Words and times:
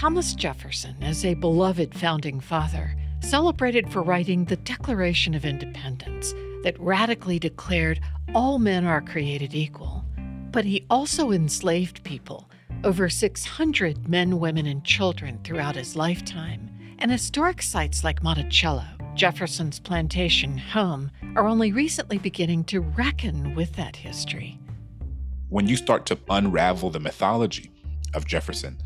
Thomas 0.00 0.32
Jefferson 0.32 1.02
is 1.02 1.26
a 1.26 1.34
beloved 1.34 1.94
founding 1.94 2.40
father, 2.40 2.96
celebrated 3.20 3.92
for 3.92 4.00
writing 4.00 4.46
the 4.46 4.56
Declaration 4.56 5.34
of 5.34 5.44
Independence 5.44 6.32
that 6.62 6.80
radically 6.80 7.38
declared 7.38 8.00
all 8.34 8.58
men 8.58 8.86
are 8.86 9.02
created 9.02 9.54
equal. 9.54 10.02
But 10.52 10.64
he 10.64 10.86
also 10.88 11.32
enslaved 11.32 12.02
people, 12.02 12.48
over 12.82 13.10
600 13.10 14.08
men, 14.08 14.40
women, 14.40 14.64
and 14.64 14.82
children 14.86 15.38
throughout 15.44 15.76
his 15.76 15.94
lifetime. 15.94 16.70
And 16.98 17.10
historic 17.10 17.60
sites 17.60 18.02
like 18.02 18.22
Monticello, 18.22 18.86
Jefferson's 19.14 19.78
plantation 19.78 20.56
home, 20.56 21.10
are 21.36 21.46
only 21.46 21.72
recently 21.72 22.16
beginning 22.16 22.64
to 22.64 22.80
reckon 22.80 23.54
with 23.54 23.76
that 23.76 23.96
history. 23.96 24.58
When 25.50 25.66
you 25.66 25.76
start 25.76 26.06
to 26.06 26.18
unravel 26.30 26.88
the 26.88 27.00
mythology 27.00 27.70
of 28.14 28.24
Jefferson, 28.24 28.78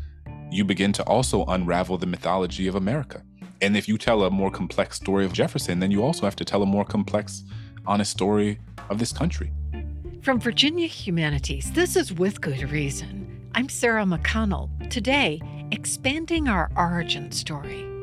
you 0.55 0.63
begin 0.63 0.93
to 0.93 1.03
also 1.03 1.43
unravel 1.45 1.97
the 1.97 2.05
mythology 2.05 2.67
of 2.67 2.75
America. 2.75 3.21
And 3.61 3.75
if 3.75 3.87
you 3.87 3.97
tell 3.97 4.23
a 4.23 4.31
more 4.31 4.49
complex 4.49 4.95
story 4.95 5.25
of 5.25 5.33
Jefferson, 5.33 5.79
then 5.79 5.91
you 5.91 6.03
also 6.03 6.23
have 6.23 6.35
to 6.37 6.45
tell 6.45 6.63
a 6.63 6.65
more 6.65 6.85
complex, 6.85 7.43
honest 7.85 8.11
story 8.11 8.59
of 8.89 8.99
this 8.99 9.11
country. 9.11 9.51
From 10.21 10.39
Virginia 10.39 10.87
Humanities, 10.87 11.71
this 11.73 11.95
is 11.95 12.13
With 12.13 12.41
Good 12.41 12.71
Reason. 12.71 13.49
I'm 13.53 13.69
Sarah 13.69 14.05
McConnell. 14.05 14.89
Today, 14.89 15.41
expanding 15.71 16.47
our 16.47 16.71
origin 16.75 17.31
story. 17.31 17.94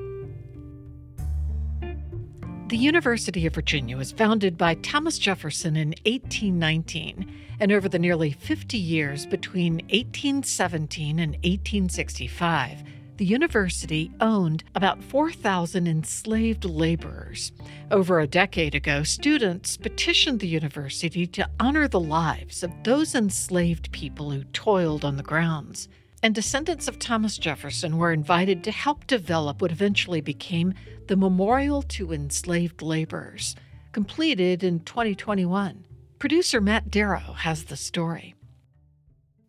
The 2.73 2.79
University 2.79 3.45
of 3.45 3.55
Virginia 3.55 3.99
was 3.99 4.13
founded 4.13 4.57
by 4.57 4.77
Thomas 4.77 5.19
Jefferson 5.19 5.77
in 5.77 5.91
1819, 6.07 7.31
and 7.61 7.71
over 7.71 7.87
the 7.87 7.99
nearly 7.99 8.33
50 8.33 8.79
years 8.79 9.27
between 9.27 9.75
1817 9.91 11.19
and 11.19 11.33
1865, 11.33 12.83
the 13.19 13.27
university 13.27 14.11
owned 14.23 14.65
about 14.75 15.05
4,000 15.05 15.87
enslaved 15.87 16.65
laborers. 16.65 17.53
Over 17.91 18.21
a 18.21 18.27
decade 18.27 18.75
ago, 18.75 19.03
students 19.03 19.77
petitioned 19.77 20.41
the 20.41 20.49
university 20.49 21.27
to 21.27 21.51
honor 21.61 21.89
the 21.89 22.01
lives 22.01 22.63
of 22.63 22.73
those 22.85 23.15
enslaved 23.15 23.93
people 23.93 24.31
who 24.31 24.45
toiled 24.45 25.05
on 25.05 25.19
the 25.19 25.23
grounds 25.23 25.91
and 26.23 26.35
descendants 26.37 26.87
of 26.87 27.01
Thomas 27.01 27.37
Jefferson 27.37 27.99
were 27.99 28.13
invited 28.13 28.63
to 28.65 28.71
help 28.71 29.07
develop 29.09 29.61
what 29.61 29.73
eventually 29.73 30.21
became 30.21 30.73
the 31.13 31.17
Memorial 31.19 31.83
to 31.83 32.11
Enslaved 32.11 32.81
Laborers, 32.81 33.55
completed 33.93 34.65
in 34.65 34.81
2021. 34.81 35.85
Producer 36.19 36.59
Matt 36.59 36.91
Darrow 36.91 37.35
has 37.37 37.65
the 37.65 37.77
story. 37.77 38.35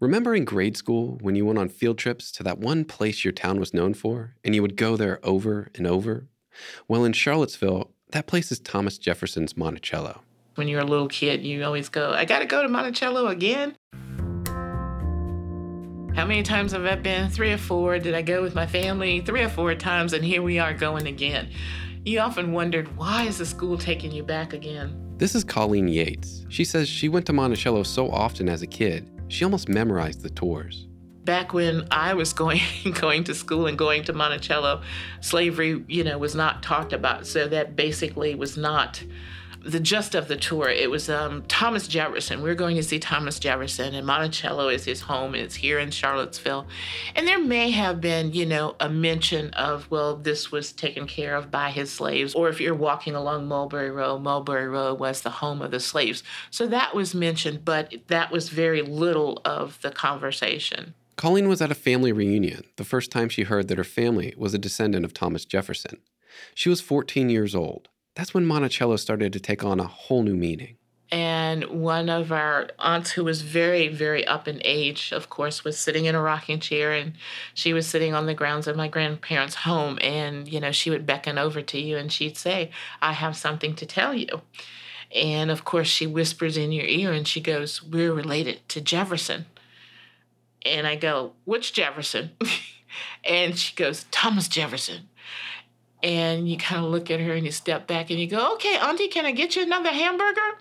Remember 0.02 0.36
in 0.36 0.44
grade 0.44 0.76
school 0.76 1.18
when 1.22 1.36
you 1.36 1.46
went 1.46 1.58
on 1.58 1.70
field 1.70 1.98
trips 1.98 2.34
to 2.34 2.44
that 2.44 2.60
one 2.60 2.84
place 2.84 3.24
your 3.24 3.32
town 3.32 3.62
was 3.62 3.74
known 3.74 3.94
for 3.94 4.36
and 4.44 4.54
you 4.54 4.62
would 4.62 4.76
go 4.76 4.98
there 4.98 5.22
over 5.24 5.72
and 5.76 5.88
over? 5.88 6.28
Well, 6.90 7.06
in 7.06 7.14
Charlottesville, 7.14 7.92
that 8.12 8.28
place 8.28 8.52
is 8.52 8.60
Thomas 8.60 8.98
Jefferson's 8.98 9.56
Monticello. 9.56 10.22
When 10.56 10.68
you're 10.68 10.82
a 10.82 10.86
little 10.86 11.08
kid, 11.08 11.46
you 11.46 11.64
always 11.64 11.88
go, 11.88 12.12
I 12.12 12.26
gotta 12.26 12.46
go 12.46 12.62
to 12.62 12.68
Monticello 12.68 13.28
again. 13.28 13.78
How 16.16 16.28
many 16.28 16.44
times 16.44 16.74
have 16.74 16.86
I 16.86 16.96
been? 16.96 17.28
Three 17.28 17.52
or 17.52 17.58
four. 17.58 17.98
Did 17.98 18.14
I 18.14 18.22
go 18.22 18.44
with 18.44 18.54
my 18.54 18.68
family? 18.68 19.22
Three 19.22 19.42
or 19.42 19.50
four 19.50 19.74
times, 19.74 20.14
and 20.14 20.24
here 20.24 20.44
we 20.44 20.60
are 20.60 20.72
going 20.72 21.08
again. 21.08 21.50
You 22.06 22.20
often 22.20 22.52
wondered, 22.52 22.96
why 22.96 23.24
is 23.24 23.40
the 23.40 23.48
school 23.48 23.80
taking 23.80 24.12
you 24.12 24.22
back 24.22 24.54
again? 24.54 24.96
This 25.18 25.34
is 25.34 25.44
Colleen 25.44 25.88
Yates. 25.88 26.46
She 26.50 26.66
says 26.66 26.88
she 26.88 27.10
went 27.10 27.26
to 27.26 27.34
Monticello 27.34 27.82
so 27.82 28.12
often 28.12 28.48
as 28.48 28.62
a 28.62 28.68
kid, 28.68 29.10
she 29.28 29.44
almost 29.44 29.68
memorized 29.68 30.22
the 30.22 30.30
tours. 30.30 30.88
Back 31.24 31.52
when 31.52 31.88
I 31.90 32.14
was 32.14 32.32
going 32.32 32.62
going 32.94 33.24
to 33.24 33.34
school 33.34 33.66
and 33.66 33.76
going 33.76 34.04
to 34.04 34.14
Monticello, 34.14 34.84
slavery, 35.20 35.84
you 35.88 36.04
know, 36.04 36.20
was 36.20 36.36
not 36.36 36.62
talked 36.62 36.94
about. 36.94 37.26
So 37.26 37.48
that 37.48 37.76
basically 37.76 38.36
was 38.36 38.56
not 38.56 39.04
the 39.64 39.80
gist 39.80 40.14
of 40.14 40.28
the 40.28 40.36
tour, 40.36 40.68
it 40.70 40.92
was 40.92 41.10
um, 41.10 41.44
Thomas 41.48 41.88
Jefferson. 41.88 42.42
We 42.42 42.50
are 42.50 42.56
going 42.56 42.76
to 42.76 42.84
see 42.84 43.00
Thomas 43.00 43.40
Jefferson, 43.40 43.96
and 43.96 44.06
Monticello 44.06 44.68
is 44.68 44.84
his 44.84 45.02
home, 45.02 45.36
it's 45.36 45.56
here 45.56 45.80
in 45.80 45.90
Charlottesville. 45.90 46.68
And 47.16 47.26
there 47.26 47.40
may 47.40 47.72
have 47.72 48.02
been, 48.02 48.34
you 48.34 48.46
know, 48.46 48.76
a 48.80 48.90
mention 48.90 49.52
of, 49.52 49.90
well, 49.90 50.18
this 50.18 50.52
was 50.52 50.74
taken 50.74 51.08
care 51.08 51.36
of 51.36 51.50
by 51.50 51.72
his 51.72 51.92
slaves, 51.92 52.36
or 52.36 52.50
if 52.50 52.60
you're 52.60 52.76
walking 52.76 53.16
along 53.16 53.48
Mulberry 53.48 53.92
Road, 53.92 54.20
Mulberry 54.20 54.68
Road 54.68 55.00
was 55.00 55.22
the 55.22 55.30
home 55.30 55.62
of 55.62 55.72
the 55.72 55.80
slaves. 55.80 56.24
So 56.52 56.68
that 56.68 56.94
was 56.94 57.16
mentioned, 57.16 57.64
but 57.64 57.94
that 58.08 58.32
was 58.32 58.50
very 58.50 58.82
little 58.82 59.42
of 59.46 59.80
the 59.82 59.92
conversation. 59.92 60.94
Colleen 61.16 61.48
was 61.48 61.62
at 61.62 61.72
a 61.72 61.76
family 61.76 62.12
reunion 62.12 62.64
the 62.76 62.84
first 62.84 63.12
time 63.12 63.30
she 63.30 63.44
heard 63.44 63.70
that 63.70 63.78
her 63.78 63.84
family 63.84 64.34
was 64.36 64.54
a 64.54 64.58
descendant 64.58 65.06
of 65.06 65.14
Thomas 65.14 65.46
Jefferson. 65.46 66.00
She 66.56 66.70
was 66.70 66.82
14 66.82 67.30
years 67.30 67.54
old 67.54 67.88
that's 68.16 68.34
when 68.34 68.46
Monticello 68.46 68.96
started 68.98 69.34
to 69.34 69.40
take 69.40 69.64
on 69.64 69.80
a 69.80 69.88
whole 69.88 70.24
new 70.24 70.36
meaning. 70.36 70.78
And 71.12 71.66
one 71.66 72.10
of 72.10 72.32
our 72.32 72.70
aunts, 72.80 73.12
who 73.12 73.24
was 73.24 73.44
very, 73.44 73.88
very 73.88 74.26
up 74.26 74.48
in 74.48 74.60
age, 74.66 75.12
of 75.12 75.30
course, 75.30 75.64
was 75.64 75.78
sitting 75.78 76.06
in 76.06 76.16
a 76.16 76.22
rocking 76.22 76.60
chair 76.60 76.92
and 76.92 77.14
she 77.54 77.72
was 77.72 77.86
sitting 77.86 78.16
on 78.16 78.26
the 78.26 78.34
grounds 78.34 78.66
of 78.66 78.76
my 78.76 78.88
grandparents' 78.88 79.54
home. 79.54 80.00
And, 80.02 80.52
you 80.52 80.60
know, 80.60 80.72
she 80.72 80.90
would 80.90 81.06
beckon 81.06 81.38
over 81.38 81.62
to 81.62 81.80
you 81.80 81.98
and 81.98 82.12
she'd 82.12 82.36
say, 82.36 82.72
I 83.00 83.14
have 83.14 83.38
something 83.38 83.76
to 83.76 83.86
tell 83.86 84.16
you. 84.16 84.42
And 85.14 85.52
of 85.52 85.64
course, 85.64 85.88
she 85.88 86.08
whispers 86.08 86.58
in 86.58 86.72
your 86.72 86.86
ear 86.86 87.12
and 87.12 87.28
she 87.28 87.42
goes, 87.42 87.84
We're 87.84 88.14
related 88.14 88.68
to 88.70 88.82
Jefferson. 88.82 89.46
And 90.66 90.88
I 90.88 90.96
go, 90.96 91.34
Which 91.46 91.74
Jefferson? 91.74 92.32
and 93.24 93.56
she 93.56 93.76
goes, 93.76 94.08
Thomas 94.10 94.48
Jefferson 94.48 95.10
and 96.04 96.50
you 96.50 96.58
kind 96.58 96.84
of 96.86 96.92
look 96.92 97.10
at 97.10 97.22
her 97.22 97.34
and 97.34 97.46
you 97.46 97.52
step 97.52 97.88
back 97.88 98.10
and 98.12 98.20
you 98.20 98.28
go, 98.28 98.54
okay, 98.56 98.78
Auntie, 98.78 99.08
can 99.08 99.26
I 99.26 99.32
get 99.32 99.56
you 99.56 99.64
another 99.64 99.90
hamburger? 99.90 100.60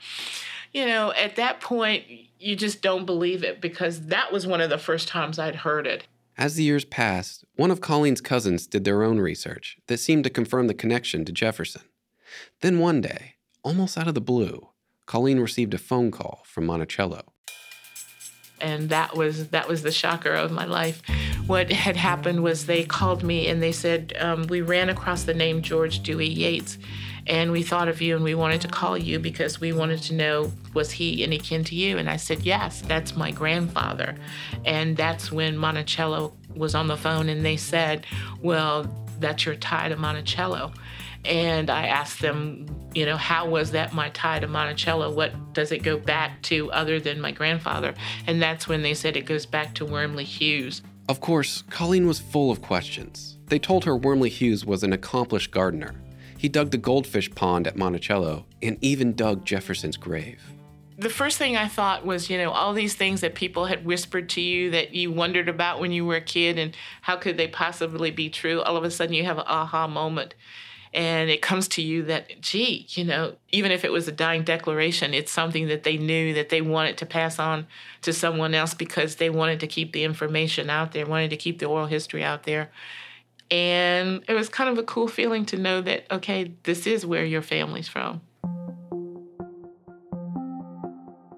You 0.72 0.86
know, 0.86 1.12
at 1.12 1.36
that 1.36 1.60
point, 1.60 2.04
you 2.38 2.56
just 2.56 2.80
don't 2.80 3.04
believe 3.04 3.42
it 3.42 3.60
because 3.60 4.06
that 4.06 4.32
was 4.32 4.46
one 4.46 4.60
of 4.60 4.70
the 4.70 4.78
first 4.78 5.08
times 5.08 5.38
I'd 5.38 5.56
heard 5.56 5.86
it. 5.86 6.06
As 6.38 6.54
the 6.54 6.62
years 6.62 6.84
passed, 6.84 7.44
one 7.56 7.70
of 7.70 7.82
Colleen's 7.82 8.22
cousins 8.22 8.66
did 8.66 8.84
their 8.84 9.02
own 9.02 9.18
research 9.18 9.76
that 9.88 9.98
seemed 9.98 10.24
to 10.24 10.30
confirm 10.30 10.66
the 10.66 10.74
connection 10.74 11.24
to 11.26 11.32
Jefferson. 11.32 11.82
Then 12.60 12.78
one 12.78 13.00
day, 13.00 13.34
almost 13.62 13.98
out 13.98 14.08
of 14.08 14.14
the 14.14 14.20
blue, 14.20 14.68
Colleen 15.04 15.40
received 15.40 15.74
a 15.74 15.78
phone 15.78 16.10
call 16.10 16.42
from 16.46 16.64
Monticello 16.64 17.31
and 18.62 18.88
that 18.88 19.16
was 19.16 19.48
that 19.48 19.68
was 19.68 19.82
the 19.82 19.92
shocker 19.92 20.32
of 20.32 20.50
my 20.50 20.64
life. 20.64 21.02
What 21.46 21.70
had 21.70 21.96
happened 21.96 22.42
was 22.42 22.66
they 22.66 22.84
called 22.84 23.22
me 23.22 23.48
and 23.48 23.62
they 23.62 23.72
said 23.72 24.14
um, 24.18 24.46
we 24.46 24.62
ran 24.62 24.88
across 24.88 25.24
the 25.24 25.34
name 25.34 25.60
George 25.60 26.02
Dewey 26.02 26.28
Yates, 26.28 26.78
and 27.26 27.50
we 27.52 27.62
thought 27.62 27.88
of 27.88 28.00
you 28.00 28.14
and 28.14 28.24
we 28.24 28.34
wanted 28.34 28.60
to 28.62 28.68
call 28.68 28.96
you 28.96 29.18
because 29.18 29.60
we 29.60 29.72
wanted 29.72 30.00
to 30.04 30.14
know 30.14 30.52
was 30.72 30.92
he 30.92 31.22
any 31.22 31.38
kin 31.38 31.64
to 31.64 31.74
you? 31.74 31.98
And 31.98 32.08
I 32.08 32.16
said 32.16 32.42
yes, 32.42 32.80
that's 32.82 33.16
my 33.16 33.32
grandfather, 33.32 34.14
and 34.64 34.96
that's 34.96 35.32
when 35.32 35.58
Monticello 35.58 36.32
was 36.54 36.74
on 36.74 36.86
the 36.86 36.96
phone 36.96 37.28
and 37.28 37.44
they 37.44 37.56
said, 37.56 38.06
well, 38.42 38.84
that's 39.18 39.46
your 39.46 39.54
tie 39.54 39.88
to 39.88 39.96
Monticello. 39.96 40.72
And 41.24 41.70
I 41.70 41.86
asked 41.86 42.20
them, 42.20 42.66
you 42.94 43.06
know, 43.06 43.16
how 43.16 43.48
was 43.48 43.70
that 43.72 43.92
my 43.92 44.10
tie 44.10 44.40
to 44.40 44.48
Monticello? 44.48 45.12
What 45.12 45.54
does 45.54 45.72
it 45.72 45.82
go 45.82 45.96
back 45.96 46.42
to 46.42 46.70
other 46.72 47.00
than 47.00 47.20
my 47.20 47.32
grandfather? 47.32 47.94
And 48.26 48.42
that's 48.42 48.68
when 48.68 48.82
they 48.82 48.94
said 48.94 49.16
it 49.16 49.26
goes 49.26 49.46
back 49.46 49.74
to 49.76 49.84
Wormley 49.84 50.24
Hughes. 50.24 50.82
Of 51.08 51.20
course, 51.20 51.62
Colleen 51.70 52.06
was 52.06 52.18
full 52.18 52.50
of 52.50 52.62
questions. 52.62 53.38
They 53.46 53.58
told 53.58 53.84
her 53.84 53.96
Wormley 53.96 54.30
Hughes 54.30 54.64
was 54.64 54.82
an 54.82 54.92
accomplished 54.92 55.50
gardener. 55.50 55.94
He 56.38 56.48
dug 56.48 56.70
the 56.70 56.78
goldfish 56.78 57.32
pond 57.34 57.66
at 57.66 57.76
Monticello 57.76 58.46
and 58.62 58.76
even 58.80 59.14
dug 59.14 59.44
Jefferson's 59.44 59.96
grave 59.96 60.40
the 61.02 61.10
first 61.10 61.38
thing 61.38 61.56
I 61.56 61.68
thought 61.68 62.06
was, 62.06 62.30
you 62.30 62.38
know, 62.38 62.50
all 62.50 62.72
these 62.72 62.94
things 62.94 63.20
that 63.22 63.34
people 63.34 63.66
had 63.66 63.84
whispered 63.84 64.28
to 64.30 64.40
you 64.40 64.70
that 64.70 64.94
you 64.94 65.10
wondered 65.10 65.48
about 65.48 65.80
when 65.80 65.92
you 65.92 66.04
were 66.04 66.16
a 66.16 66.20
kid 66.20 66.58
and 66.58 66.76
how 67.02 67.16
could 67.16 67.36
they 67.36 67.48
possibly 67.48 68.10
be 68.10 68.30
true? 68.30 68.62
All 68.62 68.76
of 68.76 68.84
a 68.84 68.90
sudden 68.90 69.14
you 69.14 69.24
have 69.24 69.38
an 69.38 69.44
aha 69.46 69.86
moment 69.86 70.34
and 70.94 71.30
it 71.30 71.40
comes 71.40 71.68
to 71.68 71.80
you 71.80 72.02
that 72.02 72.40
gee 72.40 72.86
you 72.90 73.04
know 73.04 73.34
even 73.50 73.70
if 73.70 73.84
it 73.84 73.92
was 73.92 74.08
a 74.08 74.12
dying 74.12 74.42
declaration 74.42 75.14
it's 75.14 75.32
something 75.32 75.68
that 75.68 75.84
they 75.84 75.96
knew 75.96 76.34
that 76.34 76.48
they 76.48 76.60
wanted 76.60 76.98
to 76.98 77.06
pass 77.06 77.38
on 77.38 77.66
to 78.02 78.12
someone 78.12 78.54
else 78.54 78.74
because 78.74 79.16
they 79.16 79.30
wanted 79.30 79.60
to 79.60 79.66
keep 79.66 79.92
the 79.92 80.04
information 80.04 80.68
out 80.68 80.92
there 80.92 81.06
wanted 81.06 81.30
to 81.30 81.36
keep 81.36 81.58
the 81.58 81.66
oral 81.66 81.86
history 81.86 82.24
out 82.24 82.44
there. 82.44 82.70
And 83.50 84.24
it 84.28 84.32
was 84.32 84.48
kind 84.48 84.70
of 84.70 84.78
a 84.78 84.82
cool 84.82 85.08
feeling 85.08 85.44
to 85.46 85.58
know 85.58 85.80
that 85.82 86.06
okay 86.10 86.52
this 86.62 86.86
is 86.86 87.04
where 87.04 87.24
your 87.24 87.42
family's 87.42 87.88
from. 87.88 88.22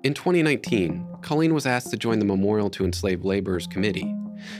In 0.02 0.14
2019 0.14 1.06
colleen 1.22 1.54
was 1.54 1.66
asked 1.66 1.90
to 1.90 1.96
join 1.96 2.18
the 2.18 2.24
memorial 2.24 2.70
to 2.70 2.84
enslaved 2.84 3.24
laborers 3.24 3.66
committee 3.66 4.14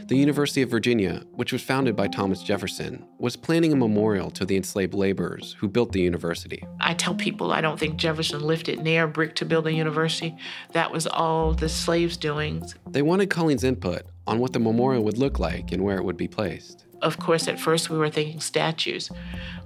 the 0.07 0.17
University 0.17 0.63
of 0.63 0.71
Virginia, 0.71 1.23
which 1.33 1.53
was 1.53 1.63
founded 1.63 1.97
by 1.97 2.09
Thomas 2.09 2.43
Jefferson, 2.43 3.05
was 3.19 3.37
planning 3.37 3.73
a 3.73 3.77
memorial 3.77 4.31
to 4.33 4.45
the 4.45 4.57
enslaved 4.57 4.95
laborers 4.95 5.57
who 5.59 5.69
built 5.69 5.93
the 5.93 6.01
university. 6.01 6.65
I 6.81 6.95
tell 6.95 7.15
people 7.15 7.53
I 7.53 7.61
don't 7.61 7.79
think 7.79 7.97
Jefferson 7.97 8.41
lifted 8.41 8.81
near 8.81 9.05
a 9.05 9.09
brick 9.09 9.35
to 9.37 9.45
build 9.45 9.67
a 9.67 9.73
university. 9.73 10.37
That 10.73 10.93
was 10.93 11.07
all 11.07 11.53
the 11.53 11.69
slaves' 11.69 12.17
doings. 12.17 12.75
They 12.89 13.03
wanted 13.03 13.31
Colleen's 13.31 13.65
input 13.65 14.03
on 14.27 14.39
what 14.39 14.53
the 14.53 14.59
memorial 14.59 15.05
would 15.05 15.19
look 15.19 15.39
like 15.39 15.73
and 15.73 15.83
where 15.85 15.97
it 15.97 16.05
would 16.05 16.17
be 16.17 16.29
placed. 16.29 16.85
Of 17.03 17.19
course, 17.19 17.49
at 17.49 17.61
first 17.61 17.91
we 17.91 17.99
were 17.99 18.09
thinking 18.09 18.41
statues, 18.41 19.11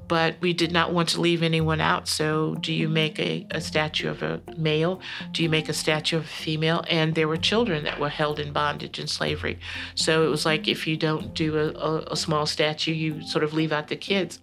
but 0.08 0.37
we 0.40 0.52
did 0.52 0.72
not 0.72 0.93
want 0.93 1.10
to 1.10 1.20
leave 1.20 1.43
anyone 1.43 1.81
out. 1.81 2.08
So, 2.08 2.56
do 2.56 2.72
you 2.72 2.88
make 2.88 3.20
a, 3.20 3.46
a 3.52 3.60
statue 3.60 4.08
of 4.08 4.22
a 4.22 4.40
male? 4.56 5.00
Do 5.31 5.43
you 5.44 5.49
make 5.49 5.69
a 5.69 5.72
statue 5.72 6.16
of 6.16 6.25
a 6.25 6.26
female? 6.26 6.84
And 6.88 7.14
there 7.14 7.28
were 7.28 7.37
children 7.37 7.84
that 7.84 8.00
were 8.00 8.08
held 8.08 8.40
in 8.40 8.52
bondage 8.52 8.99
and 8.99 9.08
slavery. 9.08 9.60
So, 9.94 10.26
it 10.26 10.31
was 10.31 10.44
like 10.44 10.66
if 10.66 10.87
you 10.87 10.96
don't 10.96 11.32
do 11.34 11.56
a, 11.56 11.69
a, 11.78 12.12
a 12.12 12.16
small 12.16 12.46
statue, 12.46 12.93
you 12.93 13.22
sort 13.22 13.44
of 13.44 13.52
leave 13.52 13.70
out 13.70 13.87
the 13.88 13.96
kids. 13.96 14.40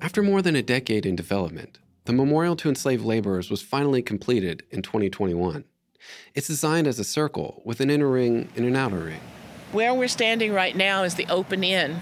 After 0.00 0.22
more 0.22 0.40
than 0.40 0.56
a 0.56 0.62
decade 0.62 1.04
in 1.04 1.16
development, 1.16 1.78
the 2.04 2.12
Memorial 2.14 2.56
to 2.56 2.70
Enslaved 2.70 3.04
Laborers 3.04 3.50
was 3.50 3.60
finally 3.60 4.00
completed 4.00 4.62
in 4.70 4.80
2021. 4.80 5.64
It's 6.34 6.46
designed 6.46 6.86
as 6.86 6.98
a 6.98 7.04
circle 7.04 7.60
with 7.66 7.80
an 7.80 7.90
inner 7.90 8.08
ring 8.08 8.48
and 8.56 8.64
an 8.64 8.76
outer 8.76 9.00
ring. 9.00 9.20
Where 9.70 9.92
we're 9.92 10.08
standing 10.08 10.54
right 10.54 10.74
now 10.74 11.02
is 11.02 11.16
the 11.16 11.26
open 11.28 11.62
in, 11.62 12.00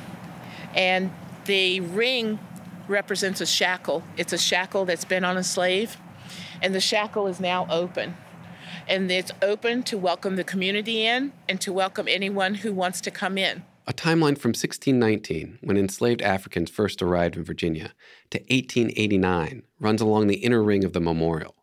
and 0.72 1.10
the 1.46 1.80
ring 1.80 2.38
represents 2.86 3.40
a 3.40 3.46
shackle. 3.46 4.04
It's 4.16 4.32
a 4.32 4.38
shackle 4.38 4.84
that's 4.84 5.04
been 5.04 5.24
on 5.24 5.36
a 5.36 5.42
slave, 5.42 5.96
and 6.62 6.72
the 6.72 6.80
shackle 6.80 7.26
is 7.26 7.40
now 7.40 7.66
open. 7.68 8.16
And 8.86 9.10
it's 9.10 9.32
open 9.42 9.82
to 9.82 9.98
welcome 9.98 10.36
the 10.36 10.44
community 10.44 11.04
in 11.04 11.32
and 11.48 11.60
to 11.60 11.72
welcome 11.72 12.06
anyone 12.06 12.54
who 12.54 12.72
wants 12.72 13.00
to 13.00 13.10
come 13.10 13.36
in. 13.36 13.64
A 13.88 13.92
timeline 13.92 14.38
from 14.38 14.50
1619, 14.50 15.58
when 15.60 15.76
enslaved 15.76 16.22
Africans 16.22 16.70
first 16.70 17.02
arrived 17.02 17.34
in 17.34 17.42
Virginia, 17.42 17.94
to 18.30 18.38
1889 18.38 19.64
runs 19.80 20.00
along 20.00 20.28
the 20.28 20.36
inner 20.36 20.62
ring 20.62 20.84
of 20.84 20.92
the 20.92 21.00
memorial. 21.00 21.56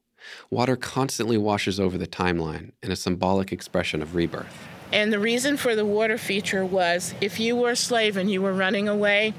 Water 0.50 0.76
constantly 0.76 1.38
washes 1.38 1.80
over 1.80 1.98
the 1.98 2.08
timeline 2.08 2.74
in 2.82 2.92
a 2.92 2.98
symbolic 2.98 3.54
expression 3.54 4.02
of 4.02 4.16
rebirth. 4.16 4.73
And 4.94 5.12
the 5.12 5.18
reason 5.18 5.58
for 5.58 5.76
the 5.76 5.88
water 5.88 6.20
feature 6.20 6.64
was 6.64 7.16
if 7.20 7.40
you 7.40 7.56
were 7.56 7.72
a 7.72 7.76
slave 7.76 8.16
and 8.16 8.30
you 8.30 8.44
were 8.44 8.54
running 8.54 8.88
away, 8.88 9.34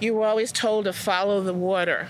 you 0.00 0.12
were 0.12 0.26
always 0.26 0.50
told 0.50 0.86
to 0.86 0.92
follow 0.92 1.40
the 1.40 1.54
water. 1.54 2.08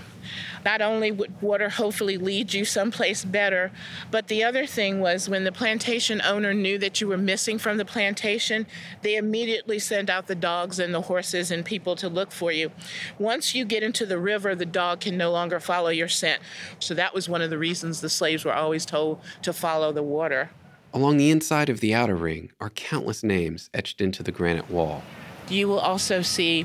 Not 0.64 0.80
only 0.80 1.10
would 1.10 1.42
water 1.42 1.68
hopefully 1.68 2.16
lead 2.16 2.54
you 2.54 2.64
someplace 2.64 3.22
better, 3.22 3.70
but 4.10 4.28
the 4.28 4.42
other 4.42 4.64
thing 4.64 4.98
was 4.98 5.28
when 5.28 5.44
the 5.44 5.52
plantation 5.52 6.22
owner 6.22 6.54
knew 6.54 6.78
that 6.78 6.98
you 6.98 7.06
were 7.06 7.18
missing 7.18 7.58
from 7.58 7.76
the 7.76 7.84
plantation, 7.84 8.66
they 9.02 9.16
immediately 9.16 9.78
sent 9.78 10.08
out 10.08 10.26
the 10.26 10.34
dogs 10.34 10.78
and 10.78 10.94
the 10.94 11.02
horses 11.02 11.50
and 11.50 11.66
people 11.66 11.96
to 11.96 12.08
look 12.08 12.32
for 12.32 12.50
you. 12.50 12.72
Once 13.18 13.54
you 13.54 13.66
get 13.66 13.82
into 13.82 14.06
the 14.06 14.18
river, 14.18 14.54
the 14.54 14.64
dog 14.64 15.00
can 15.00 15.18
no 15.18 15.30
longer 15.30 15.60
follow 15.60 15.90
your 15.90 16.08
scent. 16.08 16.40
So 16.78 16.94
that 16.94 17.14
was 17.14 17.28
one 17.28 17.42
of 17.42 17.50
the 17.50 17.58
reasons 17.58 18.00
the 18.00 18.08
slaves 18.08 18.46
were 18.46 18.54
always 18.54 18.86
told 18.86 19.20
to 19.42 19.52
follow 19.52 19.92
the 19.92 20.02
water. 20.02 20.48
Along 20.96 21.18
the 21.18 21.30
inside 21.30 21.68
of 21.68 21.80
the 21.80 21.94
outer 21.94 22.16
ring 22.16 22.52
are 22.58 22.70
countless 22.70 23.22
names 23.22 23.68
etched 23.74 24.00
into 24.00 24.22
the 24.22 24.32
granite 24.32 24.70
wall. 24.70 25.02
You 25.46 25.68
will 25.68 25.78
also 25.78 26.22
see 26.22 26.64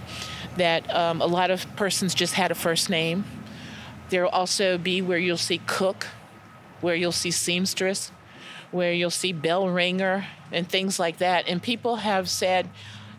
that 0.55 0.89
um, 0.89 1.21
a 1.21 1.25
lot 1.25 1.51
of 1.51 1.65
persons 1.75 2.15
just 2.15 2.35
had 2.35 2.49
a 2.49 2.55
first 2.55 2.89
name. 2.89 3.25
There 4.09 4.23
will 4.23 4.29
also 4.29 4.77
be 4.77 5.01
where 5.01 5.17
you'll 5.17 5.35
see 5.35 5.59
cook, 5.67 6.07
where 6.79 6.95
you'll 6.95 7.11
see 7.11 7.29
seamstress, 7.29 8.13
where 8.71 8.93
you'll 8.93 9.09
see 9.09 9.33
bell 9.33 9.67
ringer, 9.67 10.25
and 10.49 10.65
things 10.69 10.97
like 10.97 11.17
that. 11.17 11.49
And 11.49 11.61
people 11.61 11.97
have 11.97 12.29
said, 12.29 12.69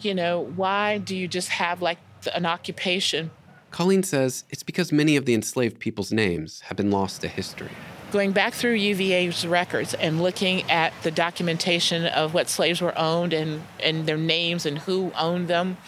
you 0.00 0.14
know, 0.14 0.40
why 0.40 0.96
do 0.96 1.14
you 1.14 1.28
just 1.28 1.50
have 1.50 1.82
like 1.82 1.98
an 2.34 2.46
occupation? 2.46 3.32
Colleen 3.70 4.02
says 4.02 4.44
it's 4.48 4.62
because 4.62 4.90
many 4.90 5.16
of 5.16 5.26
the 5.26 5.34
enslaved 5.34 5.78
people's 5.78 6.10
names 6.10 6.62
have 6.62 6.78
been 6.78 6.90
lost 6.90 7.20
to 7.20 7.28
history. 7.28 7.68
Going 8.12 8.32
back 8.32 8.52
through 8.52 8.74
UVA's 8.74 9.46
records 9.46 9.94
and 9.94 10.22
looking 10.22 10.70
at 10.70 10.92
the 11.02 11.10
documentation 11.10 12.04
of 12.04 12.34
what 12.34 12.50
slaves 12.50 12.82
were 12.82 12.96
owned 12.96 13.32
and, 13.32 13.62
and 13.80 14.04
their 14.04 14.18
names 14.18 14.66
and 14.66 14.80
who 14.80 15.12
owned 15.16 15.48
them, 15.48 15.78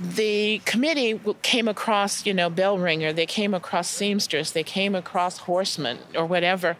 the 0.00 0.60
committee 0.64 1.20
came 1.42 1.68
across, 1.68 2.26
you 2.26 2.34
know, 2.34 2.50
bell 2.50 2.76
ringer, 2.76 3.12
they 3.12 3.24
came 3.24 3.54
across 3.54 3.88
seamstress, 3.88 4.50
they 4.50 4.64
came 4.64 4.96
across 4.96 5.38
horseman 5.38 5.98
or 6.16 6.26
whatever. 6.26 6.76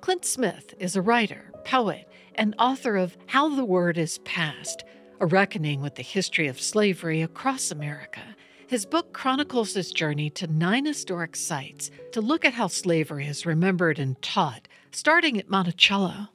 Clint 0.00 0.24
Smith 0.24 0.72
is 0.78 0.94
a 0.94 1.02
writer, 1.02 1.50
poet, 1.64 2.08
and 2.36 2.54
author 2.58 2.96
of 2.96 3.18
How 3.26 3.54
the 3.54 3.64
Word 3.64 3.98
is 3.98 4.18
Passed, 4.18 4.84
a 5.20 5.26
reckoning 5.26 5.82
with 5.82 5.96
the 5.96 6.02
history 6.02 6.46
of 6.46 6.60
slavery 6.60 7.22
across 7.22 7.70
America. 7.70 8.22
His 8.68 8.86
book 8.86 9.12
chronicles 9.12 9.74
his 9.74 9.90
journey 9.90 10.30
to 10.30 10.46
nine 10.46 10.86
historic 10.86 11.34
sites 11.34 11.90
to 12.12 12.20
look 12.20 12.44
at 12.44 12.54
how 12.54 12.68
slavery 12.68 13.26
is 13.26 13.44
remembered 13.44 13.98
and 13.98 14.20
taught, 14.22 14.68
starting 14.92 15.38
at 15.38 15.50
Monticello. 15.50 16.28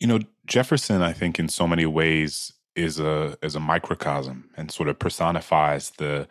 You 0.00 0.08
know, 0.08 0.20
Jefferson, 0.48 1.02
I 1.02 1.12
think, 1.12 1.38
in 1.38 1.48
so 1.48 1.68
many 1.68 1.86
ways, 1.86 2.52
is 2.74 2.98
a 2.98 3.36
is 3.42 3.54
a 3.54 3.60
microcosm 3.60 4.50
and 4.56 4.70
sort 4.70 4.88
of 4.88 4.98
personifies 4.98 5.90
the 5.98 6.26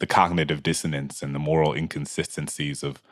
the 0.00 0.06
cognitive 0.06 0.62
dissonance 0.62 1.22
and 1.22 1.34
the 1.34 1.38
moral 1.40 1.74
inconsistencies 1.74 2.82
of 2.82 3.02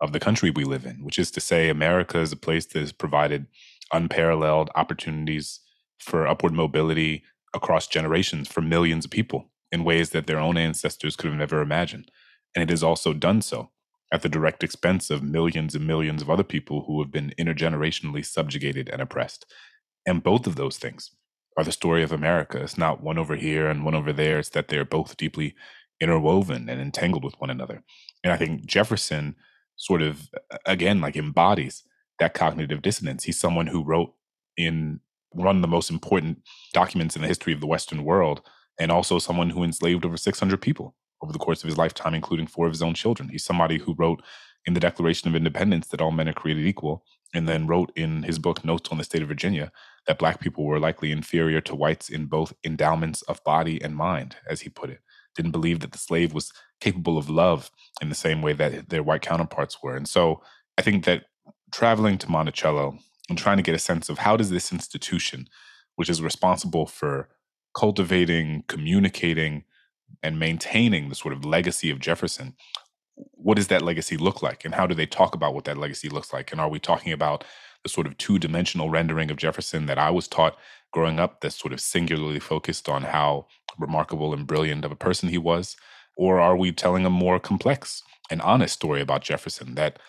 of 0.00 0.12
the 0.12 0.20
country 0.20 0.50
we 0.50 0.64
live 0.64 0.86
in, 0.86 1.04
which 1.04 1.18
is 1.18 1.30
to 1.32 1.40
say, 1.40 1.68
America 1.68 2.18
is 2.18 2.32
a 2.32 2.36
place 2.36 2.66
that 2.66 2.80
has 2.80 2.92
provided 2.92 3.46
unparalleled 3.92 4.70
opportunities 4.74 5.60
for 5.98 6.26
upward 6.26 6.52
mobility 6.52 7.22
across 7.54 7.86
generations 7.86 8.48
for 8.48 8.60
millions 8.60 9.04
of 9.04 9.10
people 9.10 9.50
in 9.72 9.84
ways 9.84 10.10
that 10.10 10.26
their 10.26 10.38
own 10.38 10.56
ancestors 10.56 11.16
could 11.16 11.28
have 11.30 11.38
never 11.38 11.60
imagined. 11.60 12.10
And 12.54 12.62
it 12.62 12.70
has 12.70 12.82
also 12.82 13.12
done 13.12 13.42
so 13.42 13.70
at 14.12 14.22
the 14.22 14.28
direct 14.28 14.62
expense 14.62 15.10
of 15.10 15.22
millions 15.22 15.74
and 15.74 15.86
millions 15.86 16.22
of 16.22 16.30
other 16.30 16.44
people 16.44 16.84
who 16.86 17.02
have 17.02 17.10
been 17.10 17.34
intergenerationally 17.38 18.24
subjugated 18.24 18.88
and 18.88 19.02
oppressed. 19.02 19.46
And 20.06 20.22
both 20.22 20.46
of 20.46 20.56
those 20.56 20.78
things 20.78 21.10
are 21.56 21.64
the 21.64 21.72
story 21.72 22.02
of 22.02 22.12
America. 22.12 22.62
It's 22.62 22.78
not 22.78 23.02
one 23.02 23.18
over 23.18 23.34
here 23.34 23.68
and 23.68 23.84
one 23.84 23.94
over 23.94 24.12
there. 24.12 24.38
It's 24.38 24.50
that 24.50 24.68
they're 24.68 24.84
both 24.84 25.16
deeply 25.16 25.54
interwoven 26.00 26.68
and 26.68 26.80
entangled 26.80 27.24
with 27.24 27.34
one 27.40 27.50
another. 27.50 27.82
And 28.22 28.32
I 28.32 28.36
think 28.36 28.66
Jefferson 28.66 29.34
sort 29.76 30.02
of, 30.02 30.28
again, 30.66 31.00
like 31.00 31.16
embodies 31.16 31.82
that 32.18 32.34
cognitive 32.34 32.82
dissonance. 32.82 33.24
He's 33.24 33.38
someone 33.38 33.66
who 33.66 33.84
wrote 33.84 34.14
in 34.56 35.00
one 35.30 35.56
of 35.56 35.62
the 35.62 35.68
most 35.68 35.90
important 35.90 36.38
documents 36.72 37.16
in 37.16 37.22
the 37.22 37.28
history 37.28 37.52
of 37.52 37.60
the 37.60 37.66
Western 37.66 38.04
world 38.04 38.42
and 38.78 38.90
also 38.90 39.18
someone 39.18 39.50
who 39.50 39.64
enslaved 39.64 40.04
over 40.04 40.16
600 40.16 40.60
people 40.60 40.94
over 41.22 41.32
the 41.32 41.38
course 41.38 41.62
of 41.62 41.68
his 41.68 41.78
lifetime, 41.78 42.14
including 42.14 42.46
four 42.46 42.66
of 42.66 42.72
his 42.72 42.82
own 42.82 42.94
children. 42.94 43.28
He's 43.28 43.44
somebody 43.44 43.78
who 43.78 43.94
wrote 43.94 44.22
in 44.66 44.74
the 44.74 44.80
Declaration 44.80 45.28
of 45.28 45.34
Independence 45.36 45.88
that 45.88 46.00
all 46.00 46.10
men 46.10 46.28
are 46.28 46.34
created 46.34 46.66
equal 46.66 47.04
and 47.34 47.48
then 47.48 47.66
wrote 47.66 47.90
in 47.96 48.22
his 48.22 48.38
book, 48.38 48.64
Notes 48.64 48.90
on 48.90 48.98
the 48.98 49.04
State 49.04 49.22
of 49.22 49.28
Virginia, 49.28 49.72
that 50.06 50.18
black 50.18 50.40
people 50.40 50.64
were 50.64 50.78
likely 50.78 51.10
inferior 51.10 51.60
to 51.62 51.74
whites 51.74 52.08
in 52.08 52.26
both 52.26 52.54
endowments 52.64 53.22
of 53.22 53.42
body 53.44 53.82
and 53.82 53.96
mind, 53.96 54.36
as 54.48 54.60
he 54.60 54.68
put 54.68 54.90
it. 54.90 55.00
Didn't 55.34 55.50
believe 55.50 55.80
that 55.80 55.92
the 55.92 55.98
slave 55.98 56.32
was 56.32 56.52
capable 56.80 57.18
of 57.18 57.28
love 57.28 57.70
in 58.00 58.08
the 58.08 58.14
same 58.14 58.42
way 58.42 58.52
that 58.54 58.88
their 58.88 59.02
white 59.02 59.22
counterparts 59.22 59.82
were. 59.82 59.96
And 59.96 60.08
so 60.08 60.42
I 60.78 60.82
think 60.82 61.04
that 61.04 61.24
traveling 61.72 62.18
to 62.18 62.30
Monticello 62.30 62.98
and 63.28 63.36
trying 63.36 63.56
to 63.56 63.62
get 63.62 63.74
a 63.74 63.78
sense 63.78 64.08
of 64.08 64.18
how 64.18 64.36
does 64.36 64.50
this 64.50 64.72
institution, 64.72 65.48
which 65.96 66.08
is 66.08 66.22
responsible 66.22 66.86
for 66.86 67.28
cultivating, 67.74 68.64
communicating, 68.68 69.64
and 70.22 70.38
maintaining 70.38 71.08
the 71.08 71.14
sort 71.14 71.34
of 71.34 71.44
legacy 71.44 71.90
of 71.90 71.98
Jefferson, 71.98 72.54
what 73.14 73.56
does 73.56 73.68
that 73.68 73.82
legacy 73.82 74.16
look 74.16 74.42
like? 74.42 74.64
And 74.64 74.74
how 74.74 74.86
do 74.86 74.94
they 74.94 75.06
talk 75.06 75.34
about 75.34 75.54
what 75.54 75.64
that 75.64 75.78
legacy 75.78 76.08
looks 76.08 76.32
like? 76.32 76.52
And 76.52 76.60
are 76.60 76.68
we 76.68 76.78
talking 76.78 77.12
about 77.12 77.44
the 77.86 77.90
sort 77.92 78.08
of 78.08 78.18
two 78.18 78.36
dimensional 78.36 78.90
rendering 78.90 79.30
of 79.30 79.36
Jefferson 79.36 79.86
that 79.86 79.96
I 79.96 80.10
was 80.10 80.26
taught 80.26 80.58
growing 80.92 81.20
up 81.20 81.40
that's 81.40 81.54
sort 81.54 81.72
of 81.72 81.80
singularly 81.80 82.40
focused 82.40 82.88
on 82.88 83.04
how 83.04 83.46
remarkable 83.78 84.34
and 84.34 84.44
brilliant 84.44 84.84
of 84.84 84.90
a 84.90 84.96
person 84.96 85.28
he 85.28 85.38
was? 85.38 85.76
Or 86.16 86.40
are 86.40 86.56
we 86.56 86.72
telling 86.72 87.06
a 87.06 87.10
more 87.10 87.38
complex 87.38 88.02
and 88.28 88.42
honest 88.42 88.74
story 88.74 89.00
about 89.00 89.22
Jefferson 89.22 89.76
that 89.76 90.00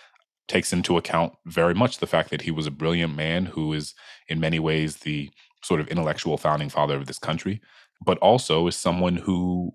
takes 0.48 0.74
into 0.74 0.98
account 0.98 1.34
very 1.46 1.76
much 1.76 2.00
the 2.00 2.08
fact 2.08 2.32
that 2.32 2.42
he 2.42 2.52
was 2.52 2.66
a 2.66 2.72
brilliant 2.72 3.16
man 3.16 3.46
who 3.46 3.74
is, 3.74 3.94
in 4.28 4.40
many 4.40 4.58
ways, 4.58 4.98
the 4.98 5.30
sort 5.64 5.80
of 5.80 5.88
intellectual 5.90 6.38
founding 6.38 6.70
father 6.70 6.96
of 6.96 7.06
this 7.06 7.20
country, 7.20 7.62
but 8.04 8.18
also 8.18 8.66
is 8.66 8.76
someone 8.76 9.18
who 9.18 9.72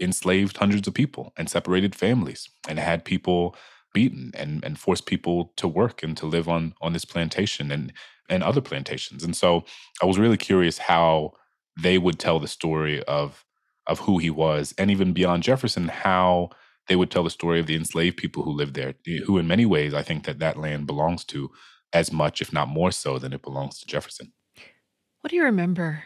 enslaved 0.00 0.58
hundreds 0.58 0.86
of 0.86 0.94
people 0.94 1.32
and 1.36 1.50
separated 1.50 1.96
families 1.96 2.48
and 2.68 2.78
had 2.78 3.04
people 3.04 3.56
beaten 3.94 4.32
and, 4.34 4.64
and 4.64 4.78
forced 4.78 5.06
people 5.06 5.52
to 5.56 5.66
work 5.66 6.02
and 6.02 6.16
to 6.16 6.26
live 6.26 6.48
on 6.48 6.74
on 6.80 6.92
this 6.92 7.04
plantation 7.04 7.70
and 7.70 7.92
and 8.28 8.42
other 8.42 8.60
plantations. 8.60 9.24
And 9.24 9.34
so 9.34 9.64
I 10.02 10.06
was 10.06 10.18
really 10.18 10.36
curious 10.36 10.78
how 10.78 11.32
they 11.80 11.98
would 11.98 12.18
tell 12.18 12.38
the 12.38 12.48
story 12.48 13.02
of 13.04 13.44
of 13.86 14.00
who 14.00 14.18
he 14.18 14.30
was 14.30 14.74
and 14.76 14.90
even 14.90 15.12
beyond 15.12 15.42
Jefferson 15.42 15.88
how 15.88 16.50
they 16.88 16.96
would 16.96 17.10
tell 17.10 17.22
the 17.22 17.30
story 17.30 17.60
of 17.60 17.66
the 17.66 17.76
enslaved 17.76 18.16
people 18.16 18.42
who 18.42 18.50
lived 18.50 18.74
there, 18.74 18.94
eh, 19.06 19.20
who 19.24 19.38
in 19.38 19.46
many 19.46 19.66
ways 19.66 19.94
I 19.94 20.02
think 20.02 20.24
that 20.24 20.38
that 20.40 20.58
land 20.58 20.86
belongs 20.86 21.24
to 21.26 21.50
as 21.92 22.12
much, 22.12 22.42
if 22.42 22.52
not 22.52 22.68
more 22.68 22.90
so, 22.90 23.18
than 23.18 23.32
it 23.32 23.42
belongs 23.42 23.78
to 23.78 23.86
Jefferson. 23.86 24.32
What 25.20 25.30
do 25.30 25.36
you 25.36 25.44
remember 25.44 26.04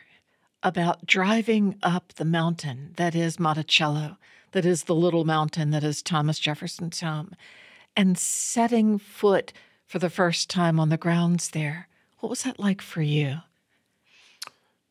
about 0.63 1.07
driving 1.07 1.77
up 1.83 2.13
the 2.15 2.25
mountain 2.25 2.93
that 2.97 3.15
is 3.15 3.41
Monticello, 3.41 4.17
that 4.53 4.65
is 4.65 4.85
the 4.85 4.95
little 4.95 5.25
mountain 5.25 5.71
that 5.71 5.83
is 5.83 6.03
Thomas 6.03 6.39
Jefferson's 6.39 7.01
home, 7.01 7.35
and 7.97 8.17
setting 8.19 8.99
foot 8.99 9.53
for 9.87 9.99
the 9.99 10.11
first 10.11 10.49
time 10.49 10.81
on 10.81 10.89
the 10.89 10.97
grounds 10.97 11.51
there? 11.51 11.89
What 12.21 12.31
was 12.31 12.43
that 12.43 12.59
like 12.59 12.81
for 12.81 13.03
you? 13.03 13.39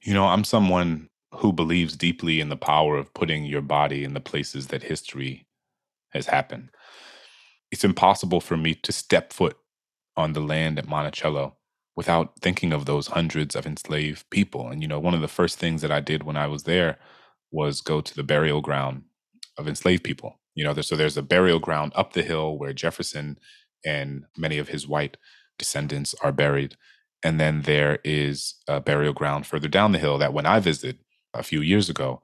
You 0.02 0.14
know, 0.14 0.26
I'm 0.26 0.44
someone 0.44 1.10
who 1.34 1.54
believes 1.54 1.96
deeply 1.96 2.42
in 2.42 2.50
the 2.50 2.58
power 2.58 2.98
of 2.98 3.14
putting 3.14 3.46
your 3.46 3.62
body 3.62 4.04
in 4.04 4.14
the 4.14 4.20
places 4.20 4.68
that 4.68 4.84
history 4.84 5.46
has 6.10 6.28
happened. 6.28 6.70
It's 7.72 7.84
impossible 7.84 8.42
for 8.42 8.58
me 8.58 8.76
to 8.76 8.92
step 8.92 9.32
foot 9.32 9.58
on 10.18 10.34
the 10.34 10.42
land 10.42 10.78
at 10.78 10.88
Monticello 10.88 11.56
without 11.96 12.34
thinking 12.42 12.74
of 12.74 12.86
those 12.86 13.08
hundreds 13.08 13.56
of 13.56 13.66
enslaved 13.66 14.30
people. 14.30 14.70
And, 14.70 14.82
you 14.82 14.88
know, 14.88 15.00
one 15.00 15.14
of 15.14 15.22
the 15.22 15.28
first 15.28 15.58
things 15.58 15.82
that 15.82 15.92
I 15.92 16.02
did 16.02 16.24
when 16.24 16.36
I 16.36 16.48
was 16.48 16.64
there 16.64 16.98
was 17.50 17.82
go 17.82 18.02
to 18.02 18.16
the 18.16 18.24
burial 18.24 18.62
ground 18.62 19.04
of 19.58 19.68
enslaved 19.68 20.04
people. 20.04 20.41
You 20.56 20.64
know, 20.66 20.74
so 20.82 20.96
there's 20.96 21.18
a 21.18 21.22
burial 21.24 21.60
ground 21.60 21.94
up 21.96 22.14
the 22.14 22.24
hill 22.24 22.58
where 22.58 22.74
Jefferson 22.74 23.38
and 23.86 24.26
many 24.38 24.58
of 24.58 24.70
his 24.70 24.88
white 24.88 25.18
descendants 25.58 26.14
are 26.24 26.32
buried. 26.32 26.76
And 27.24 27.40
then 27.40 27.62
there 27.64 28.00
is 28.04 28.56
a 28.68 28.82
burial 28.82 29.14
ground 29.14 29.46
further 29.46 29.68
down 29.68 29.92
the 29.92 30.00
hill 30.00 30.18
that 30.18 30.34
when 30.34 30.46
I 30.46 30.60
visited 30.60 31.00
a 31.34 31.44
few 31.44 31.62
years 31.62 31.90
ago 31.90 32.22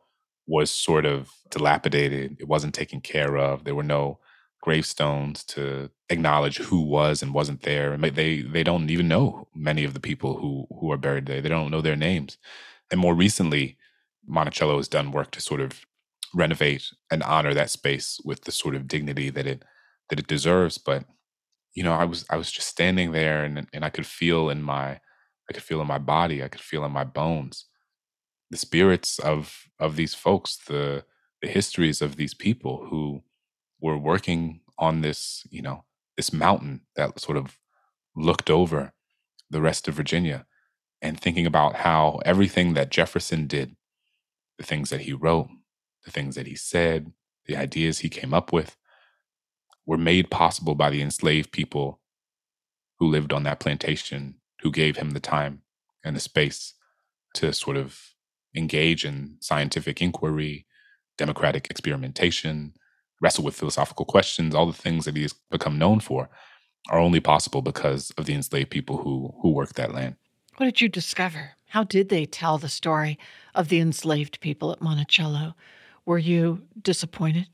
was 0.47 0.71
sort 0.71 1.05
of 1.05 1.31
dilapidated. 1.49 2.37
It 2.39 2.47
wasn't 2.47 2.73
taken 2.73 3.01
care 3.01 3.37
of. 3.37 3.63
There 3.63 3.75
were 3.75 3.83
no 3.83 4.19
gravestones 4.61 5.43
to 5.45 5.89
acknowledge 6.09 6.57
who 6.57 6.81
was 6.81 7.21
and 7.21 7.33
wasn't 7.33 7.61
there. 7.63 7.93
And 7.93 8.03
they 8.03 8.41
they 8.41 8.63
don't 8.63 8.89
even 8.89 9.07
know 9.07 9.47
many 9.55 9.83
of 9.83 9.93
the 9.93 9.99
people 9.99 10.37
who 10.37 10.67
who 10.79 10.91
are 10.91 10.97
buried 10.97 11.25
there. 11.25 11.41
They 11.41 11.49
don't 11.49 11.71
know 11.71 11.81
their 11.81 11.95
names. 11.95 12.37
And 12.91 12.99
more 12.99 13.15
recently, 13.15 13.77
Monticello 14.25 14.77
has 14.77 14.87
done 14.87 15.11
work 15.11 15.31
to 15.31 15.41
sort 15.41 15.61
of 15.61 15.85
renovate 16.33 16.89
and 17.11 17.23
honor 17.23 17.53
that 17.53 17.69
space 17.69 18.19
with 18.23 18.43
the 18.43 18.51
sort 18.51 18.75
of 18.75 18.87
dignity 18.87 19.29
that 19.29 19.47
it 19.47 19.63
that 20.09 20.19
it 20.19 20.27
deserves. 20.27 20.77
But 20.77 21.05
you 21.73 21.83
know, 21.83 21.93
I 21.93 22.05
was 22.05 22.25
I 22.29 22.37
was 22.37 22.51
just 22.51 22.67
standing 22.67 23.11
there 23.11 23.43
and 23.43 23.67
and 23.73 23.85
I 23.85 23.89
could 23.89 24.05
feel 24.07 24.49
in 24.49 24.61
my 24.61 24.99
I 25.49 25.53
could 25.53 25.63
feel 25.63 25.81
in 25.81 25.87
my 25.87 25.99
body, 25.99 26.43
I 26.43 26.49
could 26.49 26.61
feel 26.61 26.85
in 26.85 26.91
my 26.91 27.03
bones 27.03 27.65
the 28.49 28.57
spirits 28.57 29.19
of 29.19 29.67
of 29.79 29.95
these 29.95 30.13
folks, 30.13 30.57
the 30.67 31.03
the 31.41 31.47
histories 31.47 32.01
of 32.01 32.15
these 32.15 32.33
people 32.33 32.87
who 32.89 33.21
were 33.79 33.97
working 33.97 34.61
on 34.79 35.01
this, 35.01 35.45
you 35.51 35.61
know, 35.61 35.83
this 36.15 36.33
mountain 36.33 36.81
that 36.95 37.19
sort 37.19 37.37
of 37.37 37.57
looked 38.15 38.49
over 38.49 38.93
the 39.49 39.61
rest 39.61 39.87
of 39.87 39.93
Virginia 39.93 40.45
and 41.01 41.19
thinking 41.19 41.45
about 41.45 41.75
how 41.75 42.19
everything 42.25 42.73
that 42.73 42.89
Jefferson 42.89 43.45
did, 43.45 43.75
the 44.57 44.65
things 44.65 44.89
that 44.89 45.01
he 45.01 45.13
wrote, 45.13 45.47
the 46.07 46.11
things 46.11 46.35
that 46.35 46.47
he 46.47 46.55
said, 46.55 47.11
the 47.47 47.57
ideas 47.57 47.99
he 47.99 48.09
came 48.09 48.33
up 48.33 48.53
with, 48.53 48.77
were 49.85 49.97
made 49.97 50.31
possible 50.31 50.73
by 50.73 50.89
the 50.89 51.01
enslaved 51.01 51.51
people 51.51 51.99
who 52.97 53.07
lived 53.07 53.33
on 53.33 53.43
that 53.43 53.59
plantation, 53.59 54.35
who 54.61 54.71
gave 54.71 54.95
him 54.95 55.11
the 55.11 55.19
time 55.19 55.61
and 56.05 56.15
the 56.15 56.21
space 56.21 56.73
to 57.33 57.51
sort 57.53 57.75
of 57.75 57.99
engage 58.55 59.03
in 59.03 59.35
scientific 59.41 60.01
inquiry, 60.01 60.65
democratic 61.17 61.69
experimentation, 61.69 62.73
wrestle 63.21 63.43
with 63.43 63.55
philosophical 63.55 64.05
questions, 64.05 64.55
all 64.55 64.65
the 64.65 64.71
things 64.71 65.03
that 65.03 65.17
he's 65.17 65.33
become 65.51 65.77
known 65.77 65.99
for 65.99 66.29
are 66.89 66.99
only 66.99 67.19
possible 67.19 67.61
because 67.61 68.11
of 68.11 68.25
the 68.25 68.33
enslaved 68.33 68.69
people 68.69 68.97
who 68.97 69.33
who 69.41 69.49
worked 69.49 69.75
that 69.75 69.93
land. 69.93 70.15
What 70.55 70.67
did 70.67 70.79
you 70.79 70.87
discover? 70.87 71.51
How 71.67 71.83
did 71.83 72.07
they 72.07 72.25
tell 72.25 72.57
the 72.57 72.69
story 72.69 73.19
of 73.53 73.67
the 73.67 73.79
enslaved 73.79 74.39
people 74.39 74.71
at 74.71 74.81
Monticello? 74.81 75.53
Were 76.07 76.17
you 76.17 76.63
disappointed? 76.81 77.47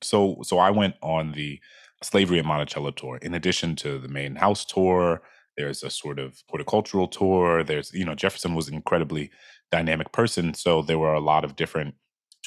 So 0.00 0.38
so 0.42 0.58
I 0.58 0.70
went 0.70 0.94
on 1.02 1.32
the 1.32 1.58
slavery 2.02 2.38
at 2.38 2.44
Monticello 2.44 2.92
tour. 2.92 3.18
In 3.20 3.34
addition 3.34 3.74
to 3.76 3.98
the 3.98 4.08
main 4.08 4.36
house 4.36 4.64
tour, 4.64 5.20
there's 5.56 5.82
a 5.82 5.90
sort 5.90 6.20
of 6.20 6.42
horticultural 6.48 7.08
tour. 7.08 7.64
There's, 7.64 7.92
you 7.92 8.04
know, 8.04 8.14
Jefferson 8.14 8.54
was 8.54 8.68
an 8.68 8.74
incredibly 8.74 9.32
dynamic 9.72 10.12
person. 10.12 10.54
So 10.54 10.80
there 10.82 10.98
were 10.98 11.14
a 11.14 11.20
lot 11.20 11.44
of 11.44 11.56
different 11.56 11.96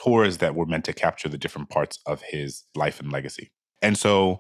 tours 0.01 0.37
that 0.37 0.55
were 0.55 0.65
meant 0.65 0.85
to 0.85 0.93
capture 0.93 1.27
the 1.27 1.37
different 1.37 1.69
parts 1.69 1.99
of 2.05 2.21
his 2.21 2.63
life 2.73 3.01
and 3.01 3.11
legacy. 3.11 3.51
And 3.81 3.97
so 3.97 4.39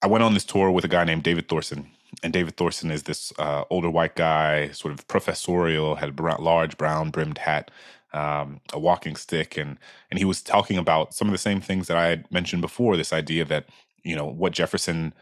I 0.00 0.06
went 0.06 0.24
on 0.24 0.32
this 0.32 0.44
tour 0.44 0.70
with 0.70 0.84
a 0.84 0.88
guy 0.88 1.04
named 1.04 1.22
David 1.22 1.48
Thorson. 1.48 1.90
And 2.22 2.32
David 2.32 2.56
Thorson 2.56 2.90
is 2.90 3.02
this 3.02 3.30
uh, 3.38 3.64
older 3.68 3.90
white 3.90 4.14
guy, 4.14 4.70
sort 4.70 4.94
of 4.94 5.06
professorial, 5.06 5.96
had 5.96 6.18
a 6.18 6.40
large 6.40 6.78
brown 6.78 7.10
brimmed 7.10 7.38
hat, 7.38 7.70
um, 8.16 8.60
a 8.72 8.78
walking 8.78 9.16
stick, 9.16 9.56
and 9.56 9.78
and 10.10 10.18
he 10.18 10.24
was 10.24 10.42
talking 10.42 10.78
about 10.78 11.14
some 11.14 11.28
of 11.28 11.32
the 11.32 11.38
same 11.38 11.60
things 11.60 11.86
that 11.88 11.96
I 11.96 12.06
had 12.06 12.30
mentioned 12.30 12.62
before. 12.62 12.96
This 12.96 13.12
idea 13.12 13.44
that 13.44 13.66
you 14.04 14.16
know 14.16 14.26
what 14.26 14.52
Jefferson 14.52 15.12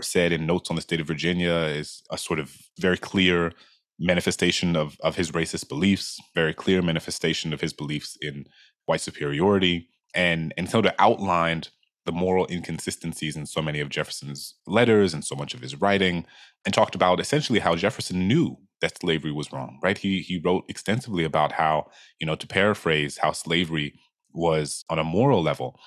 said 0.00 0.32
in 0.32 0.46
Notes 0.46 0.70
on 0.70 0.76
the 0.76 0.82
State 0.82 1.00
of 1.00 1.06
Virginia 1.06 1.52
is 1.52 2.02
a 2.10 2.18
sort 2.18 2.38
of 2.38 2.56
very 2.78 2.98
clear 2.98 3.52
manifestation 3.98 4.76
of, 4.76 4.98
of 5.00 5.16
his 5.16 5.30
racist 5.30 5.68
beliefs, 5.68 6.20
very 6.34 6.54
clear 6.54 6.82
manifestation 6.82 7.52
of 7.52 7.60
his 7.60 7.72
beliefs 7.72 8.16
in 8.20 8.46
white 8.86 9.00
superiority, 9.00 9.88
and, 10.14 10.54
and 10.56 10.68
of 10.86 10.94
outlined 10.98 11.68
the 12.06 12.12
moral 12.12 12.46
inconsistencies 12.50 13.36
in 13.36 13.44
so 13.46 13.60
many 13.60 13.78
of 13.78 13.90
Jefferson's 13.90 14.54
letters 14.66 15.12
and 15.12 15.24
so 15.24 15.36
much 15.36 15.54
of 15.54 15.60
his 15.60 15.80
writing, 15.80 16.24
and 16.64 16.74
talked 16.74 16.94
about 16.94 17.20
essentially 17.20 17.60
how 17.60 17.76
Jefferson 17.76 18.26
knew 18.26 18.56
that 18.80 18.98
slavery 19.00 19.32
was 19.32 19.52
wrong, 19.52 19.78
right? 19.82 19.98
He 19.98 20.20
he 20.20 20.40
wrote 20.44 20.64
extensively 20.68 21.24
about 21.24 21.52
how, 21.52 21.90
you 22.18 22.26
know, 22.26 22.36
to 22.36 22.46
paraphrase, 22.46 23.18
how 23.18 23.32
slavery 23.32 23.94
was 24.32 24.84
on 24.88 24.98
a 24.98 25.04
moral 25.04 25.42
level 25.42 25.78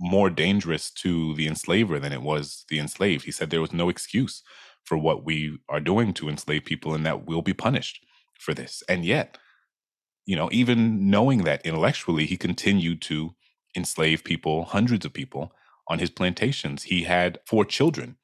more 0.00 0.30
dangerous 0.30 0.90
to 0.90 1.34
the 1.34 1.46
enslaver 1.46 2.00
than 2.00 2.12
it 2.12 2.22
was 2.22 2.64
the 2.70 2.78
enslaved. 2.78 3.24
He 3.24 3.30
said 3.30 3.50
there 3.50 3.60
was 3.60 3.72
no 3.72 3.90
excuse 3.90 4.42
for 4.84 4.96
what 4.96 5.24
we 5.24 5.58
are 5.68 5.80
doing 5.80 6.14
to 6.14 6.28
enslave 6.28 6.64
people 6.64 6.94
and 6.94 7.04
that 7.04 7.26
we'll 7.26 7.42
be 7.42 7.52
punished 7.52 8.04
for 8.38 8.54
this. 8.54 8.82
And 8.88 9.04
yet, 9.04 9.36
you 10.24 10.36
know, 10.36 10.48
even 10.52 11.10
knowing 11.10 11.44
that 11.44 11.64
intellectually, 11.66 12.24
he 12.24 12.38
continued 12.38 13.02
to 13.02 13.34
enslave 13.76 14.24
people, 14.24 14.64
hundreds 14.64 15.04
of 15.04 15.12
people 15.12 15.52
on 15.88 15.98
his 15.98 16.10
plantations. 16.10 16.84
He 16.84 17.02
had 17.02 17.38
four 17.46 17.64
children 17.66 18.16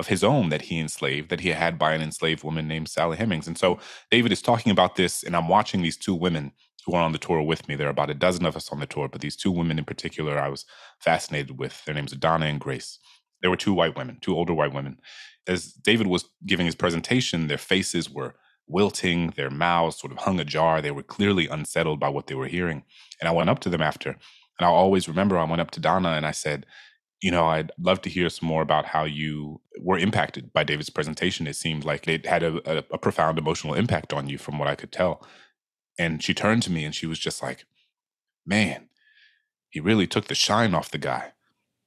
of 0.00 0.08
his 0.08 0.24
own 0.24 0.48
that 0.48 0.62
he 0.62 0.80
enslaved, 0.80 1.28
that 1.28 1.40
he 1.40 1.50
had 1.50 1.78
by 1.78 1.92
an 1.92 2.00
enslaved 2.00 2.42
woman 2.42 2.66
named 2.66 2.88
Sally 2.88 3.18
Hemings. 3.18 3.46
And 3.46 3.58
so 3.58 3.78
David 4.10 4.32
is 4.32 4.40
talking 4.40 4.72
about 4.72 4.96
this, 4.96 5.22
and 5.22 5.36
I'm 5.36 5.46
watching 5.46 5.82
these 5.82 5.98
two 5.98 6.14
women 6.14 6.52
who 6.86 6.94
are 6.94 7.02
on 7.02 7.12
the 7.12 7.18
tour 7.18 7.42
with 7.42 7.68
me. 7.68 7.76
There 7.76 7.86
are 7.86 7.90
about 7.90 8.08
a 8.08 8.14
dozen 8.14 8.46
of 8.46 8.56
us 8.56 8.72
on 8.72 8.80
the 8.80 8.86
tour, 8.86 9.08
but 9.08 9.20
these 9.20 9.36
two 9.36 9.52
women 9.52 9.78
in 9.78 9.84
particular 9.84 10.40
I 10.40 10.48
was 10.48 10.64
fascinated 10.98 11.58
with. 11.58 11.84
Their 11.84 11.94
names 11.94 12.14
are 12.14 12.16
Donna 12.16 12.46
and 12.46 12.58
Grace. 12.58 12.98
There 13.42 13.50
were 13.50 13.58
two 13.58 13.74
white 13.74 13.96
women, 13.96 14.16
two 14.22 14.34
older 14.34 14.54
white 14.54 14.72
women. 14.72 14.98
As 15.46 15.72
David 15.72 16.06
was 16.06 16.24
giving 16.46 16.64
his 16.64 16.74
presentation, 16.74 17.46
their 17.46 17.58
faces 17.58 18.08
were 18.10 18.34
wilting, 18.66 19.34
their 19.36 19.50
mouths 19.50 19.98
sort 19.98 20.12
of 20.12 20.18
hung 20.18 20.40
ajar. 20.40 20.80
They 20.80 20.90
were 20.90 21.02
clearly 21.02 21.46
unsettled 21.46 22.00
by 22.00 22.08
what 22.08 22.26
they 22.26 22.34
were 22.34 22.46
hearing. 22.46 22.84
And 23.20 23.28
I 23.28 23.32
went 23.32 23.50
up 23.50 23.58
to 23.60 23.68
them 23.68 23.82
after, 23.82 24.10
and 24.10 24.66
I'll 24.66 24.74
always 24.74 25.08
remember 25.08 25.36
I 25.36 25.44
went 25.44 25.60
up 25.60 25.70
to 25.72 25.80
Donna 25.80 26.10
and 26.10 26.24
I 26.24 26.32
said, 26.32 26.64
you 27.20 27.30
know, 27.30 27.46
I'd 27.46 27.70
love 27.78 28.00
to 28.02 28.10
hear 28.10 28.28
some 28.30 28.48
more 28.48 28.62
about 28.62 28.86
how 28.86 29.04
you 29.04 29.60
were 29.78 29.98
impacted 29.98 30.52
by 30.52 30.64
David's 30.64 30.90
presentation. 30.90 31.46
It 31.46 31.56
seemed 31.56 31.84
like 31.84 32.08
it 32.08 32.26
had 32.26 32.42
a, 32.42 32.78
a, 32.78 32.84
a, 32.92 32.98
profound 32.98 33.38
emotional 33.38 33.74
impact 33.74 34.12
on 34.12 34.28
you, 34.28 34.38
from 34.38 34.58
what 34.58 34.68
I 34.68 34.74
could 34.74 34.90
tell. 34.90 35.26
And 35.98 36.22
she 36.22 36.32
turned 36.32 36.62
to 36.64 36.72
me 36.72 36.84
and 36.84 36.94
she 36.94 37.06
was 37.06 37.18
just 37.18 37.42
like, 37.42 37.66
man, 38.46 38.88
he 39.68 39.80
really 39.80 40.06
took 40.06 40.26
the 40.26 40.34
shine 40.34 40.74
off 40.74 40.90
the 40.90 40.98
guy. 40.98 41.32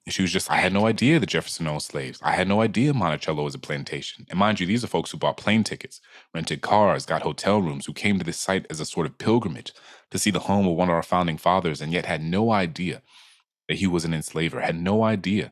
And 0.06 0.14
she 0.14 0.22
was 0.22 0.32
just, 0.32 0.52
I 0.52 0.58
had 0.58 0.74
no 0.74 0.86
idea 0.86 1.20
that 1.20 1.30
Jefferson 1.30 1.66
owned 1.66 1.82
slaves. 1.82 2.20
I 2.22 2.34
had 2.34 2.48
no 2.48 2.62
idea 2.62 2.94
Monticello 2.94 3.44
was 3.44 3.56
a 3.56 3.60
plantation. 3.60 4.28
And 4.30 4.38
mind 4.38 4.60
you, 4.60 4.68
these 4.68 4.84
are 4.84 4.88
folks 4.88 5.12
who 5.12 5.18
bought 5.18 5.38
plane 5.38 5.64
tickets, 5.64 6.02
rented 6.34 6.62
cars, 6.62 7.06
got 7.06 7.22
hotel 7.22 7.62
rooms, 7.62 7.86
who 7.86 7.94
came 7.94 8.20
to 8.20 8.26
this 8.26 8.38
site 8.38 8.68
as 8.70 8.82
a 8.82 8.86
sort 8.86 9.08
of 9.08 9.18
pilgrimage 9.18 9.72
to 10.12 10.20
see 10.20 10.30
the 10.30 10.42
home 10.42 10.68
of 10.68 10.76
one 10.76 10.90
of 10.90 10.96
our 10.96 11.04
founding 11.04 11.38
fathers, 11.38 11.82
and 11.82 11.94
yet 11.94 12.06
had 12.06 12.22
no 12.22 12.52
idea 12.52 13.02
that 13.68 13.78
he 13.78 13.88
was 13.88 14.06
an 14.06 14.14
enslaver, 14.14 14.62
had 14.62 14.80
no 14.80 15.04
idea 15.04 15.52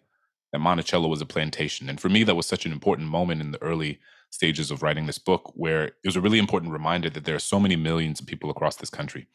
that 0.52 0.60
Monticello 0.60 1.08
was 1.08 1.22
a 1.22 1.26
plantation. 1.26 1.90
And 1.90 2.00
for 2.00 2.10
me, 2.10 2.24
that 2.24 2.36
was 2.36 2.46
such 2.46 2.66
an 2.66 2.72
important 2.72 3.08
moment 3.08 3.42
in 3.42 3.52
the 3.52 3.62
early 3.62 4.00
stages 4.32 4.72
of 4.72 4.82
writing 4.82 5.06
this 5.06 5.18
book, 5.18 5.52
where 5.56 5.86
it 5.86 5.94
was 6.06 6.16
a 6.16 6.22
really 6.22 6.40
important 6.40 6.72
reminder 6.72 7.10
that 7.10 7.26
there 7.26 7.36
are 7.36 7.40
so 7.40 7.60
many 7.60 7.76
millions 7.76 8.20
of 8.20 8.28
people 8.28 8.50
across 8.50 8.76
this 8.76 8.90
country 8.90 9.28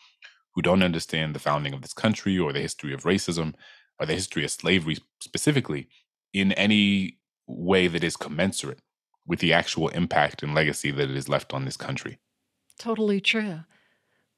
who 0.55 0.63
don't 0.63 0.83
understand 0.83 1.35
the 1.35 1.39
founding 1.39 1.75
of 1.75 1.83
this 1.83 1.93
country 1.93 2.39
or 2.39 2.53
the 2.53 2.61
history 2.61 2.93
of 2.95 3.03
racism 3.03 3.55
or 4.01 4.07
the 4.07 4.15
history 4.15 4.45
of 4.45 4.51
slavery 4.51 4.97
specifically 5.21 5.89
in 6.33 6.53
any 6.53 7.19
way 7.47 7.89
that 7.89 8.03
is 8.03 8.17
commensurate 8.17 8.81
with 9.27 9.41
the 9.41 9.53
actual 9.53 9.89
impact 9.89 10.43
and 10.43 10.55
legacy 10.55 10.91
that 10.91 11.11
it 11.11 11.15
has 11.15 11.29
left 11.29 11.53
on 11.53 11.65
this 11.65 11.77
country. 11.77 12.19
Totally 12.79 13.21
true. 13.21 13.61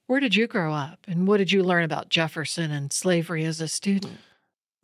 Where 0.07 0.21
did 0.21 0.35
you 0.35 0.47
grow 0.47 0.73
up 0.73 1.01
and 1.07 1.27
what 1.27 1.37
did 1.37 1.53
you 1.53 1.63
learn 1.63 1.85
about 1.85 2.09
Jefferson 2.09 2.71
and 2.71 2.93
slavery 2.93 3.45
as 3.45 3.61
a 3.61 3.69
student? 3.69 4.19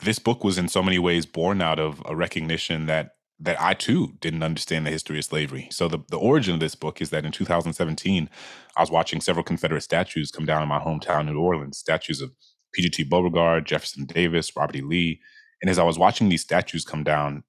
This 0.00 0.18
book 0.18 0.44
was 0.44 0.58
in 0.58 0.68
so 0.68 0.82
many 0.82 0.98
ways 0.98 1.26
born 1.26 1.62
out 1.62 1.78
of 1.78 2.02
a 2.04 2.16
recognition 2.16 2.86
that 2.86 3.10
that 3.40 3.60
I 3.60 3.74
too 3.74 4.14
didn't 4.20 4.44
understand 4.44 4.86
the 4.86 4.90
history 4.90 5.18
of 5.18 5.24
slavery. 5.24 5.68
So 5.70 5.88
the, 5.88 5.98
the 6.08 6.18
origin 6.18 6.54
of 6.54 6.60
this 6.60 6.76
book 6.76 7.02
is 7.02 7.10
that 7.10 7.24
in 7.24 7.32
2017, 7.32 8.30
I 8.76 8.80
was 8.80 8.92
watching 8.92 9.20
several 9.20 9.42
Confederate 9.44 9.80
statues 9.80 10.30
come 10.30 10.46
down 10.46 10.62
in 10.62 10.68
my 10.68 10.78
hometown, 10.78 11.26
New 11.26 11.38
Orleans, 11.38 11.76
statues 11.76 12.20
of 12.20 12.30
P.G.T. 12.74 13.04
Beauregard, 13.04 13.66
Jefferson 13.66 14.04
Davis, 14.04 14.54
Robert 14.56 14.76
E. 14.76 14.82
Lee. 14.82 15.20
And 15.60 15.68
as 15.68 15.78
I 15.78 15.84
was 15.84 15.98
watching 15.98 16.28
these 16.28 16.42
statues 16.42 16.84
come 16.84 17.02
down, 17.02 17.42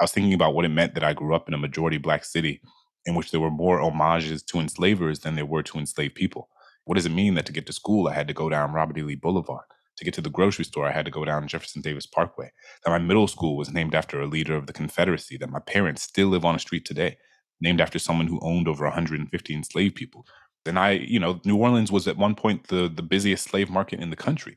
I 0.00 0.04
was 0.04 0.12
thinking 0.12 0.34
about 0.34 0.54
what 0.54 0.64
it 0.64 0.70
meant 0.70 0.94
that 0.94 1.04
I 1.04 1.12
grew 1.12 1.34
up 1.34 1.48
in 1.48 1.54
a 1.54 1.58
majority 1.58 1.98
black 1.98 2.24
city 2.24 2.60
in 3.04 3.14
which 3.14 3.30
there 3.30 3.40
were 3.40 3.50
more 3.50 3.80
homages 3.80 4.42
to 4.44 4.58
enslavers 4.58 5.20
than 5.20 5.36
there 5.36 5.46
were 5.46 5.62
to 5.62 5.78
enslaved 5.78 6.14
people. 6.14 6.48
What 6.84 6.96
does 6.96 7.06
it 7.06 7.12
mean 7.12 7.34
that 7.34 7.46
to 7.46 7.52
get 7.52 7.66
to 7.66 7.72
school, 7.72 8.08
I 8.08 8.14
had 8.14 8.28
to 8.28 8.34
go 8.34 8.48
down 8.48 8.72
Robert 8.72 8.98
E. 8.98 9.02
Lee 9.02 9.14
Boulevard? 9.16 9.64
To 9.96 10.04
get 10.04 10.14
to 10.14 10.20
the 10.20 10.30
grocery 10.30 10.64
store, 10.64 10.86
I 10.86 10.92
had 10.92 11.06
to 11.06 11.10
go 11.10 11.24
down 11.24 11.48
Jefferson 11.48 11.80
Davis 11.80 12.06
Parkway. 12.06 12.50
That 12.84 12.90
my 12.90 12.98
middle 12.98 13.28
school 13.28 13.56
was 13.56 13.72
named 13.72 13.94
after 13.94 14.20
a 14.20 14.26
leader 14.26 14.54
of 14.54 14.66
the 14.66 14.72
Confederacy. 14.72 15.38
That 15.38 15.50
my 15.50 15.60
parents 15.60 16.02
still 16.02 16.28
live 16.28 16.44
on 16.44 16.54
a 16.54 16.58
street 16.58 16.84
today, 16.84 17.16
named 17.60 17.80
after 17.80 17.98
someone 17.98 18.26
who 18.26 18.38
owned 18.42 18.68
over 18.68 18.84
150 18.84 19.54
enslaved 19.54 19.94
people. 19.94 20.26
And 20.66 20.78
I, 20.78 20.92
you 20.92 21.18
know, 21.18 21.40
New 21.44 21.56
Orleans 21.56 21.92
was 21.92 22.06
at 22.08 22.16
one 22.16 22.34
point 22.34 22.68
the 22.68 22.88
the 22.88 23.02
busiest 23.02 23.44
slave 23.44 23.70
market 23.70 24.00
in 24.00 24.10
the 24.10 24.16
country, 24.16 24.56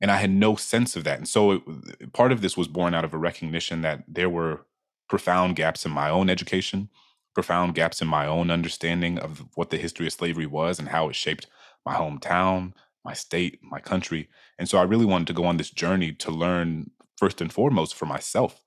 and 0.00 0.10
I 0.10 0.16
had 0.16 0.30
no 0.30 0.56
sense 0.56 0.96
of 0.96 1.04
that. 1.04 1.18
And 1.18 1.28
so, 1.28 1.52
it, 1.52 2.12
part 2.12 2.32
of 2.32 2.42
this 2.42 2.56
was 2.56 2.68
born 2.68 2.94
out 2.94 3.04
of 3.04 3.14
a 3.14 3.18
recognition 3.18 3.82
that 3.82 4.04
there 4.08 4.28
were 4.28 4.66
profound 5.08 5.56
gaps 5.56 5.86
in 5.86 5.92
my 5.92 6.10
own 6.10 6.28
education, 6.28 6.90
profound 7.34 7.74
gaps 7.74 8.02
in 8.02 8.08
my 8.08 8.26
own 8.26 8.50
understanding 8.50 9.18
of 9.18 9.44
what 9.54 9.70
the 9.70 9.78
history 9.78 10.06
of 10.06 10.12
slavery 10.12 10.46
was 10.46 10.78
and 10.78 10.88
how 10.88 11.08
it 11.08 11.14
shaped 11.14 11.46
my 11.84 11.94
hometown, 11.94 12.72
my 13.06 13.14
state, 13.14 13.58
my 13.62 13.80
country. 13.80 14.28
And 14.58 14.68
so, 14.68 14.78
I 14.78 14.82
really 14.82 15.06
wanted 15.06 15.28
to 15.28 15.38
go 15.40 15.46
on 15.46 15.56
this 15.56 15.70
journey 15.70 16.12
to 16.24 16.30
learn 16.30 16.90
first 17.16 17.40
and 17.40 17.52
foremost 17.52 17.94
for 17.94 18.06
myself 18.06 18.60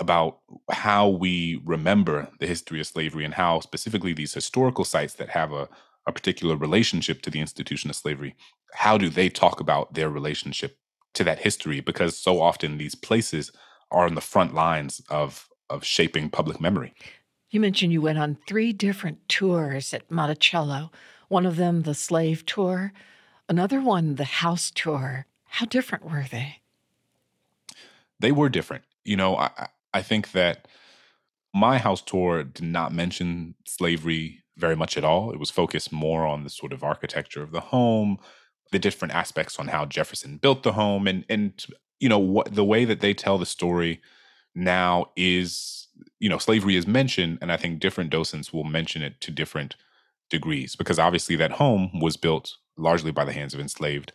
about 0.00 0.40
how 0.72 1.08
we 1.08 1.62
remember 1.64 2.28
the 2.40 2.48
history 2.48 2.80
of 2.80 2.86
slavery 2.88 3.24
and 3.24 3.34
how 3.34 3.60
specifically 3.60 4.12
these 4.12 4.34
historical 4.34 4.84
sites 4.84 5.14
that 5.14 5.28
have 5.28 5.52
a 5.52 5.68
a 6.06 6.12
particular 6.12 6.56
relationship 6.56 7.22
to 7.22 7.30
the 7.30 7.40
institution 7.40 7.90
of 7.90 7.96
slavery, 7.96 8.34
how 8.74 8.98
do 8.98 9.08
they 9.08 9.28
talk 9.28 9.60
about 9.60 9.94
their 9.94 10.10
relationship 10.10 10.76
to 11.14 11.24
that 11.24 11.40
history? 11.40 11.80
Because 11.80 12.18
so 12.18 12.40
often 12.40 12.76
these 12.76 12.94
places 12.94 13.52
are 13.90 14.06
on 14.06 14.14
the 14.14 14.20
front 14.20 14.54
lines 14.54 15.00
of 15.08 15.48
of 15.70 15.82
shaping 15.84 16.28
public 16.28 16.60
memory. 16.60 16.92
You 17.50 17.60
mentioned 17.60 17.92
you 17.92 18.02
went 18.02 18.18
on 18.18 18.36
three 18.46 18.72
different 18.72 19.26
tours 19.28 19.94
at 19.94 20.10
Monticello. 20.10 20.90
One 21.28 21.46
of 21.46 21.56
them 21.56 21.82
the 21.82 21.94
slave 21.94 22.44
tour, 22.44 22.92
another 23.48 23.80
one 23.80 24.16
the 24.16 24.24
house 24.24 24.70
tour. 24.70 25.26
How 25.44 25.66
different 25.66 26.04
were 26.04 26.26
they? 26.30 26.60
They 28.20 28.32
were 28.32 28.48
different. 28.48 28.84
You 29.04 29.16
know, 29.16 29.36
I 29.36 29.68
I 29.92 30.02
think 30.02 30.32
that 30.32 30.66
my 31.54 31.78
house 31.78 32.02
tour 32.02 32.42
did 32.42 32.64
not 32.64 32.92
mention 32.92 33.54
slavery 33.64 34.42
very 34.56 34.74
much 34.74 34.96
at 34.96 35.04
all. 35.04 35.30
It 35.32 35.38
was 35.38 35.50
focused 35.50 35.92
more 35.92 36.26
on 36.26 36.42
the 36.42 36.50
sort 36.50 36.72
of 36.72 36.82
architecture 36.82 37.42
of 37.42 37.52
the 37.52 37.60
home, 37.60 38.18
the 38.72 38.78
different 38.78 39.14
aspects 39.14 39.58
on 39.58 39.68
how 39.68 39.84
Jefferson 39.84 40.38
built 40.38 40.62
the 40.62 40.72
home, 40.72 41.06
and 41.06 41.24
and 41.28 41.64
you 42.00 42.08
know 42.08 42.18
what 42.18 42.54
the 42.54 42.64
way 42.64 42.84
that 42.84 43.00
they 43.00 43.14
tell 43.14 43.38
the 43.38 43.46
story 43.46 44.00
now 44.54 45.10
is 45.16 45.88
you 46.18 46.28
know 46.28 46.38
slavery 46.38 46.76
is 46.76 46.86
mentioned, 46.86 47.38
and 47.40 47.52
I 47.52 47.56
think 47.56 47.80
different 47.80 48.10
docents 48.10 48.52
will 48.52 48.64
mention 48.64 49.02
it 49.02 49.20
to 49.22 49.30
different 49.30 49.76
degrees 50.30 50.74
because 50.74 50.98
obviously 50.98 51.36
that 51.36 51.52
home 51.52 52.00
was 52.00 52.16
built 52.16 52.56
largely 52.76 53.10
by 53.10 53.24
the 53.24 53.32
hands 53.32 53.54
of 53.54 53.60
enslaved 53.60 54.12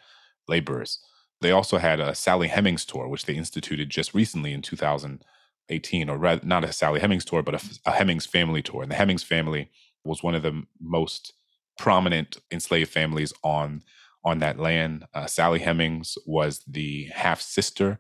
laborers. 0.48 1.00
They 1.42 1.52
also 1.52 1.78
had 1.78 2.00
a 2.00 2.16
Sally 2.16 2.50
Hemings 2.50 2.86
tour, 2.86 3.08
which 3.08 3.26
they 3.26 3.36
instituted 3.36 3.90
just 3.90 4.14
recently 4.14 4.52
in 4.52 4.62
2018, 4.62 6.10
or 6.10 6.40
not 6.44 6.64
a 6.66 6.74
Sally 6.74 7.00
Hemings 7.00 7.26
tour, 7.26 7.42
but 7.42 7.56
a, 7.56 7.70
a 7.86 7.92
Hemings 7.94 8.28
family 8.28 8.62
tour. 8.62 8.84
And 8.84 8.92
the 8.92 8.96
Hemings 8.96 9.24
family 9.24 9.72
was 10.04 10.24
one 10.24 10.36
of 10.36 10.44
the 10.44 10.64
most 10.82 11.34
prominent 11.78 12.38
enslaved 12.52 12.92
families 12.92 13.34
on 13.44 13.84
on 14.26 14.40
that 14.40 14.60
land. 14.60 15.06
Uh, 15.14 15.26
Sally 15.26 15.60
Hemings 15.60 16.18
was 16.26 16.62
the 16.68 17.06
half 17.06 17.40
sister 17.40 18.00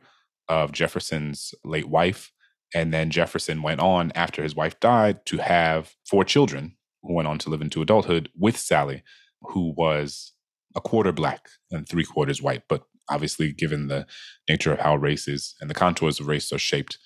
of 0.50 0.74
Jefferson's 0.74 1.56
late 1.63 1.88
wife, 1.88 2.34
and 2.74 2.93
then 2.93 3.10
Jefferson 3.10 3.62
went 3.62 3.80
on 3.80 4.12
after 4.15 4.43
his 4.43 4.56
wife 4.56 4.80
died 4.82 5.26
to 5.28 5.38
have 5.38 5.95
four 6.06 6.26
children 6.26 6.76
who 7.04 7.13
went 7.13 7.28
on 7.28 7.38
to 7.39 7.50
live 7.50 7.62
into 7.62 7.82
adulthood 7.82 8.30
with 8.38 8.58
Sally, 8.58 9.04
who 9.41 9.74
was 9.78 10.34
a 10.80 10.89
quarter 10.89 11.12
black 11.12 11.50
and 11.72 11.88
three 11.88 12.06
quarters 12.06 12.42
white. 12.42 12.63
But 12.68 12.84
obviously, 13.10 13.52
given 13.52 13.88
the 13.88 14.08
nature 14.50 14.72
of 14.72 14.80
how 14.80 14.96
races 14.96 15.56
and 15.60 15.70
the 15.70 15.76
contours 15.76 16.20
of 16.20 16.28
race 16.28 16.52
are 16.54 16.60
shaped 16.60 16.98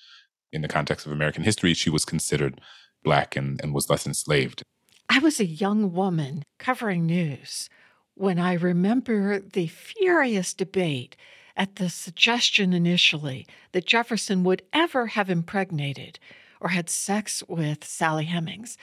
in 0.52 0.62
the 0.62 0.68
context 0.68 1.04
of 1.04 1.12
American 1.12 1.42
history, 1.42 1.74
she 1.74 1.90
was 1.90 2.04
considered 2.04 2.60
black 3.02 3.36
and, 3.36 3.60
and 3.62 3.74
was 3.74 3.86
thus 3.86 4.06
enslaved. 4.06 4.62
I 5.10 5.18
was 5.18 5.40
a 5.40 5.44
young 5.44 5.92
woman 5.92 6.44
covering 6.58 7.04
news 7.04 7.68
when 8.14 8.38
I 8.38 8.54
remember 8.54 9.40
the 9.40 9.66
furious 9.66 10.54
debate 10.54 11.16
at 11.56 11.76
the 11.76 11.90
suggestion 11.90 12.72
initially 12.72 13.46
that 13.72 13.86
Jefferson 13.86 14.44
would 14.44 14.62
ever 14.72 15.08
have 15.08 15.28
impregnated 15.28 16.18
or 16.60 16.70
had 16.70 16.88
sex 16.88 17.42
with 17.48 17.84
Sally 17.84 18.24
Hemings. 18.24 18.78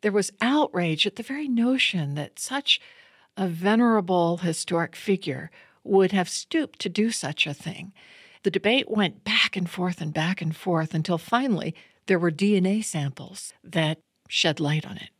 There 0.00 0.12
was 0.12 0.32
outrage 0.40 1.06
at 1.06 1.16
the 1.16 1.22
very 1.22 1.48
notion 1.48 2.14
that 2.14 2.38
such 2.38 2.80
a 3.36 3.48
venerable 3.48 4.38
historic 4.38 4.96
figure 4.96 5.50
would 5.84 6.12
have 6.12 6.28
stooped 6.28 6.78
to 6.80 6.88
do 6.88 7.10
such 7.10 7.46
a 7.46 7.54
thing. 7.54 7.92
The 8.42 8.50
debate 8.50 8.90
went 8.90 9.24
back 9.24 9.56
and 9.56 9.68
forth 9.68 10.00
and 10.00 10.12
back 10.12 10.40
and 10.40 10.54
forth 10.54 10.94
until 10.94 11.18
finally 11.18 11.74
there 12.06 12.18
were 12.18 12.30
DNA 12.30 12.84
samples 12.84 13.52
that 13.62 13.98
shed 14.28 14.60
light 14.60 14.86
on 14.86 14.96
it. 14.96 15.10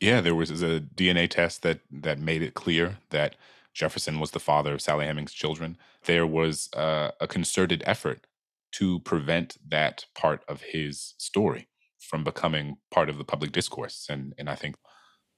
Yeah, 0.00 0.20
there 0.20 0.34
was 0.34 0.50
a 0.62 0.80
DNA 0.80 1.28
test 1.28 1.62
that 1.62 1.80
that 1.90 2.18
made 2.18 2.42
it 2.42 2.54
clear 2.54 2.98
that 3.10 3.34
Jefferson 3.74 4.20
was 4.20 4.30
the 4.30 4.40
father 4.40 4.72
of 4.72 4.80
Sally 4.80 5.06
Hemings' 5.06 5.32
children. 5.32 5.76
There 6.04 6.26
was 6.26 6.68
uh, 6.72 7.10
a 7.20 7.26
concerted 7.26 7.82
effort 7.84 8.26
to 8.72 9.00
prevent 9.00 9.56
that 9.66 10.06
part 10.14 10.44
of 10.48 10.62
his 10.62 11.14
story 11.18 11.68
from 11.98 12.22
becoming 12.22 12.76
part 12.90 13.08
of 13.08 13.18
the 13.18 13.24
public 13.24 13.52
discourse, 13.52 14.06
and 14.08 14.34
and 14.38 14.48
I 14.48 14.54
think 14.54 14.76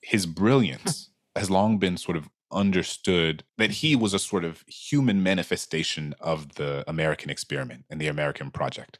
his 0.02 0.26
brilliance 0.26 1.10
has 1.36 1.50
long 1.50 1.78
been 1.78 1.96
sort 1.96 2.16
of 2.16 2.28
understood 2.52 3.44
that 3.58 3.70
he 3.70 3.94
was 3.94 4.12
a 4.12 4.18
sort 4.18 4.44
of 4.44 4.64
human 4.66 5.22
manifestation 5.22 6.14
of 6.20 6.56
the 6.56 6.84
American 6.88 7.30
experiment 7.30 7.84
and 7.88 8.00
the 8.00 8.08
American 8.08 8.50
project. 8.50 8.98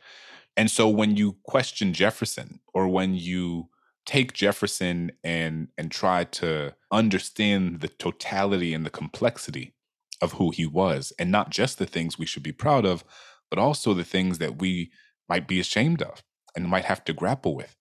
And 0.57 0.71
so 0.71 0.89
when 0.89 1.17
you 1.17 1.37
question 1.45 1.93
Jefferson 1.93 2.61
or 2.73 2.87
when 2.89 3.15
you 3.15 3.69
take 4.07 4.33
Jefferson 4.33 5.13
and 5.25 5.69
and 5.77 5.91
try 5.91 6.25
to 6.25 6.75
understand 6.91 7.81
the 7.81 7.89
totality 7.89 8.73
and 8.73 8.87
the 8.87 8.91
complexity 8.91 9.75
of 10.23 10.33
who 10.33 10.51
he 10.51 10.67
was 10.67 11.13
and 11.19 11.31
not 11.31 11.51
just 11.51 11.79
the 11.79 11.87
things 11.87 12.19
we 12.19 12.27
should 12.27 12.43
be 12.43 12.53
proud 12.53 12.85
of 12.85 13.05
but 13.51 13.59
also 13.59 13.93
the 13.93 14.05
things 14.05 14.39
that 14.39 14.61
we 14.61 14.91
might 15.29 15.47
be 15.49 15.61
ashamed 15.61 16.03
of 16.03 16.23
and 16.55 16.69
might 16.69 16.85
have 16.85 17.05
to 17.05 17.13
grapple 17.13 17.55
with 17.55 17.77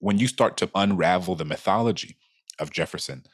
when 0.00 0.18
you 0.18 0.26
start 0.26 0.56
to 0.56 0.70
unravel 0.74 1.36
the 1.36 1.44
mythology 1.44 2.16
of 2.58 2.70
Jefferson, 2.70 3.24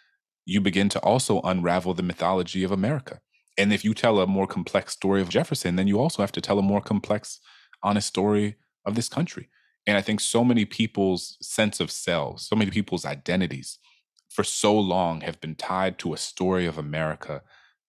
you 0.46 0.60
begin 0.60 0.88
to 0.88 1.00
also 1.00 1.40
unravel 1.42 1.92
the 1.92 2.02
mythology 2.02 2.64
of 2.64 2.72
America. 2.72 3.20
And 3.58 3.72
if 3.72 3.84
you 3.84 3.92
tell 3.92 4.20
a 4.20 4.26
more 4.26 4.46
complex 4.46 4.92
story 4.92 5.20
of 5.20 5.28
Jefferson, 5.28 5.76
then 5.76 5.88
you 5.88 5.98
also 5.98 6.22
have 6.22 6.32
to 6.32 6.40
tell 6.40 6.58
a 6.58 6.62
more 6.62 6.80
complex, 6.80 7.40
honest 7.82 8.08
story 8.08 8.56
of 8.84 8.94
this 8.94 9.08
country. 9.08 9.48
And 9.86 9.96
I 9.96 10.02
think 10.02 10.20
so 10.20 10.44
many 10.44 10.64
people's 10.64 11.36
sense 11.42 11.80
of 11.80 11.90
self, 11.90 12.40
so 12.40 12.56
many 12.56 12.70
people's 12.70 13.04
identities 13.04 13.78
for 14.28 14.44
so 14.44 14.78
long 14.78 15.22
have 15.22 15.40
been 15.40 15.54
tied 15.54 15.98
to 15.98 16.12
a 16.12 16.18
story 16.18 16.66
of 16.66 16.78
America 16.78 17.42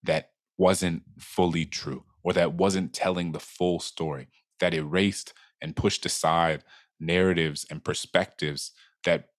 that 0.04 0.32
wasn't 0.58 1.04
fully 1.20 1.66
true 1.66 2.04
or 2.24 2.34
that 2.34 2.54
wasn't 2.54 2.94
telling 2.94 3.32
the 3.32 3.40
full 3.40 3.80
story, 3.80 4.28
that 4.60 4.74
erased 4.74 5.34
and 5.62 5.76
pushed 5.76 6.06
aside 6.06 6.64
narratives 7.00 7.66
and 7.70 7.84
perspectives 7.84 8.72
that 9.04 9.30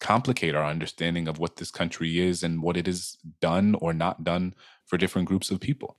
complicate 0.00 0.54
our 0.54 0.64
understanding 0.64 1.28
of 1.28 1.38
what 1.38 1.56
this 1.56 1.70
country 1.70 2.18
is 2.18 2.42
and 2.42 2.62
what 2.62 2.76
it 2.76 2.86
has 2.86 3.18
done 3.40 3.76
or 3.80 3.92
not 3.92 4.24
done 4.24 4.54
for 4.86 4.96
different 4.96 5.28
groups 5.28 5.50
of 5.50 5.60
people. 5.60 5.96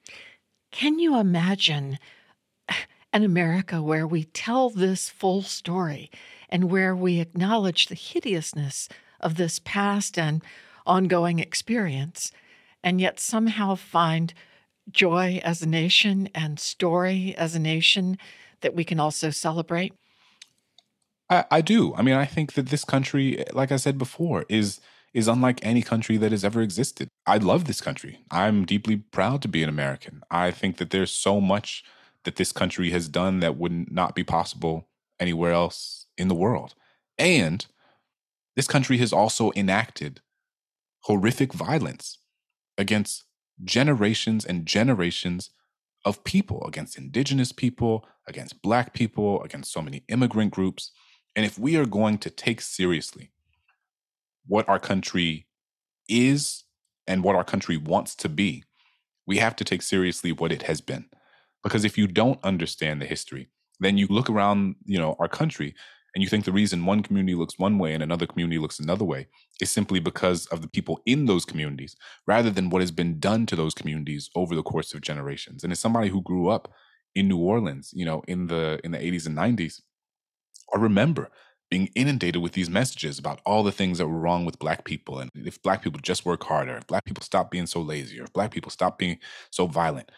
Can 0.72 1.00
you 1.00 1.18
imagine 1.18 1.98
an 3.14 3.24
America 3.24 3.82
where 3.82 4.08
we 4.08 4.26
tell 4.26 4.70
this 4.70 5.10
full 5.10 5.42
story 5.42 6.10
and 6.50 6.66
where 6.66 6.96
we 6.96 7.20
acknowledge 7.20 7.88
the 7.88 7.96
hideousness 7.96 8.90
of 9.20 9.36
this 9.36 9.60
past 9.60 10.18
and 10.18 10.44
ongoing 10.86 11.40
experience, 11.40 12.32
and 12.84 13.00
yet 13.00 13.20
somehow 13.20 13.76
find 13.76 14.34
joy 14.90 15.40
as 15.44 15.62
a 15.62 15.70
nation 15.70 16.28
and 16.34 16.60
story 16.60 17.36
as 17.38 17.56
a 17.56 17.60
nation 17.60 18.18
that 18.62 18.74
we 18.74 18.84
can 18.84 19.00
also 19.00 19.30
celebrate? 19.30 19.94
I, 21.32 21.46
I 21.50 21.62
do. 21.62 21.96
I 21.96 22.04
mean, 22.04 22.16
I 22.16 22.26
think 22.26 22.54
that 22.54 22.68
this 22.68 22.84
country, 22.84 23.44
like 23.54 23.72
I 23.72 23.78
said 23.78 23.98
before, 23.98 24.46
is 24.50 24.80
is 25.14 25.28
unlike 25.28 25.60
any 25.62 25.82
country 25.82 26.16
that 26.16 26.32
has 26.32 26.46
ever 26.46 26.62
existed. 26.62 27.10
I 27.26 27.36
love 27.38 27.66
this 27.66 27.82
country. 27.82 28.20
I'm 28.32 28.66
deeply 28.66 28.96
proud 28.96 29.42
to 29.42 29.50
be 29.50 29.62
an 29.62 29.68
American. 29.68 30.22
I 30.32 30.52
think 30.52 30.78
that 30.78 30.92
there's 30.92 31.12
so 31.12 31.42
much 31.42 31.84
that 32.24 32.38
this 32.38 32.54
country 32.54 32.92
has 32.92 33.10
done 33.10 33.42
that 33.42 33.58
would 33.58 33.92
not 33.92 34.16
be 34.16 34.24
possible 34.24 34.88
anywhere 35.20 35.52
else 35.52 36.06
in 36.18 36.30
the 36.30 36.36
world. 36.36 36.76
And 37.18 37.66
this 38.56 38.68
country 38.68 39.00
has 39.00 39.12
also 39.12 39.52
enacted 39.54 40.22
horrific 41.02 41.52
violence 41.52 42.20
against 42.78 43.26
generations 43.62 44.46
and 44.46 44.66
generations 44.66 45.50
of 46.06 46.24
people, 46.24 46.66
against 46.66 46.98
indigenous 46.98 47.52
people, 47.52 48.06
against 48.28 48.62
black 48.62 48.94
people, 48.94 49.44
against 49.44 49.74
so 49.74 49.82
many 49.82 50.04
immigrant 50.08 50.52
groups. 50.52 50.92
And 51.36 51.46
if 51.46 51.58
we 51.58 51.76
are 51.78 51.86
going 51.86 52.18
to 52.20 52.30
take 52.30 52.62
seriously 52.62 53.32
what 54.48 54.68
our 54.68 54.80
country 54.80 55.48
is 56.10 56.64
and 57.08 57.24
what 57.24 57.36
our 57.36 57.44
country 57.44 57.78
wants 57.78 58.16
to 58.16 58.30
be, 58.30 58.64
we 59.26 59.38
have 59.38 59.56
to 59.58 59.64
take 59.64 59.82
seriously 59.82 60.32
what 60.32 60.52
it 60.52 60.64
has 60.64 60.82
been. 60.82 61.06
Because 61.64 61.86
if 61.86 61.98
you 61.98 62.08
don't 62.08 62.44
understand 62.44 63.02
the 63.02 63.06
history, 63.06 63.50
then 63.80 63.98
you 63.98 64.08
look 64.10 64.30
around, 64.30 64.76
you 64.86 64.98
know, 64.98 65.16
our 65.20 65.28
country 65.28 65.76
and 66.14 66.22
you 66.22 66.30
think 66.30 66.44
the 66.44 66.52
reason 66.52 66.86
one 66.86 67.02
community 67.04 67.36
looks 67.36 67.58
one 67.58 67.78
way 67.78 67.94
and 67.94 68.04
another 68.04 68.26
community 68.26 68.58
looks 68.58 68.80
another 68.80 69.06
way 69.06 69.28
is 69.62 69.72
simply 69.72 70.00
because 70.00 70.46
of 70.48 70.62
the 70.62 70.68
people 70.68 71.00
in 71.06 71.26
those 71.26 71.46
communities 71.46 71.96
rather 72.28 72.50
than 72.50 72.70
what 72.70 72.82
has 72.82 72.92
been 72.92 73.20
done 73.20 73.46
to 73.46 73.56
those 73.56 73.74
communities 73.74 74.30
over 74.36 74.56
the 74.56 74.64
course 74.64 74.94
of 74.94 75.02
generations. 75.02 75.64
And 75.64 75.72
as 75.72 75.80
somebody 75.80 76.10
who 76.10 76.22
grew 76.22 76.50
up 76.50 76.74
in 77.16 77.28
New 77.28 77.38
Orleans, 77.38 77.92
you 77.94 78.06
know, 78.06 78.24
in 78.28 78.48
the 78.48 78.80
in 78.84 78.92
the 78.92 78.98
80s 78.98 79.26
and 79.26 79.38
90s, 79.38 79.82
I 80.74 80.78
remember 80.78 81.30
being 81.70 81.90
inundated 81.96 82.42
with 82.42 82.52
these 82.52 82.70
messages 82.70 83.18
about 83.18 83.40
all 83.46 83.64
the 83.64 83.72
things 83.72 83.98
that 83.98 84.08
were 84.08 84.20
wrong 84.20 84.46
with 84.46 84.60
black 84.60 84.84
people 84.84 85.20
and 85.20 85.32
if 85.34 85.62
black 85.62 85.82
people 85.82 86.00
just 86.04 86.26
work 86.26 86.44
harder, 86.44 86.76
if 86.76 86.86
black 86.86 87.06
people 87.06 87.24
stop 87.24 87.50
being 87.50 87.66
so 87.66 87.82
lazy, 87.82 88.20
or 88.20 88.24
if 88.24 88.34
black 88.34 88.52
people 88.52 88.70
stop 88.70 89.00
being 89.00 89.18
so 89.52 89.68
violent. 89.68 90.12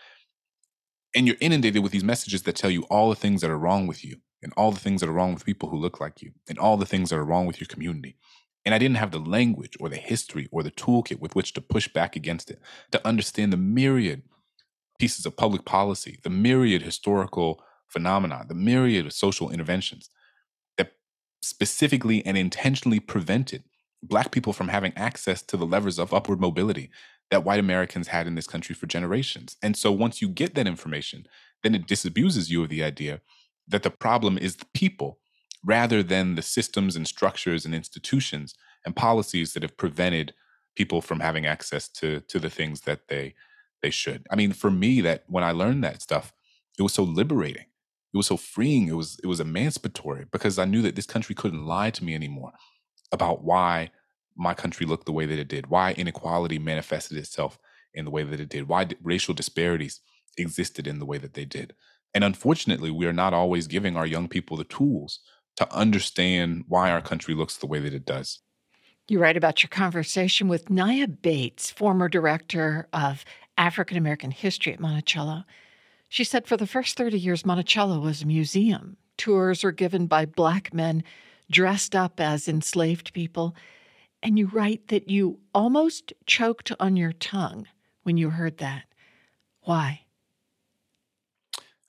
And 1.16 1.28
you're 1.28 1.38
inundated 1.40 1.84
with 1.84 1.92
these 1.92 2.04
messages 2.04 2.42
that 2.44 2.56
tell 2.56 2.72
you 2.72 2.82
all 2.84 3.10
the 3.10 3.16
things 3.16 3.42
that 3.42 3.52
are 3.52 3.58
wrong 3.58 3.86
with 3.86 4.04
you 4.04 4.18
and 4.42 4.52
all 4.58 4.72
the 4.72 4.80
things 4.80 5.02
that 5.02 5.10
are 5.10 5.14
wrong 5.14 5.34
with 5.34 5.46
people 5.46 5.70
who 5.70 5.78
look 5.78 6.02
like 6.02 6.24
you 6.24 6.32
and 6.50 6.58
all 6.58 6.76
the 6.76 6.88
things 6.88 7.12
that 7.12 7.18
are 7.18 7.26
wrong 7.26 7.46
with 7.46 7.62
your 7.62 7.68
community. 7.68 8.18
And 8.66 8.74
I 8.74 8.80
didn't 8.80 8.98
have 8.98 9.12
the 9.12 9.20
language 9.20 9.78
or 9.80 9.90
the 9.90 9.98
history 9.98 10.50
or 10.52 10.64
the 10.64 10.72
toolkit 10.72 11.20
with 11.20 11.36
which 11.36 11.54
to 11.54 11.62
push 11.62 11.88
back 11.88 12.16
against 12.16 12.50
it, 12.50 12.60
to 12.92 13.08
understand 13.08 13.54
the 13.54 13.58
myriad 13.58 14.24
pieces 14.98 15.28
of 15.28 15.38
public 15.38 15.66
policy, 15.66 16.18
the 16.24 16.30
myriad 16.32 16.82
historical 16.82 17.64
phenomena, 17.88 18.44
the 18.48 18.56
myriad 18.56 19.06
of 19.06 19.14
social 19.14 19.52
interventions 19.52 20.10
specifically 21.44 22.26
and 22.26 22.38
intentionally 22.38 23.00
prevented 23.00 23.64
Black 24.02 24.32
people 24.32 24.54
from 24.54 24.70
having 24.70 24.94
access 24.96 25.42
to 25.42 25.58
the 25.58 25.66
levers 25.66 26.00
of 26.00 26.14
upward 26.14 26.40
mobility 26.40 26.90
that 27.32 27.44
white 27.44 27.60
Americans 27.60 28.10
had 28.10 28.28
in 28.28 28.36
this 28.36 28.48
country 28.48 28.76
for 28.76 28.86
generations. 28.86 29.58
And 29.62 29.76
so 29.78 29.92
once 29.92 30.22
you 30.22 30.28
get 30.28 30.56
that 30.56 30.68
information, 30.68 31.28
then 31.64 31.74
it 31.74 31.88
disabuses 31.88 32.50
you 32.50 32.64
of 32.64 32.70
the 32.70 32.84
idea 32.84 33.22
that 33.68 33.84
the 33.84 33.90
problem 33.90 34.38
is 34.38 34.58
the 34.58 34.66
people 34.74 35.20
rather 35.66 36.04
than 36.04 36.36
the 36.36 36.42
systems 36.42 36.96
and 36.96 37.08
structures 37.08 37.66
and 37.66 37.74
institutions 37.74 38.56
and 38.86 38.96
policies 38.96 39.54
that 39.54 39.64
have 39.64 39.78
prevented 39.78 40.34
people 40.76 41.02
from 41.02 41.22
having 41.22 41.46
access 41.46 41.88
to 41.88 42.20
to 42.22 42.40
the 42.40 42.50
things 42.50 42.82
that 42.82 43.08
they 43.08 43.36
they 43.82 43.90
should. 43.90 44.26
I 44.32 44.36
mean, 44.36 44.54
for 44.54 44.72
me 44.72 45.02
that 45.02 45.24
when 45.28 45.44
I 45.44 45.52
learned 45.52 45.84
that 45.84 46.02
stuff, 46.02 46.34
it 46.78 46.82
was 46.82 46.94
so 46.94 47.04
liberating. 47.04 47.66
It 48.14 48.18
was 48.18 48.28
so 48.28 48.38
freeing. 48.38 48.88
It 48.88 48.96
was 48.96 49.20
it 49.24 49.28
was 49.28 49.40
emancipatory 49.40 50.26
because 50.32 50.60
I 50.60 50.66
knew 50.66 50.82
that 50.84 50.96
this 50.96 51.06
country 51.06 51.34
couldn't 51.34 51.66
lie 51.66 51.90
to 51.92 52.04
me 52.04 52.14
anymore 52.14 52.54
about 53.12 53.44
why 53.44 53.92
my 54.36 54.54
country 54.54 54.86
looked 54.86 55.06
the 55.06 55.12
way 55.12 55.26
that 55.26 55.40
it 55.40 55.48
did, 55.48 55.68
why 55.68 55.94
inequality 55.94 56.60
manifested 56.60 57.18
itself 57.18 57.60
in 57.94 58.06
the 58.06 58.12
way 58.12 58.24
that 58.24 58.40
it 58.40 58.50
did, 58.50 58.68
why 58.68 58.88
racial 59.02 59.34
disparities 59.34 60.02
existed 60.38 60.88
in 60.88 61.00
the 61.00 61.06
way 61.06 61.18
that 61.18 61.34
they 61.34 61.46
did. 61.46 61.74
And 62.14 62.24
unfortunately, 62.24 62.92
we 62.92 63.06
are 63.06 63.14
not 63.14 63.34
always 63.34 63.68
giving 63.68 63.96
our 63.96 64.06
young 64.06 64.28
people 64.28 64.58
the 64.58 64.64
tools 64.64 65.20
to 65.58 65.72
understand 65.74 66.66
why 66.68 66.92
our 66.92 67.02
country 67.02 67.34
looks 67.34 67.58
the 67.58 67.68
way 67.68 67.80
that 67.80 67.94
it 67.94 68.06
does. 68.06 68.40
You 69.10 69.20
write 69.20 69.38
about 69.38 69.62
your 69.62 69.70
conversation 69.70 70.48
with 70.48 70.66
Niya 70.66 71.22
Bates, 71.22 71.70
former 71.70 72.08
director 72.08 72.88
of 72.94 73.26
African 73.58 73.98
American 73.98 74.32
history 74.32 74.74
at 74.74 74.80
Monticello. 74.80 75.44
She 76.14 76.24
said 76.24 76.46
for 76.46 76.58
the 76.58 76.68
first 76.68 76.96
30 76.96 77.18
years, 77.18 77.44
Monticello 77.44 78.00
was 78.00 78.22
a 78.22 78.28
museum. 78.28 78.98
Tours 79.18 79.64
were 79.64 79.72
given 79.72 80.06
by 80.06 80.28
Black 80.28 80.72
men 80.72 81.04
dressed 81.50 81.96
up 81.96 82.20
as 82.20 82.48
enslaved 82.48 83.14
people 83.14 83.56
and 84.22 84.38
you 84.38 84.46
write 84.46 84.90
that 84.90 85.10
you 85.10 85.40
almost 85.56 86.14
choked 86.28 86.72
on 86.80 86.96
your 86.98 87.14
tongue 87.14 87.66
when 88.04 88.18
you 88.18 88.30
heard 88.30 88.60
that. 88.60 88.84
Why? 89.62 90.02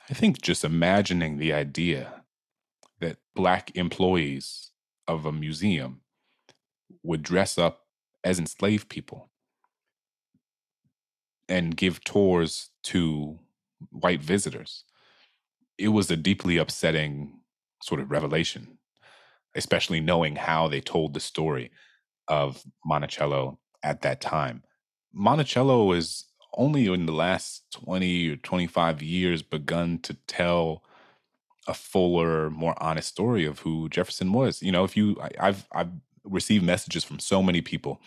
I 0.08 0.14
think 0.14 0.40
just 0.40 0.64
imagining 0.64 1.37
the 1.37 1.52
idea 1.52 2.22
that 3.00 3.18
Black 3.34 3.76
employees 3.76 4.70
of 5.06 5.26
a 5.26 5.32
museum 5.32 6.00
would 7.02 7.22
dress 7.22 7.58
up 7.58 7.82
as 8.24 8.38
enslaved 8.38 8.88
people 8.88 9.28
and 11.46 11.76
give 11.76 12.02
tours 12.04 12.70
to 12.84 13.40
white 13.90 14.23
visitors. 14.23 14.85
It 15.79 15.88
was 15.88 16.11
a 16.11 16.16
deeply 16.16 16.57
upsetting 16.57 17.40
sort 17.83 18.01
of 18.01 18.11
revelation, 18.11 18.79
especially 19.55 20.01
knowing 20.01 20.37
how 20.37 20.68
they 20.68 20.81
told 20.81 21.14
the 21.14 21.20
story 21.20 21.70
of 22.29 22.64
Monticello 22.85 23.59
at 23.83 24.03
that 24.03 24.20
time. 24.20 24.62
Monticello 25.12 25.92
is 25.92 26.25
only 26.57 26.87
in 26.87 27.07
the 27.07 27.12
last 27.12 27.64
20 27.73 28.31
or 28.31 28.37
25 28.37 29.03
years 29.03 29.42
begun 29.42 29.99
to 29.99 30.14
tell 30.27 30.85
a 31.66 31.75
fuller, 31.75 32.51
more 32.51 32.75
honest 32.83 33.09
story 33.09 33.44
of 33.44 33.61
who 33.61 33.88
Jefferson 33.88 34.33
was. 34.33 34.62
You 34.62 34.73
know, 34.73 34.85
if 34.85 34.97
you 34.97 35.16
I, 35.20 35.47
have 35.47 35.66
I've 35.73 35.90
received 36.25 36.64
messages 36.64 37.05
from 37.05 37.18
so 37.18 37.42
many 37.42 37.61
people 37.61 38.01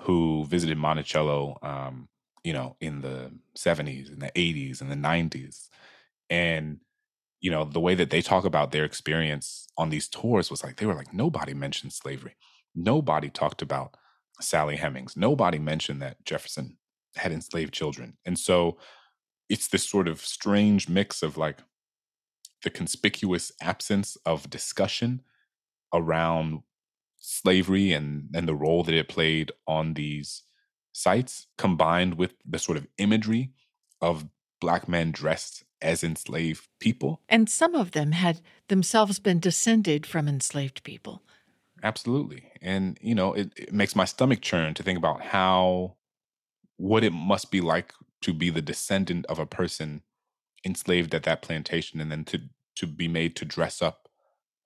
who 0.00 0.44
visited 0.46 0.78
Monticello 0.78 1.58
um, 1.62 2.08
you 2.44 2.52
know, 2.52 2.76
in 2.80 3.00
the 3.00 3.32
70s 3.58 4.12
and 4.12 4.22
the 4.22 4.30
80s 4.36 4.80
and 4.80 4.90
the 4.90 4.96
90s. 4.96 5.68
And 6.30 6.78
you 7.40 7.50
know, 7.50 7.64
the 7.64 7.80
way 7.80 7.94
that 7.94 8.08
they 8.08 8.22
talk 8.22 8.44
about 8.44 8.70
their 8.70 8.84
experience 8.84 9.66
on 9.76 9.90
these 9.90 10.08
tours 10.08 10.50
was 10.50 10.64
like 10.64 10.76
they 10.76 10.86
were 10.86 10.94
like 10.94 11.12
nobody 11.12 11.52
mentioned 11.52 11.92
slavery. 11.92 12.36
Nobody 12.74 13.28
talked 13.28 13.60
about 13.60 13.96
Sally 14.40 14.76
Hemings. 14.76 15.16
Nobody 15.16 15.58
mentioned 15.58 16.00
that 16.02 16.24
Jefferson 16.24 16.78
had 17.16 17.32
enslaved 17.32 17.74
children. 17.74 18.16
And 18.24 18.38
so 18.38 18.78
it's 19.48 19.68
this 19.68 19.88
sort 19.88 20.08
of 20.08 20.20
strange 20.20 20.88
mix 20.88 21.22
of 21.22 21.36
like 21.36 21.58
the 22.62 22.70
conspicuous 22.70 23.52
absence 23.60 24.16
of 24.24 24.50
discussion 24.50 25.20
around 25.92 26.60
slavery 27.18 27.92
and 27.92 28.28
and 28.34 28.48
the 28.48 28.54
role 28.54 28.82
that 28.82 28.94
it 28.94 29.08
played 29.08 29.52
on 29.66 29.94
these 29.94 30.42
sites 30.94 31.46
combined 31.58 32.14
with 32.14 32.34
the 32.46 32.58
sort 32.58 32.78
of 32.78 32.86
imagery 32.96 33.50
of 34.00 34.26
black 34.60 34.88
men 34.88 35.12
dressed 35.12 35.64
as 35.82 36.02
enslaved 36.02 36.66
people 36.80 37.20
and 37.28 37.50
some 37.50 37.74
of 37.74 37.90
them 37.90 38.12
had 38.12 38.40
themselves 38.68 39.18
been 39.18 39.38
descended 39.38 40.06
from 40.06 40.26
enslaved 40.26 40.82
people 40.82 41.22
Absolutely. 41.84 42.50
And, 42.62 42.98
you 43.02 43.14
know, 43.14 43.34
it, 43.34 43.52
it 43.56 43.72
makes 43.72 43.94
my 43.94 44.06
stomach 44.06 44.40
churn 44.40 44.72
to 44.74 44.82
think 44.82 44.98
about 44.98 45.20
how, 45.20 45.96
what 46.78 47.04
it 47.04 47.12
must 47.12 47.50
be 47.50 47.60
like 47.60 47.92
to 48.22 48.32
be 48.32 48.48
the 48.48 48.62
descendant 48.62 49.26
of 49.26 49.38
a 49.38 49.46
person 49.46 50.02
enslaved 50.64 51.14
at 51.14 51.24
that 51.24 51.42
plantation 51.42 52.00
and 52.00 52.10
then 52.10 52.24
to, 52.24 52.40
to 52.76 52.86
be 52.86 53.06
made 53.06 53.36
to 53.36 53.44
dress 53.44 53.82
up 53.82 54.08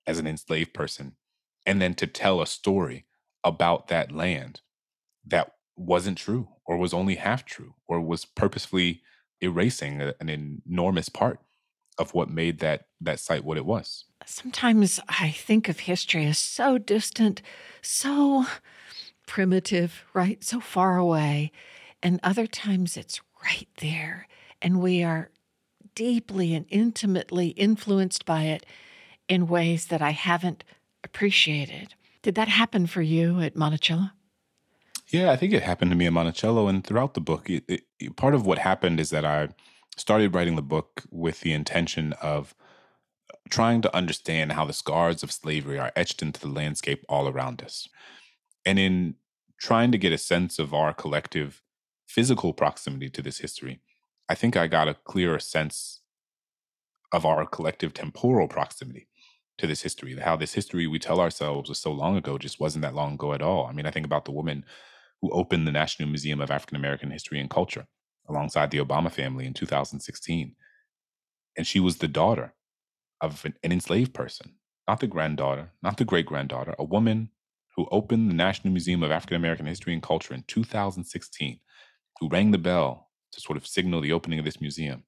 as 0.06 0.20
an 0.20 0.28
enslaved 0.28 0.72
person 0.72 1.16
and 1.66 1.82
then 1.82 1.92
to 1.94 2.06
tell 2.06 2.40
a 2.40 2.46
story 2.46 3.04
about 3.42 3.88
that 3.88 4.12
land 4.12 4.60
that 5.26 5.54
wasn't 5.78 6.18
true 6.18 6.48
or 6.64 6.76
was 6.76 6.92
only 6.92 7.14
half 7.14 7.44
true 7.44 7.74
or 7.86 8.00
was 8.00 8.24
purposefully 8.24 9.02
erasing 9.40 10.00
an 10.00 10.28
enormous 10.28 11.08
part 11.08 11.40
of 11.98 12.14
what 12.14 12.30
made 12.30 12.60
that 12.60 12.86
that 13.00 13.20
site 13.20 13.44
what 13.44 13.56
it 13.56 13.66
was. 13.66 14.04
Sometimes 14.26 15.00
I 15.08 15.30
think 15.30 15.68
of 15.68 15.80
history 15.80 16.26
as 16.26 16.38
so 16.38 16.78
distant, 16.78 17.42
so 17.82 18.46
primitive, 19.26 20.04
right? 20.14 20.42
So 20.42 20.60
far 20.60 20.96
away. 20.96 21.52
And 22.02 22.20
other 22.22 22.46
times 22.46 22.96
it's 22.96 23.20
right 23.44 23.68
there. 23.80 24.26
And 24.60 24.80
we 24.80 25.02
are 25.02 25.30
deeply 25.94 26.54
and 26.54 26.66
intimately 26.68 27.48
influenced 27.48 28.24
by 28.24 28.44
it 28.44 28.66
in 29.28 29.48
ways 29.48 29.86
that 29.86 30.02
I 30.02 30.10
haven't 30.10 30.64
appreciated. 31.04 31.94
Did 32.22 32.34
that 32.34 32.48
happen 32.48 32.86
for 32.86 33.02
you 33.02 33.40
at 33.40 33.56
Monticello? 33.56 34.10
Yeah, 35.11 35.31
I 35.31 35.37
think 35.37 35.55
it 35.55 35.62
happened 35.62 35.90
to 35.90 35.97
me 35.97 36.07
in 36.07 36.12
Monticello, 36.14 36.68
and 36.68 36.85
throughout 36.85 37.14
the 37.14 37.21
book, 37.21 37.49
it, 37.49 37.64
it, 37.99 38.16
part 38.16 38.35
of 38.35 38.44
what 38.44 38.59
happened 38.59 39.01
is 39.01 39.09
that 39.11 39.25
I 39.25 39.49
started 39.97 40.35
writing 40.35 40.57
the 40.57 40.62
book 40.62 41.03
with 41.11 41.40
the 41.40 41.53
intention 41.53 42.12
of 42.21 42.55
trying 43.49 43.81
to 43.83 43.97
understand 43.97 44.53
how 44.53 44.66
the 44.66 44.75
scars 44.75 45.23
of 45.23 45.33
slavery 45.33 45.79
are 45.79 45.92
etched 45.97 46.21
into 46.21 46.40
the 46.40 46.49
landscape 46.49 47.05
all 47.09 47.27
around 47.27 47.62
us. 47.62 47.88
And 48.66 48.79
in 48.79 49.14
trying 49.59 49.92
to 49.92 49.99
get 49.99 50.12
a 50.12 50.18
sense 50.18 50.59
of 50.59 50.75
our 50.75 50.92
collective 50.92 51.62
physical 52.07 52.53
proximity 52.53 53.09
to 53.09 53.23
this 53.23 53.38
history, 53.38 53.81
I 54.29 54.35
think 54.35 54.57
I 54.57 54.66
got 54.66 54.88
a 54.88 54.94
clearer 54.94 55.38
sense 55.38 56.01
of 57.12 57.25
our 57.25 57.47
collective 57.47 57.94
temporal 57.94 58.47
proximity 58.47 59.09
to 59.57 59.66
this 59.66 59.81
history, 59.81 60.14
how 60.16 60.37
this 60.37 60.53
history 60.53 60.87
we 60.87 60.99
tell 60.99 61.18
ourselves 61.18 61.71
was 61.71 61.79
so 61.79 61.90
long 61.90 62.16
ago 62.16 62.37
just 62.37 62.61
wasn't 62.61 62.83
that 62.83 62.94
long 62.94 63.14
ago 63.14 63.33
at 63.33 63.40
all. 63.40 63.66
I 63.66 63.73
mean, 63.73 63.87
I 63.87 63.90
think 63.90 64.05
about 64.05 64.27
the 64.27 64.33
woman 64.33 64.66
who 65.20 65.31
opened 65.31 65.66
the 65.66 65.72
National 65.72 66.09
Museum 66.09 66.40
of 66.40 66.50
African 66.50 66.76
American 66.76 67.11
History 67.11 67.40
and 67.40 67.50
Culture 67.50 67.87
alongside 68.28 68.70
the 68.70 68.78
Obama 68.78 69.11
family 69.11 69.46
in 69.46 69.54
2016. 69.54 70.54
And 71.57 71.66
she 71.66 71.81
was 71.81 71.96
the 71.96 72.09
daughter 72.09 72.54
of 73.20 73.44
an, 73.44 73.54
an 73.62 73.72
enslaved 73.72 74.14
person, 74.14 74.54
not 74.87 75.00
the 75.00 75.07
granddaughter, 75.07 75.72
not 75.83 75.96
the 75.96 76.04
great 76.04 76.26
granddaughter, 76.26 76.74
a 76.78 76.85
woman 76.85 77.31
who 77.76 77.88
opened 77.90 78.31
the 78.31 78.35
National 78.35 78.72
Museum 78.72 79.02
of 79.02 79.11
African 79.11 79.37
American 79.37 79.66
History 79.66 79.92
and 79.92 80.02
Culture 80.02 80.35
in 80.35 80.44
2016, 80.46 81.61
who 82.20 82.28
rang 82.28 82.50
the 82.50 82.59
bell 82.59 83.09
to 83.33 83.40
sort 83.40 83.57
of 83.57 83.66
signal 83.66 84.00
the 84.00 84.12
opening 84.12 84.38
of 84.38 84.44
this 84.44 84.61
museum, 84.61 85.04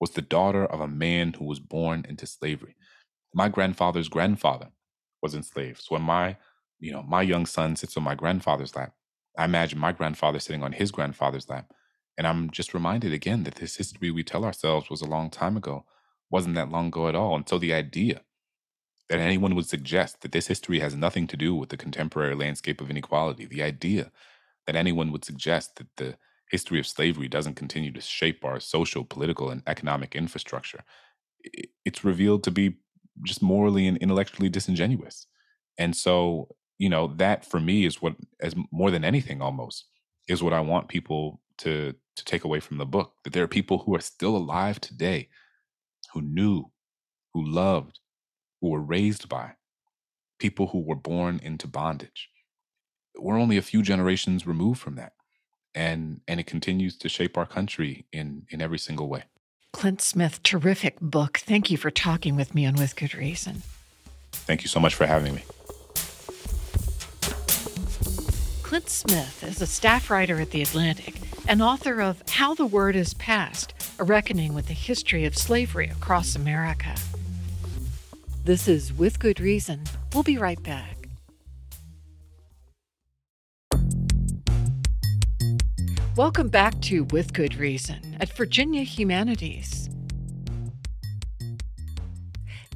was 0.00 0.10
the 0.10 0.22
daughter 0.22 0.66
of 0.66 0.80
a 0.80 0.88
man 0.88 1.32
who 1.32 1.44
was 1.44 1.60
born 1.60 2.04
into 2.08 2.26
slavery. 2.26 2.76
My 3.32 3.48
grandfather's 3.48 4.08
grandfather 4.08 4.68
was 5.22 5.34
enslaved. 5.34 5.82
So 5.82 5.94
when 5.94 6.02
my, 6.02 6.36
you 6.78 6.92
know, 6.92 7.02
my 7.02 7.22
young 7.22 7.46
son 7.46 7.76
sits 7.76 7.96
on 7.96 8.02
my 8.02 8.14
grandfather's 8.14 8.74
lap, 8.76 8.92
I 9.36 9.44
imagine 9.44 9.78
my 9.78 9.92
grandfather 9.92 10.38
sitting 10.38 10.62
on 10.62 10.72
his 10.72 10.90
grandfather's 10.90 11.48
lap. 11.48 11.72
And 12.16 12.26
I'm 12.26 12.50
just 12.50 12.74
reminded 12.74 13.12
again 13.12 13.42
that 13.44 13.56
this 13.56 13.76
history 13.76 14.10
we 14.10 14.22
tell 14.22 14.44
ourselves 14.44 14.88
was 14.88 15.02
a 15.02 15.06
long 15.08 15.30
time 15.30 15.56
ago, 15.56 15.84
wasn't 16.30 16.54
that 16.54 16.70
long 16.70 16.88
ago 16.88 17.08
at 17.08 17.16
all. 17.16 17.34
And 17.34 17.48
so 17.48 17.58
the 17.58 17.74
idea 17.74 18.22
that 19.08 19.18
anyone 19.18 19.54
would 19.54 19.66
suggest 19.66 20.22
that 20.22 20.32
this 20.32 20.46
history 20.46 20.80
has 20.80 20.94
nothing 20.94 21.26
to 21.28 21.36
do 21.36 21.54
with 21.54 21.68
the 21.68 21.76
contemporary 21.76 22.34
landscape 22.34 22.80
of 22.80 22.90
inequality, 22.90 23.44
the 23.44 23.62
idea 23.62 24.10
that 24.66 24.76
anyone 24.76 25.12
would 25.12 25.24
suggest 25.24 25.76
that 25.76 25.88
the 25.96 26.16
history 26.50 26.78
of 26.78 26.86
slavery 26.86 27.28
doesn't 27.28 27.54
continue 27.54 27.92
to 27.92 28.00
shape 28.00 28.44
our 28.44 28.60
social, 28.60 29.04
political, 29.04 29.50
and 29.50 29.62
economic 29.66 30.14
infrastructure, 30.14 30.84
it's 31.84 32.04
revealed 32.04 32.44
to 32.44 32.50
be 32.50 32.76
just 33.24 33.42
morally 33.42 33.86
and 33.86 33.96
intellectually 33.98 34.48
disingenuous. 34.48 35.26
And 35.78 35.94
so, 35.94 36.48
you 36.78 36.88
know, 36.88 37.08
that 37.16 37.44
for 37.44 37.60
me 37.60 37.84
is 37.84 38.02
what, 38.02 38.16
as 38.40 38.54
more 38.72 38.90
than 38.90 39.04
anything 39.04 39.40
almost, 39.40 39.86
is 40.28 40.42
what 40.42 40.52
I 40.52 40.60
want 40.60 40.88
people 40.88 41.40
to 41.58 41.94
to 42.16 42.24
take 42.24 42.44
away 42.44 42.60
from 42.60 42.78
the 42.78 42.86
book 42.86 43.14
that 43.24 43.32
there 43.32 43.42
are 43.42 43.48
people 43.48 43.78
who 43.78 43.94
are 43.94 44.00
still 44.00 44.36
alive 44.36 44.80
today 44.80 45.28
who 46.12 46.22
knew 46.22 46.70
who 47.32 47.44
loved 47.44 47.98
who 48.60 48.70
were 48.70 48.80
raised 48.80 49.28
by 49.28 49.52
people 50.38 50.68
who 50.68 50.80
were 50.80 50.94
born 50.94 51.40
into 51.42 51.66
bondage. 51.66 52.28
We're 53.16 53.38
only 53.38 53.56
a 53.56 53.62
few 53.62 53.82
generations 53.82 54.46
removed 54.46 54.80
from 54.80 54.96
that 54.96 55.12
and 55.74 56.20
and 56.28 56.40
it 56.40 56.46
continues 56.46 56.96
to 56.98 57.08
shape 57.08 57.36
our 57.36 57.46
country 57.46 58.06
in 58.12 58.46
in 58.50 58.62
every 58.62 58.78
single 58.78 59.08
way. 59.08 59.24
Clint 59.72 60.00
smith 60.00 60.42
terrific 60.42 61.00
book. 61.00 61.38
Thank 61.38 61.70
you 61.70 61.76
for 61.76 61.90
talking 61.90 62.36
with 62.36 62.54
me 62.54 62.64
on 62.66 62.74
with 62.74 62.96
good 62.96 63.14
reason. 63.14 63.62
Thank 64.32 64.62
you 64.62 64.68
so 64.68 64.80
much 64.80 64.94
for 64.94 65.06
having 65.06 65.34
me 65.34 65.44
clint 68.64 68.88
smith 68.88 69.44
is 69.44 69.60
a 69.60 69.66
staff 69.66 70.08
writer 70.08 70.40
at 70.40 70.50
the 70.50 70.62
atlantic 70.62 71.20
and 71.46 71.60
author 71.60 72.00
of 72.00 72.22
How 72.30 72.54
the 72.54 72.64
Word 72.64 72.96
is 72.96 73.12
Passed 73.12 73.74
A 73.98 74.04
Reckoning 74.04 74.54
with 74.54 74.68
the 74.68 74.72
History 74.72 75.26
of 75.26 75.36
Slavery 75.36 75.90
Across 75.90 76.34
America. 76.34 76.94
This 78.42 78.66
is 78.66 78.90
With 78.90 79.18
Good 79.18 79.38
Reason. 79.38 79.82
We'll 80.14 80.22
be 80.22 80.38
right 80.38 80.60
back. 80.62 81.08
Welcome 86.16 86.48
back 86.48 86.80
to 86.82 87.04
With 87.04 87.34
Good 87.34 87.56
Reason 87.56 88.16
at 88.18 88.34
Virginia 88.34 88.82
Humanities. 88.82 89.90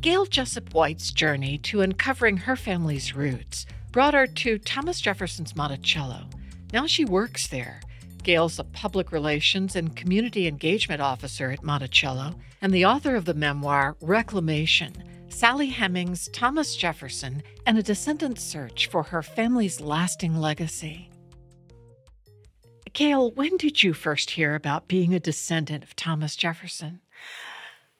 Gayle 0.03 0.27
Jessup 0.27 0.75
White's 0.75 1.11
journey 1.11 1.57
to 1.59 1.81
uncovering 1.81 2.37
her 2.37 2.57
family's 2.57 3.17
roots 3.17 3.65
brought 3.93 4.15
her 4.15 4.27
to 4.27 4.59
Thomas 4.59 5.01
Jefferson's 5.01 5.57
Monticello. 5.57 6.25
Now 6.73 6.87
she 6.87 7.05
works 7.05 7.47
there 7.47 7.81
Gayle's 8.29 8.59
a 8.59 8.65
public 8.65 9.11
relations 9.11 9.75
and 9.75 9.97
community 9.97 10.47
engagement 10.47 11.01
officer 11.01 11.51
at 11.51 11.63
Monticello 11.63 12.35
and 12.61 12.73
the 12.73 12.85
author 12.85 13.17
of 13.17 13.25
the 13.25 13.33
memoir 13.33 13.97
Reclamation 14.03 14.93
Sally 15.31 15.71
Hemings, 15.71 16.29
Thomas 16.33 16.77
Jefferson, 16.77 17.43
and 17.65 17.79
a 17.79 17.83
descendant 17.83 18.39
search 18.39 18.89
for 18.89 19.03
her 19.05 19.23
family's 19.23 19.81
lasting 19.81 20.37
legacy. 20.37 21.11
Gayle, 22.93 23.31
when 23.31 23.57
did 23.57 23.83
you 23.83 23.95
first 23.95 24.31
hear 24.33 24.55
about 24.55 24.89
being 24.89 25.15
a 25.15 25.21
descendant 25.21 25.85
of 25.85 25.97
Thomas 25.97 26.37
Jefferson? 26.37 27.01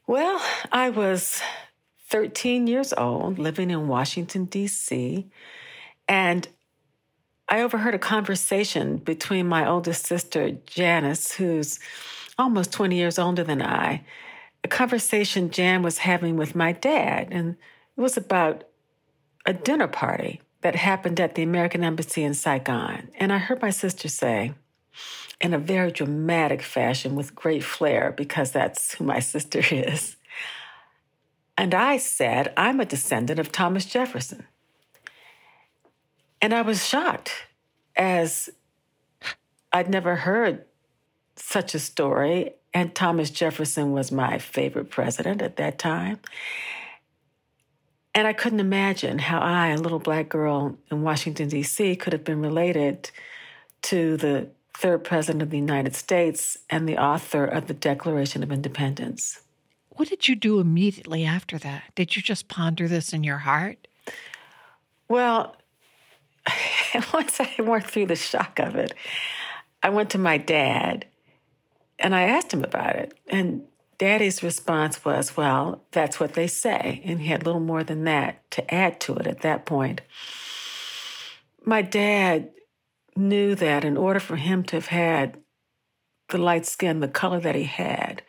Well, 0.07 0.43
I 0.73 0.91
was 0.91 1.41
13 2.09 2.67
years 2.67 2.93
old, 2.93 3.39
living 3.39 3.71
in 3.71 3.89
Washington, 3.89 4.47
D.C., 4.47 5.31
and 6.09 6.49
I 7.49 7.63
overheard 7.63 7.95
a 7.95 7.99
conversation 7.99 8.97
between 8.99 9.47
my 9.47 9.67
oldest 9.67 10.07
sister, 10.07 10.51
Janice, 10.67 11.33
who's 11.33 11.79
almost 12.39 12.73
20 12.73 12.97
years 12.97 13.19
older 13.19 13.43
than 13.43 13.63
I, 13.63 14.05
a 14.65 14.69
conversation 14.69 15.51
Jan 15.51 15.83
was 15.83 15.99
having 15.99 16.37
with 16.37 16.55
my 16.55 16.73
dad. 16.73 17.29
And 17.31 17.57
it 17.97 18.01
was 18.01 18.17
about 18.17 18.65
a 19.47 19.53
dinner 19.53 19.89
party 19.89 20.43
that 20.61 20.75
happened 20.75 21.21
at 21.21 21.35
the 21.35 21.43
American 21.43 21.85
Embassy 21.85 22.23
in 22.23 22.35
Saigon. 22.35 23.09
And 23.17 23.33
I 23.33 23.39
heard 23.39 23.63
my 23.63 23.71
sister 23.71 24.09
say, 24.09 24.53
in 25.41 25.55
a 25.55 25.59
very 25.59 25.93
dramatic 25.93 26.63
fashion 26.63 27.15
with 27.15 27.35
great 27.35 27.63
flair, 27.63 28.13
because 28.17 28.51
that's 28.51 28.95
who 28.95 29.05
my 29.05 29.21
sister 29.35 29.63
is. 29.71 30.17
And 31.57 31.75
I 31.75 31.97
said, 31.97 32.53
I'm 32.57 32.81
a 32.81 32.85
descendant 32.85 33.39
of 33.39 33.53
Thomas 33.53 33.85
Jefferson. 33.85 34.47
And 36.41 36.55
I 36.55 36.63
was 36.63 36.87
shocked 36.87 37.33
as 37.97 38.49
I'd 39.73 39.91
never 39.91 40.17
heard 40.17 40.65
such 41.37 41.75
a 41.75 41.79
story. 41.79 42.53
And 42.75 42.95
Thomas 42.95 43.31
Jefferson 43.31 43.93
was 43.93 44.13
my 44.13 44.39
favorite 44.39 44.91
president 44.91 45.43
at 45.43 45.57
that 45.57 45.79
time. 45.79 46.21
And 48.15 48.27
I 48.27 48.33
couldn't 48.33 48.61
imagine 48.61 49.19
how 49.19 49.39
I, 49.39 49.69
a 49.69 49.77
little 49.77 49.99
black 49.99 50.29
girl 50.29 50.77
in 50.91 51.03
Washington, 51.03 51.49
D.C., 51.49 51.97
could 51.97 52.13
have 52.13 52.25
been 52.25 52.41
related 52.41 53.11
to 53.83 54.17
the 54.17 54.49
third 54.75 55.05
president 55.05 55.43
of 55.43 55.51
the 55.51 55.59
United 55.59 55.95
States 55.95 56.59
and 56.71 56.89
the 56.89 56.99
author 56.99 57.45
of 57.45 57.67
the 57.67 57.75
Declaration 57.75 58.43
of 58.43 58.53
Independence. 58.53 59.41
What 59.91 60.09
did 60.09 60.29
you 60.29 60.37
do 60.37 60.61
immediately 60.61 61.25
after 61.25 61.59
that? 61.59 61.83
Did 61.95 62.17
you 62.17 62.23
just 62.23 62.49
ponder 62.49 62.87
this 62.87 63.13
in 63.13 63.25
your 63.25 63.39
heart? 63.39 63.89
Well, 65.09 65.57
once 67.15 67.41
I 67.41 67.55
worked 67.63 67.91
through 67.91 68.07
the 68.07 68.17
shock 68.17 68.59
of 68.59 68.77
it, 68.77 68.95
I 69.83 69.91
went 69.91 70.11
to 70.11 70.19
my 70.19 70.39
dad 70.39 71.07
and 71.99 72.15
I 72.15 72.23
asked 72.23 72.53
him 72.53 72.65
about 72.65 72.97
it. 72.97 73.19
And 73.29 73.63
daddy's 73.99 74.43
response 74.43 75.05
was, 75.05 75.37
Well, 75.37 75.85
that's 75.93 76.21
what 76.21 76.35
they 76.35 76.47
say. 76.47 77.03
And 77.05 77.21
he 77.21 77.29
had 77.29 77.45
little 77.45 77.61
more 77.61 77.85
than 77.85 78.05
that 78.05 78.49
to 78.53 78.75
add 78.75 79.01
to 79.03 79.17
it 79.17 79.27
at 79.27 79.43
that 79.43 79.67
point. 79.67 80.01
my 81.65 81.83
dad 81.83 82.51
knew 83.17 83.55
that 83.55 83.85
in 83.85 83.97
order 83.97 84.21
for 84.21 84.37
him 84.37 84.63
to 84.63 84.77
have 84.77 84.87
had 84.87 85.39
the 86.29 86.39
light 86.39 86.65
skin, 86.67 87.01
the 87.01 87.09
color 87.09 87.41
that 87.41 87.55
he 87.55 87.65
had, 87.65 88.23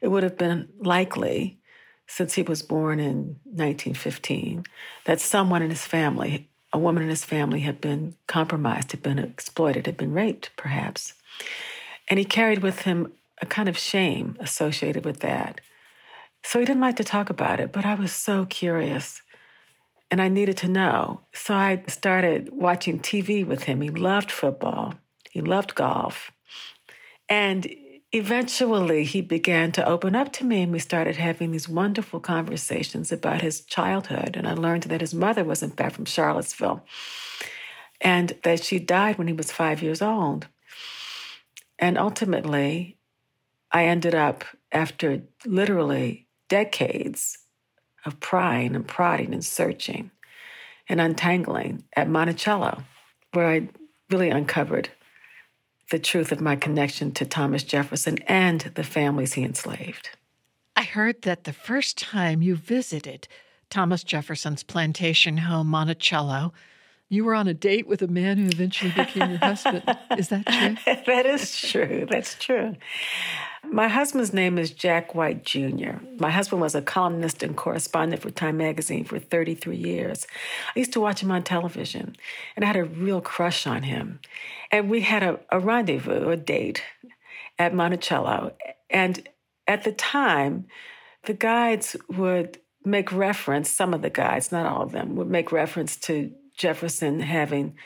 it 0.00 0.08
would 0.08 0.22
have 0.22 0.36
been 0.36 0.68
likely, 0.78 1.58
since 2.06 2.34
he 2.34 2.42
was 2.42 2.62
born 2.62 3.00
in 3.00 3.36
1915, 3.44 4.64
that 5.06 5.20
someone 5.20 5.62
in 5.62 5.70
his 5.70 5.86
family, 5.86 6.50
a 6.74 6.78
woman 6.78 7.04
in 7.04 7.08
his 7.08 7.24
family, 7.24 7.60
had 7.60 7.80
been 7.80 8.16
compromised, 8.26 8.90
had 8.90 9.02
been 9.02 9.20
exploited, 9.20 9.86
had 9.86 9.96
been 9.96 10.12
raped, 10.12 10.50
perhaps. 10.56 11.14
And 12.08 12.18
he 12.18 12.24
carried 12.24 12.62
with 12.62 12.80
him 12.80 13.12
a 13.40 13.46
kind 13.46 13.68
of 13.68 13.78
shame 13.78 14.36
associated 14.40 15.04
with 15.04 15.20
that. 15.20 15.60
So 16.42 16.58
he 16.58 16.64
didn't 16.64 16.82
like 16.82 16.96
to 16.96 17.04
talk 17.04 17.30
about 17.30 17.60
it, 17.60 17.72
but 17.72 17.86
I 17.86 17.94
was 17.94 18.12
so 18.12 18.44
curious 18.44 19.22
and 20.10 20.20
I 20.20 20.28
needed 20.28 20.56
to 20.58 20.68
know. 20.68 21.20
So 21.32 21.54
I 21.54 21.84
started 21.86 22.50
watching 22.52 22.98
TV 22.98 23.46
with 23.46 23.62
him. 23.62 23.80
He 23.80 23.90
loved 23.90 24.32
football, 24.32 24.94
he 25.30 25.40
loved 25.40 25.76
golf. 25.76 26.32
And 27.28 27.72
eventually 28.14 29.04
he 29.04 29.20
began 29.20 29.72
to 29.72 29.86
open 29.86 30.14
up 30.14 30.32
to 30.34 30.44
me, 30.44 30.62
and 30.62 30.72
we 30.72 30.78
started 30.78 31.16
having 31.16 31.50
these 31.50 31.68
wonderful 31.68 32.20
conversations 32.20 33.10
about 33.10 33.42
his 33.42 33.60
childhood. 33.62 34.36
And 34.36 34.46
I 34.46 34.54
learned 34.54 34.84
that 34.84 35.00
his 35.00 35.12
mother 35.12 35.42
was, 35.42 35.62
in 35.62 35.70
fact, 35.70 35.96
from 35.96 36.04
Charlottesville 36.04 36.84
and 38.00 38.36
that 38.44 38.62
she 38.62 38.78
died 38.78 39.18
when 39.18 39.26
he 39.26 39.32
was 39.32 39.50
five 39.50 39.82
years 39.82 40.00
old. 40.00 40.46
And 41.78 41.98
ultimately, 41.98 42.96
I 43.72 43.86
ended 43.86 44.14
up, 44.14 44.44
after 44.70 45.22
literally 45.44 46.28
decades 46.48 47.38
of 48.04 48.20
prying 48.20 48.76
and 48.76 48.86
prodding 48.86 49.32
and 49.32 49.44
searching 49.44 50.12
and 50.88 51.00
untangling 51.00 51.82
at 51.96 52.08
Monticello, 52.08 52.84
where 53.32 53.48
I 53.48 53.68
really 54.10 54.30
uncovered 54.30 54.90
the 55.90 55.98
truth 55.98 56.32
of 56.32 56.40
my 56.40 56.56
connection 56.56 57.12
to 57.12 57.24
Thomas 57.24 57.62
Jefferson 57.62 58.18
and 58.26 58.60
the 58.74 58.84
families 58.84 59.34
he 59.34 59.42
enslaved. 59.42 60.10
I 60.76 60.82
heard 60.82 61.22
that 61.22 61.44
the 61.44 61.52
first 61.52 61.98
time 61.98 62.42
you 62.42 62.56
visited 62.56 63.28
Thomas 63.70 64.02
Jefferson's 64.02 64.62
plantation 64.62 65.38
home, 65.38 65.68
Monticello, 65.68 66.52
you 67.08 67.24
were 67.24 67.34
on 67.34 67.46
a 67.46 67.54
date 67.54 67.86
with 67.86 68.02
a 68.02 68.08
man 68.08 68.38
who 68.38 68.46
eventually 68.46 68.90
became 68.90 69.30
your 69.30 69.38
husband. 69.38 69.84
Is 70.18 70.28
that 70.28 70.46
true? 70.46 70.94
that 71.06 71.26
is 71.26 71.60
true. 71.60 72.06
That's 72.10 72.34
true. 72.36 72.76
My 73.70 73.88
husband's 73.88 74.32
name 74.32 74.58
is 74.58 74.70
Jack 74.70 75.14
White 75.14 75.44
Jr. 75.44 75.98
My 76.18 76.30
husband 76.30 76.60
was 76.60 76.74
a 76.74 76.82
columnist 76.82 77.42
and 77.42 77.56
correspondent 77.56 78.22
for 78.22 78.30
Time 78.30 78.56
magazine 78.56 79.04
for 79.04 79.18
33 79.18 79.76
years. 79.76 80.26
I 80.74 80.78
used 80.78 80.92
to 80.92 81.00
watch 81.00 81.22
him 81.22 81.30
on 81.30 81.42
television, 81.42 82.16
and 82.56 82.64
I 82.64 82.68
had 82.68 82.76
a 82.76 82.84
real 82.84 83.20
crush 83.20 83.66
on 83.66 83.82
him. 83.82 84.20
And 84.70 84.90
we 84.90 85.00
had 85.00 85.22
a, 85.22 85.40
a 85.50 85.58
rendezvous, 85.58 86.28
a 86.28 86.36
date 86.36 86.82
at 87.58 87.74
Monticello. 87.74 88.52
And 88.90 89.28
at 89.66 89.84
the 89.84 89.92
time, 89.92 90.66
the 91.24 91.34
guides 91.34 91.96
would 92.08 92.58
make 92.84 93.12
reference, 93.12 93.70
some 93.70 93.94
of 93.94 94.02
the 94.02 94.10
guides, 94.10 94.52
not 94.52 94.66
all 94.66 94.82
of 94.82 94.92
them, 94.92 95.16
would 95.16 95.30
make 95.30 95.52
reference 95.52 95.96
to 95.96 96.32
Jefferson 96.56 97.20
having 97.20 97.76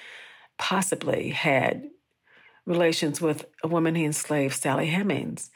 possibly 0.59 1.31
had 1.31 1.89
relations 2.69 3.21
with 3.21 3.47
a 3.65 3.69
woman 3.69 3.95
he 3.95 4.05
enslaved, 4.05 4.55
Sally 4.55 4.87
Hemings. 4.87 5.51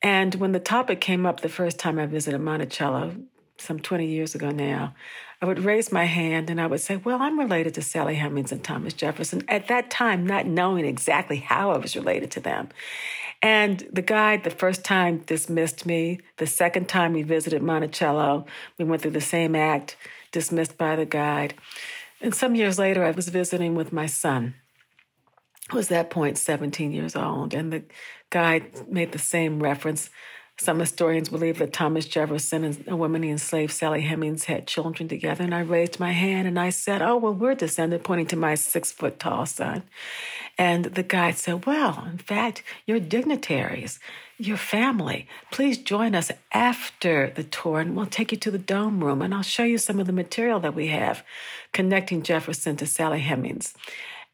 And 0.00 0.36
when 0.36 0.52
the 0.52 0.60
topic 0.60 1.00
came 1.00 1.26
up 1.26 1.40
the 1.40 1.48
first 1.48 1.78
time 1.78 1.98
I 1.98 2.06
visited 2.06 2.38
Monticello, 2.40 3.16
some 3.58 3.80
20 3.80 4.06
years 4.06 4.36
ago 4.36 4.50
now, 4.50 4.94
I 5.42 5.46
would 5.46 5.64
raise 5.64 5.90
my 5.90 6.04
hand 6.04 6.48
and 6.48 6.60
I 6.60 6.66
would 6.66 6.80
say, 6.80 6.96
Well, 6.96 7.20
I'm 7.20 7.38
related 7.38 7.74
to 7.74 7.82
Sally 7.82 8.14
Hemings 8.14 8.52
and 8.52 8.62
Thomas 8.62 8.94
Jefferson. 8.94 9.42
At 9.48 9.68
that 9.68 9.90
time, 9.90 10.26
not 10.26 10.46
knowing 10.46 10.84
exactly 10.84 11.36
how 11.36 11.72
I 11.72 11.78
was 11.78 11.96
related 11.96 12.30
to 12.32 12.40
them. 12.40 12.68
And 13.40 13.86
the 13.92 14.02
guide, 14.02 14.42
the 14.42 14.50
first 14.50 14.84
time, 14.84 15.18
dismissed 15.18 15.86
me. 15.86 16.20
The 16.38 16.46
second 16.46 16.88
time 16.88 17.12
we 17.12 17.22
visited 17.22 17.62
Monticello, 17.62 18.46
we 18.78 18.84
went 18.84 19.02
through 19.02 19.12
the 19.12 19.20
same 19.20 19.54
act, 19.54 19.96
dismissed 20.32 20.76
by 20.76 20.96
the 20.96 21.06
guide. 21.06 21.54
And 22.20 22.34
some 22.34 22.56
years 22.56 22.78
later, 22.78 23.04
I 23.04 23.12
was 23.12 23.28
visiting 23.28 23.76
with 23.76 23.92
my 23.92 24.06
son, 24.06 24.54
was 25.72 25.88
that 25.88 26.10
point 26.10 26.38
17 26.38 26.92
years 26.92 27.16
old. 27.16 27.54
And 27.54 27.72
the 27.72 27.82
guide 28.30 28.88
made 28.88 29.12
the 29.12 29.18
same 29.18 29.62
reference. 29.62 30.10
Some 30.60 30.80
historians 30.80 31.28
believe 31.28 31.58
that 31.58 31.72
Thomas 31.72 32.06
Jefferson 32.06 32.64
and 32.64 32.84
a 32.88 32.96
woman 32.96 33.22
he 33.22 33.30
enslaved, 33.30 33.72
Sally 33.72 34.02
Hemings, 34.02 34.44
had 34.44 34.66
children 34.66 35.08
together. 35.08 35.44
And 35.44 35.54
I 35.54 35.60
raised 35.60 36.00
my 36.00 36.12
hand 36.12 36.48
and 36.48 36.58
I 36.58 36.70
said, 36.70 37.00
Oh, 37.00 37.16
well, 37.16 37.34
we're 37.34 37.54
descended, 37.54 38.02
pointing 38.02 38.26
to 38.28 38.36
my 38.36 38.56
six 38.56 38.90
foot 38.90 39.20
tall 39.20 39.46
son. 39.46 39.84
And 40.56 40.86
the 40.86 41.04
guide 41.04 41.36
said, 41.36 41.64
Well, 41.64 42.08
in 42.10 42.18
fact, 42.18 42.64
you're 42.86 42.98
dignitaries 42.98 44.00
your 44.38 44.56
family. 44.56 45.26
Please 45.50 45.78
join 45.78 46.14
us 46.14 46.30
after 46.52 47.30
the 47.30 47.42
tour 47.42 47.80
and 47.80 47.96
we'll 47.96 48.06
take 48.06 48.30
you 48.30 48.38
to 48.38 48.50
the 48.52 48.58
dome 48.58 49.02
room 49.02 49.20
and 49.20 49.34
I'll 49.34 49.42
show 49.42 49.64
you 49.64 49.78
some 49.78 49.98
of 49.98 50.06
the 50.06 50.12
material 50.12 50.60
that 50.60 50.74
we 50.74 50.86
have 50.88 51.24
connecting 51.72 52.22
Jefferson 52.22 52.76
to 52.76 52.86
Sally 52.86 53.20
Hemings. 53.20 53.74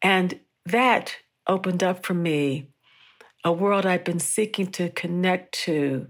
And 0.02 0.38
that 0.66 1.16
opened 1.46 1.82
up 1.82 2.04
for 2.04 2.14
me 2.14 2.68
a 3.44 3.52
world 3.52 3.84
I've 3.84 4.04
been 4.04 4.20
seeking 4.20 4.68
to 4.72 4.88
connect 4.90 5.52
to 5.64 6.08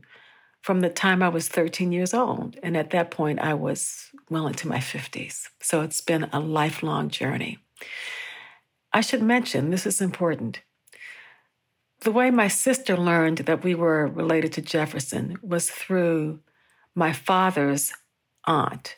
from 0.62 0.80
the 0.80 0.88
time 0.88 1.22
I 1.22 1.28
was 1.28 1.48
13 1.48 1.90
years 1.90 2.14
old. 2.14 2.56
And 2.62 2.76
at 2.76 2.90
that 2.90 3.10
point, 3.10 3.40
I 3.40 3.54
was 3.54 4.10
well 4.30 4.46
into 4.46 4.68
my 4.68 4.78
50s. 4.78 5.48
So 5.60 5.80
it's 5.80 6.00
been 6.00 6.28
a 6.32 6.38
lifelong 6.38 7.10
journey. 7.10 7.58
I 8.92 9.00
should 9.00 9.22
mention 9.22 9.70
this 9.70 9.84
is 9.84 10.00
important 10.00 10.62
the 12.04 12.12
way 12.12 12.30
my 12.30 12.48
sister 12.48 12.96
learned 12.96 13.38
that 13.38 13.64
we 13.64 13.74
were 13.74 14.06
related 14.06 14.52
to 14.52 14.62
Jefferson 14.62 15.38
was 15.42 15.70
through 15.70 16.40
my 16.94 17.12
father's 17.12 17.92
aunt, 18.44 18.96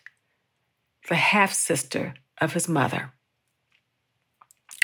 the 1.08 1.14
half 1.14 1.52
sister 1.52 2.14
of 2.40 2.52
his 2.52 2.68
mother. 2.68 3.12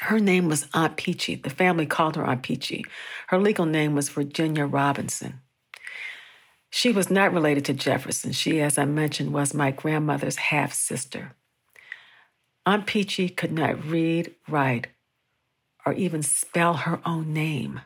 Her 0.03 0.19
name 0.19 0.49
was 0.49 0.67
Aunt 0.75 0.97
Peachy. 0.97 1.37
The 1.37 1.51
family 1.51 1.87
called 1.87 2.17
her 2.17 2.25
Aunt 2.25 2.43
Peachy. 2.43 2.85
Her 3.29 3.39
legal 3.39 3.67
name 3.67 3.95
was 3.95 4.09
Virginia 4.09 4.67
Robinson. 4.67 5.41
She 6.71 6.91
was 6.91 7.11
not 7.11 7.33
related 7.33 7.65
to 7.67 7.75
Jefferson. 7.75 8.33
She, 8.33 8.61
as 8.61 8.79
I 8.79 8.85
mentioned, 8.85 9.33
was 9.33 9.55
my 9.55 9.71
grandmother's 9.71 10.37
half 10.37 10.73
sister. 10.73 11.33
Aunt 12.65 12.87
Peachy 12.87 13.29
could 13.29 13.53
not 13.53 13.85
read, 13.85 14.35
write, 14.49 14.89
or 15.85 15.93
even 15.95 16.23
spell 16.23 16.75
her 16.75 17.01
own 17.05 17.33
name 17.33 17.81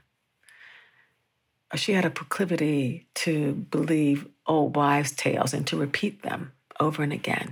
she 1.74 1.92
had 1.92 2.04
a 2.04 2.10
proclivity 2.10 3.06
to 3.14 3.52
believe 3.52 4.28
old 4.46 4.76
wives' 4.76 5.12
tales 5.12 5.52
and 5.52 5.66
to 5.66 5.76
repeat 5.76 6.22
them 6.22 6.52
over 6.78 7.02
and 7.02 7.12
again. 7.12 7.50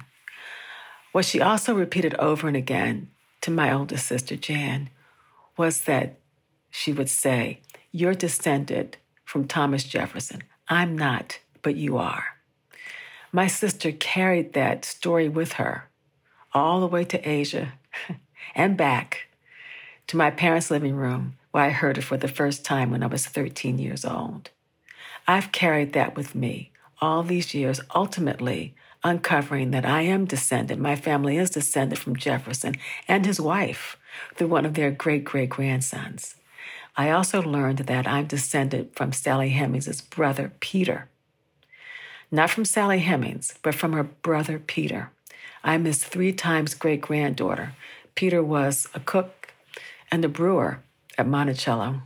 What 1.12 1.24
she 1.24 1.40
also 1.40 1.74
repeated 1.74 2.14
over 2.14 2.48
and 2.48 2.56
again 2.56 3.10
to 3.44 3.50
my 3.50 3.70
oldest 3.70 4.06
sister, 4.06 4.36
Jan, 4.36 4.88
was 5.58 5.82
that 5.82 6.16
she 6.70 6.94
would 6.94 7.10
say, 7.10 7.60
You're 7.92 8.14
descended 8.14 8.96
from 9.22 9.46
Thomas 9.46 9.84
Jefferson. 9.84 10.42
I'm 10.66 10.96
not, 10.96 11.40
but 11.60 11.76
you 11.76 11.98
are. 11.98 12.24
My 13.32 13.46
sister 13.46 13.92
carried 13.92 14.54
that 14.54 14.86
story 14.86 15.28
with 15.28 15.52
her 15.52 15.90
all 16.54 16.80
the 16.80 16.86
way 16.86 17.04
to 17.04 17.28
Asia 17.28 17.74
and 18.54 18.78
back 18.78 19.26
to 20.06 20.16
my 20.16 20.30
parents' 20.30 20.70
living 20.70 20.96
room 20.96 21.34
where 21.50 21.64
I 21.64 21.70
heard 21.70 21.98
it 21.98 22.04
for 22.04 22.16
the 22.16 22.28
first 22.28 22.64
time 22.64 22.90
when 22.90 23.02
I 23.02 23.08
was 23.08 23.26
13 23.26 23.78
years 23.78 24.06
old. 24.06 24.48
I've 25.28 25.52
carried 25.52 25.92
that 25.92 26.16
with 26.16 26.34
me 26.34 26.72
all 26.98 27.22
these 27.22 27.52
years, 27.52 27.82
ultimately 27.94 28.74
uncovering 29.04 29.70
that 29.70 29.84
I 29.84 30.00
am 30.02 30.24
descended, 30.24 30.78
my 30.78 30.96
family 30.96 31.36
is 31.36 31.50
descended 31.50 31.98
from 31.98 32.16
Jefferson 32.16 32.74
and 33.06 33.26
his 33.26 33.40
wife 33.40 33.98
through 34.34 34.48
one 34.48 34.64
of 34.64 34.74
their 34.74 34.90
great 34.90 35.24
great 35.24 35.50
grandsons. 35.50 36.34
I 36.96 37.10
also 37.10 37.42
learned 37.42 37.78
that 37.78 38.06
I'm 38.06 38.26
descended 38.26 38.90
from 38.94 39.12
Sally 39.12 39.50
Hemings' 39.50 40.00
brother, 40.00 40.52
Peter. 40.60 41.08
Not 42.30 42.50
from 42.50 42.64
Sally 42.64 43.00
Hemings, 43.00 43.54
but 43.62 43.74
from 43.74 43.92
her 43.92 44.04
brother, 44.04 44.58
Peter. 44.58 45.10
I'm 45.62 45.84
his 45.84 46.04
three 46.04 46.32
times 46.32 46.74
great 46.74 47.00
granddaughter. 47.00 47.74
Peter 48.14 48.42
was 48.42 48.88
a 48.94 49.00
cook 49.00 49.52
and 50.10 50.24
a 50.24 50.28
brewer 50.28 50.80
at 51.18 51.26
Monticello. 51.26 52.02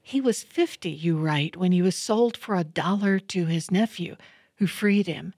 He 0.00 0.20
was 0.20 0.42
50, 0.42 0.90
you 0.90 1.16
write, 1.16 1.56
when 1.56 1.72
he 1.72 1.82
was 1.82 1.96
sold 1.96 2.36
for 2.36 2.54
a 2.54 2.64
dollar 2.64 3.18
to 3.18 3.46
his 3.46 3.70
nephew, 3.70 4.16
who 4.56 4.66
freed 4.66 5.06
him. 5.06 5.34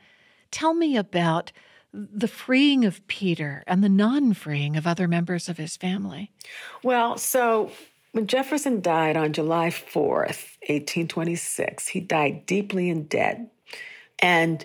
Tell 0.53 0.75
me 0.75 0.97
about 0.97 1.51
the 1.93 2.29
freeing 2.29 2.85
of 2.85 3.05
Peter 3.09 3.65
and 3.67 3.83
the 3.83 3.89
non 3.89 4.33
freeing 4.35 4.77
of 4.77 4.87
other 4.87 5.09
members 5.09 5.49
of 5.49 5.59
his 5.59 5.77
family. 5.77 6.31
Well, 6.85 7.19
so 7.19 7.73
when 8.13 8.27
Jefferson 8.27 8.81
died 8.81 9.17
on 9.17 9.33
July 9.33 9.69
4th, 9.69 10.59
1826, 10.69 11.89
he 11.89 12.01
died 12.01 12.47
deeply 12.47 12.89
in 12.89 13.05
debt. 13.05 13.41
And 14.21 14.65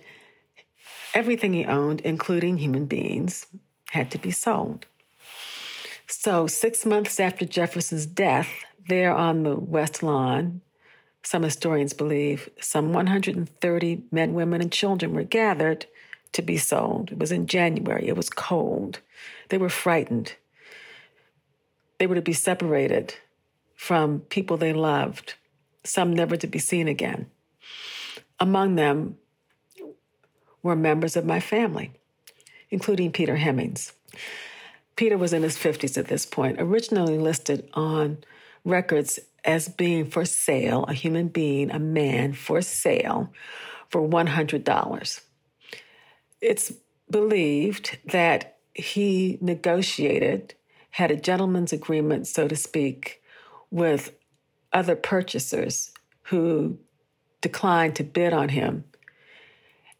everything 1.13 1.53
he 1.53 1.65
owned, 1.65 2.01
including 2.01 2.57
human 2.57 2.85
beings, 2.85 3.47
had 3.89 4.11
to 4.11 4.19
be 4.19 4.31
sold. 4.31 4.85
So, 6.07 6.47
six 6.47 6.85
months 6.85 7.19
after 7.19 7.45
Jefferson's 7.45 8.05
death, 8.05 8.49
there 8.87 9.13
on 9.13 9.43
the 9.43 9.55
West 9.55 10.03
Lawn, 10.03 10.61
some 11.27 11.43
historians 11.43 11.91
believe 11.91 12.49
some 12.61 12.93
130 12.93 14.01
men, 14.13 14.33
women, 14.33 14.61
and 14.61 14.71
children 14.71 15.13
were 15.13 15.23
gathered 15.23 15.85
to 16.31 16.41
be 16.41 16.55
sold. 16.55 17.11
It 17.11 17.19
was 17.19 17.33
in 17.33 17.47
January, 17.47 18.07
it 18.07 18.15
was 18.15 18.29
cold. 18.29 19.01
They 19.49 19.57
were 19.57 19.67
frightened. 19.67 20.35
They 21.97 22.07
were 22.07 22.15
to 22.15 22.21
be 22.21 22.31
separated 22.31 23.15
from 23.75 24.21
people 24.21 24.55
they 24.55 24.71
loved, 24.71 25.33
some 25.83 26.13
never 26.13 26.37
to 26.37 26.47
be 26.47 26.59
seen 26.59 26.87
again. 26.87 27.25
Among 28.39 28.75
them 28.75 29.17
were 30.63 30.77
members 30.77 31.17
of 31.17 31.25
my 31.25 31.41
family, 31.41 31.91
including 32.69 33.11
Peter 33.11 33.35
Hemings. 33.35 33.91
Peter 34.95 35.17
was 35.17 35.33
in 35.33 35.43
his 35.43 35.57
50s 35.57 35.97
at 35.97 36.07
this 36.07 36.25
point, 36.25 36.55
originally 36.57 37.17
listed 37.17 37.69
on 37.73 38.19
records 38.63 39.19
as 39.47 39.69
being 39.69 40.05
for 40.05 40.25
sale, 40.25 40.83
a 40.89 40.93
human 40.93 41.29
being, 41.29 41.71
a 41.71 41.79
man 41.79 42.33
for 42.33 42.61
sale 42.61 43.31
for 43.89 44.01
$100. 44.01 45.21
It's 46.41 46.73
believed 47.09 47.97
that 48.05 48.57
he 48.73 49.37
negotiated, 49.39 50.53
had 50.91 51.09
a 51.09 51.15
gentleman's 51.15 51.71
agreement, 51.71 52.27
so 52.27 52.47
to 52.47 52.55
speak, 52.55 53.23
with 53.71 54.13
other 54.73 54.95
purchasers 54.95 55.91
who 56.23 56.77
declined 57.39 57.95
to 57.95 58.03
bid 58.03 58.33
on 58.33 58.49
him, 58.49 58.83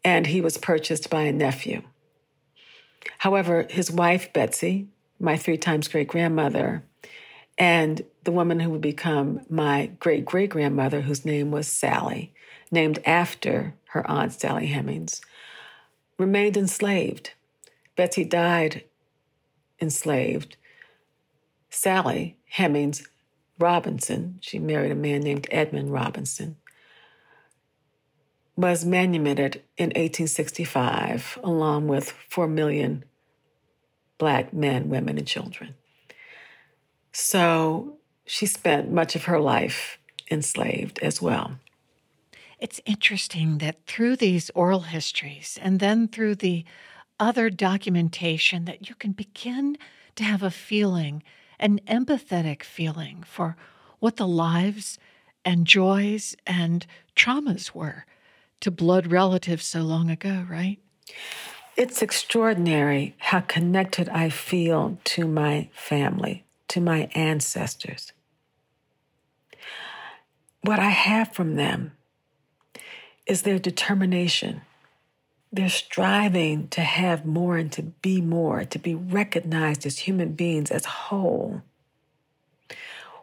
and 0.04 0.26
he 0.26 0.42
was 0.42 0.58
purchased 0.58 1.08
by 1.08 1.22
a 1.22 1.32
nephew. 1.32 1.82
However, 3.18 3.66
his 3.70 3.90
wife, 3.90 4.32
Betsy, 4.32 4.88
my 5.18 5.36
three 5.36 5.56
times 5.56 5.88
great 5.88 6.08
grandmother, 6.08 6.84
and 7.56 8.02
the 8.28 8.32
woman 8.32 8.60
who 8.60 8.68
would 8.68 8.82
become 8.82 9.40
my 9.48 9.86
great 10.00 10.26
great 10.26 10.50
grandmother, 10.50 11.00
whose 11.00 11.24
name 11.24 11.50
was 11.50 11.66
Sally, 11.66 12.34
named 12.70 12.98
after 13.06 13.72
her 13.86 14.06
aunt 14.06 14.34
Sally 14.34 14.66
Hemings, 14.66 15.22
remained 16.18 16.54
enslaved. 16.54 17.30
Betsy 17.96 18.24
died 18.26 18.84
enslaved. 19.80 20.58
Sally 21.70 22.36
Hemings 22.44 23.08
Robinson, 23.58 24.40
she 24.42 24.58
married 24.58 24.92
a 24.92 24.94
man 24.94 25.22
named 25.22 25.48
Edmund 25.50 25.90
Robinson, 25.90 26.56
was 28.56 28.84
manumitted 28.84 29.62
in 29.78 29.86
1865 29.86 31.38
along 31.42 31.88
with 31.88 32.10
4 32.28 32.46
million 32.46 33.06
black 34.18 34.52
men, 34.52 34.90
women, 34.90 35.16
and 35.16 35.26
children. 35.26 35.76
So 37.10 37.97
she 38.28 38.46
spent 38.46 38.92
much 38.92 39.16
of 39.16 39.24
her 39.24 39.40
life 39.40 39.98
enslaved 40.30 40.98
as 41.00 41.22
well. 41.22 41.52
It's 42.60 42.80
interesting 42.84 43.58
that 43.58 43.86
through 43.86 44.16
these 44.16 44.50
oral 44.54 44.80
histories 44.80 45.58
and 45.62 45.80
then 45.80 46.08
through 46.08 46.36
the 46.36 46.64
other 47.18 47.50
documentation 47.50 48.64
that 48.66 48.88
you 48.88 48.94
can 48.94 49.12
begin 49.12 49.78
to 50.16 50.24
have 50.24 50.42
a 50.42 50.50
feeling, 50.50 51.22
an 51.58 51.80
empathetic 51.86 52.62
feeling 52.62 53.22
for 53.26 53.56
what 53.98 54.16
the 54.16 54.28
lives 54.28 54.98
and 55.44 55.66
joys 55.66 56.36
and 56.46 56.86
traumas 57.16 57.74
were 57.74 58.04
to 58.60 58.70
blood 58.70 59.06
relatives 59.06 59.64
so 59.64 59.80
long 59.80 60.10
ago, 60.10 60.44
right? 60.50 60.78
It's 61.76 62.02
extraordinary 62.02 63.14
how 63.18 63.40
connected 63.40 64.08
I 64.08 64.30
feel 64.30 64.98
to 65.04 65.26
my 65.26 65.70
family, 65.72 66.44
to 66.68 66.80
my 66.80 67.08
ancestors. 67.14 68.12
What 70.62 70.78
I 70.78 70.90
have 70.90 71.32
from 71.32 71.56
them 71.56 71.92
is 73.26 73.42
their 73.42 73.58
determination. 73.58 74.62
They're 75.52 75.68
striving 75.68 76.68
to 76.68 76.80
have 76.80 77.24
more 77.24 77.56
and 77.56 77.72
to 77.72 77.82
be 77.82 78.20
more, 78.20 78.64
to 78.64 78.78
be 78.78 78.94
recognized 78.94 79.86
as 79.86 80.00
human 80.00 80.32
beings 80.32 80.70
as 80.70 80.84
whole. 80.84 81.62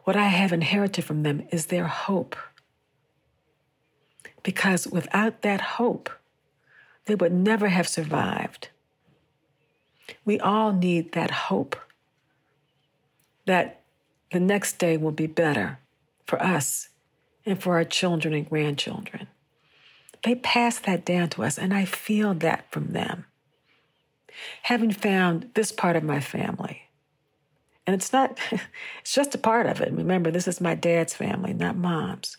What 0.04 0.16
I 0.16 0.28
have 0.28 0.52
inherited 0.52 1.04
from 1.04 1.22
them 1.22 1.46
is 1.50 1.66
their 1.66 1.86
hope. 1.86 2.36
Because 4.42 4.86
without 4.86 5.42
that 5.42 5.60
hope, 5.60 6.10
they 7.06 7.14
would 7.14 7.32
never 7.32 7.68
have 7.68 7.88
survived. 7.88 8.68
We 10.24 10.38
all 10.38 10.72
need 10.72 11.12
that 11.12 11.30
hope 11.30 11.76
that 13.46 13.82
the 14.32 14.40
next 14.40 14.78
day 14.78 14.96
will 14.96 15.12
be 15.12 15.26
better 15.26 15.78
for 16.24 16.42
us 16.42 16.88
and 17.46 17.62
for 17.62 17.76
our 17.76 17.84
children 17.84 18.34
and 18.34 18.48
grandchildren. 18.48 19.28
They 20.24 20.34
pass 20.34 20.80
that 20.80 21.04
down 21.04 21.28
to 21.30 21.44
us, 21.44 21.56
and 21.56 21.72
I 21.72 21.84
feel 21.84 22.34
that 22.34 22.70
from 22.72 22.92
them. 22.92 23.26
Having 24.62 24.92
found 24.92 25.50
this 25.54 25.70
part 25.72 25.96
of 25.96 26.02
my 26.02 26.20
family, 26.20 26.82
and 27.86 27.94
it's 27.94 28.12
not, 28.12 28.36
it's 29.00 29.14
just 29.14 29.34
a 29.34 29.38
part 29.38 29.66
of 29.66 29.80
it. 29.80 29.92
Remember, 29.92 30.30
this 30.30 30.48
is 30.48 30.60
my 30.60 30.74
dad's 30.74 31.14
family, 31.14 31.54
not 31.54 31.76
mom's. 31.76 32.36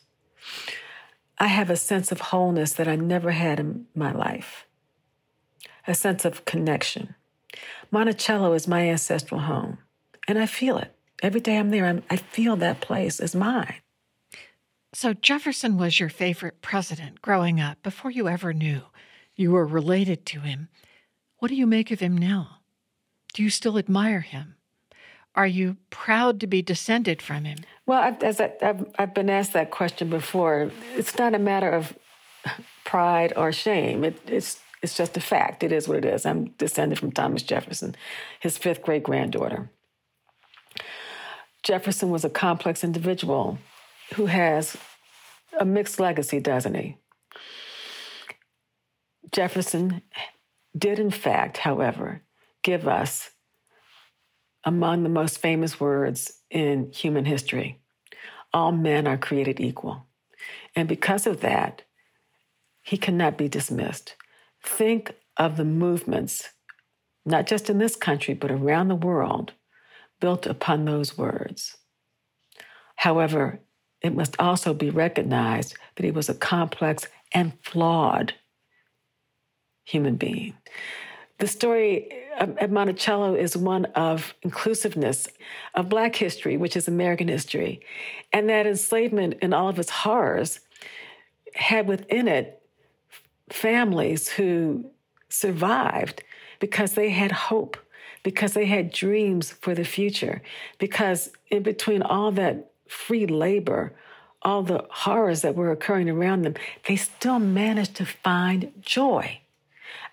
I 1.39 1.47
have 1.47 1.69
a 1.69 1.77
sense 1.77 2.11
of 2.11 2.19
wholeness 2.19 2.73
that 2.73 2.87
I 2.87 2.95
never 2.95 3.31
had 3.31 3.59
in 3.59 3.85
my 3.95 4.11
life, 4.11 4.65
a 5.87 5.95
sense 5.95 6.25
of 6.25 6.45
connection. 6.45 7.15
Monticello 7.89 8.53
is 8.53 8.67
my 8.67 8.89
ancestral 8.89 9.41
home, 9.41 9.77
and 10.27 10.37
I 10.37 10.45
feel 10.45 10.77
it. 10.77 10.93
Every 11.23 11.39
day 11.39 11.57
I'm 11.57 11.69
there, 11.69 11.85
I'm, 11.85 12.03
I 12.09 12.17
feel 12.17 12.57
that 12.57 12.81
place 12.81 13.19
is 13.19 13.33
mine. 13.33 13.75
So, 14.93 15.13
Jefferson 15.13 15.77
was 15.77 15.99
your 15.99 16.09
favorite 16.09 16.61
president 16.61 17.21
growing 17.21 17.59
up 17.59 17.83
before 17.83 18.11
you 18.11 18.27
ever 18.27 18.53
knew 18.53 18.81
you 19.35 19.51
were 19.51 19.65
related 19.65 20.25
to 20.27 20.39
him. 20.39 20.69
What 21.39 21.49
do 21.49 21.55
you 21.55 21.67
make 21.67 21.91
of 21.91 21.99
him 21.99 22.17
now? 22.17 22.59
Do 23.33 23.43
you 23.43 23.49
still 23.49 23.77
admire 23.77 24.21
him? 24.21 24.55
Are 25.35 25.45
you 25.45 25.77
proud 25.91 26.39
to 26.39 26.47
be 26.47 26.63
descended 26.63 27.21
from 27.21 27.45
him? 27.45 27.59
Well, 27.85 28.17
as 28.21 28.41
I, 28.41 28.53
have 28.61 28.87
I've 28.97 29.13
been 29.13 29.29
asked 29.29 29.53
that 29.53 29.69
question 29.69 30.09
before. 30.09 30.71
It's 30.95 31.17
not 31.17 31.35
a 31.35 31.39
matter 31.39 31.69
of 31.69 31.95
pride 32.85 33.33
or 33.35 33.51
shame. 33.51 34.03
It, 34.03 34.19
it's 34.25 34.59
it's 34.81 34.95
just 34.95 35.17
a 35.17 35.21
fact. 35.21 35.63
It 35.63 35.71
is 35.71 35.87
what 35.87 35.97
it 35.97 36.05
is. 36.05 36.25
I'm 36.25 36.45
descended 36.57 36.99
from 36.99 37.11
Thomas 37.11 37.43
Jefferson, 37.43 37.95
his 38.39 38.57
fifth 38.57 38.81
great 38.83 39.03
granddaughter. 39.03 39.69
Jefferson 41.63 42.09
was 42.09 42.23
a 42.23 42.29
complex 42.29 42.83
individual 42.83 43.59
who 44.15 44.25
has 44.27 44.77
a 45.59 45.65
mixed 45.65 45.99
legacy, 45.99 46.39
doesn't 46.39 46.75
he? 46.75 46.97
Jefferson 49.31 50.01
did, 50.77 50.99
in 50.99 51.11
fact, 51.11 51.57
however, 51.57 52.21
give 52.63 52.87
us 52.87 53.31
among 54.63 55.03
the 55.03 55.09
most 55.09 55.39
famous 55.39 55.79
words 55.79 56.31
in 56.49 56.91
human 56.91 57.25
history 57.25 57.79
all 58.53 58.71
men 58.71 59.07
are 59.07 59.17
created 59.17 59.59
equal. 59.59 60.07
And 60.75 60.87
because 60.87 61.27
of 61.27 61.41
that, 61.41 61.83
he 62.81 62.97
cannot 62.97 63.37
be 63.37 63.47
dismissed. 63.47 64.15
Think 64.63 65.13
of 65.35 65.57
the 65.57 65.65
movements, 65.65 66.49
not 67.25 67.47
just 67.47 67.69
in 67.69 67.77
this 67.77 67.95
country, 67.95 68.33
but 68.33 68.51
around 68.51 68.87
the 68.87 68.95
world, 68.95 69.53
built 70.19 70.45
upon 70.45 70.85
those 70.85 71.17
words. 71.17 71.77
However, 72.95 73.59
it 74.01 74.13
must 74.13 74.35
also 74.39 74.73
be 74.73 74.89
recognized 74.89 75.75
that 75.95 76.03
he 76.03 76.11
was 76.11 76.29
a 76.29 76.35
complex 76.35 77.05
and 77.33 77.53
flawed 77.63 78.33
human 79.85 80.15
being. 80.15 80.53
The 81.39 81.47
story 81.47 82.09
at 82.37 82.71
Monticello 82.71 83.35
is 83.35 83.55
one 83.55 83.85
of 83.85 84.33
inclusiveness, 84.41 85.27
of 85.75 85.89
Black 85.89 86.15
history, 86.15 86.57
which 86.57 86.75
is 86.75 86.87
American 86.87 87.27
history, 87.27 87.81
and 88.33 88.49
that 88.49 88.65
enslavement 88.65 89.35
in 89.41 89.53
all 89.53 89.69
of 89.69 89.77
its 89.77 89.89
horrors 89.89 90.59
had 91.53 91.87
within 91.87 92.27
it 92.27 92.61
families 93.49 94.29
who 94.29 94.89
survived 95.29 96.23
because 96.59 96.93
they 96.93 97.09
had 97.09 97.31
hope, 97.31 97.77
because 98.23 98.53
they 98.53 98.65
had 98.65 98.91
dreams 98.91 99.51
for 99.51 99.75
the 99.75 99.85
future, 99.85 100.41
because 100.79 101.31
in 101.49 101.63
between 101.63 102.01
all 102.01 102.31
that 102.31 102.71
free 102.89 103.25
labor, 103.25 103.93
all 104.41 104.63
the 104.63 104.85
horrors 104.89 105.41
that 105.41 105.55
were 105.55 105.71
occurring 105.71 106.09
around 106.09 106.43
them, 106.43 106.55
they 106.87 106.95
still 106.95 107.39
managed 107.39 107.95
to 107.95 108.05
find 108.05 108.71
joy. 108.81 109.39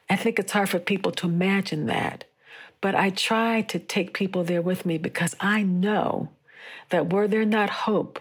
I 0.09 0.16
think 0.16 0.39
it's 0.39 0.53
hard 0.53 0.68
for 0.68 0.79
people 0.79 1.12
to 1.12 1.27
imagine 1.27 1.87
that. 1.87 2.25
But 2.81 2.95
I 2.95 3.11
try 3.11 3.62
to 3.62 3.79
take 3.79 4.12
people 4.12 4.45
there 4.45 4.61
with 4.61 4.85
me 4.85 4.99
because 4.99 5.35
I 5.41 5.62
know 5.62 6.29
that 6.91 7.12
were 7.12 7.27
there 7.27 7.47
not 7.47 7.70
hope, 7.70 8.20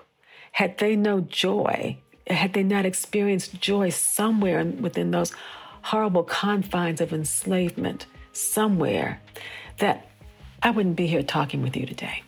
had 0.53 0.77
they 0.77 0.95
no 0.95 1.19
joy, 1.19 1.97
had 2.27 2.53
they 2.53 2.63
not 2.63 2.85
experienced 2.85 3.59
joy 3.59 3.89
somewhere 3.89 4.63
within 4.63 5.11
those 5.11 5.33
horrible 5.81 6.23
confines 6.23 7.01
of 7.01 7.11
enslavement, 7.11 8.05
somewhere, 8.31 9.21
that 9.79 10.07
I 10.61 10.69
wouldn't 10.69 10.95
be 10.95 11.07
here 11.07 11.23
talking 11.23 11.61
with 11.61 11.75
you 11.75 11.85
today. 11.85 12.23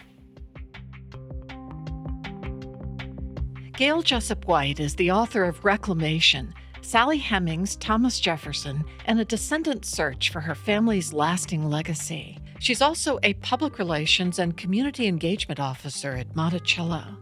Gayle 3.78 4.02
Jessup 4.02 4.46
White 4.46 4.80
is 4.80 4.96
the 4.96 5.12
author 5.12 5.44
of 5.44 5.66
Reclamation 5.66 6.54
Sally 6.82 7.18
Hemings, 7.20 7.76
Thomas 7.76 8.22
Jefferson, 8.22 8.86
and 9.06 9.20
a 9.20 9.26
descendant 9.26 9.84
search 9.84 10.30
for 10.30 10.40
her 10.40 10.56
family's 10.56 11.12
lasting 11.12 11.70
legacy. 11.70 12.38
She's 12.60 12.82
also 12.82 13.20
a 13.22 13.34
public 13.34 13.78
relations 13.78 14.40
and 14.40 14.56
community 14.56 15.08
engagement 15.08 15.60
officer 15.60 16.12
at 16.14 16.34
Monticello. 16.38 17.18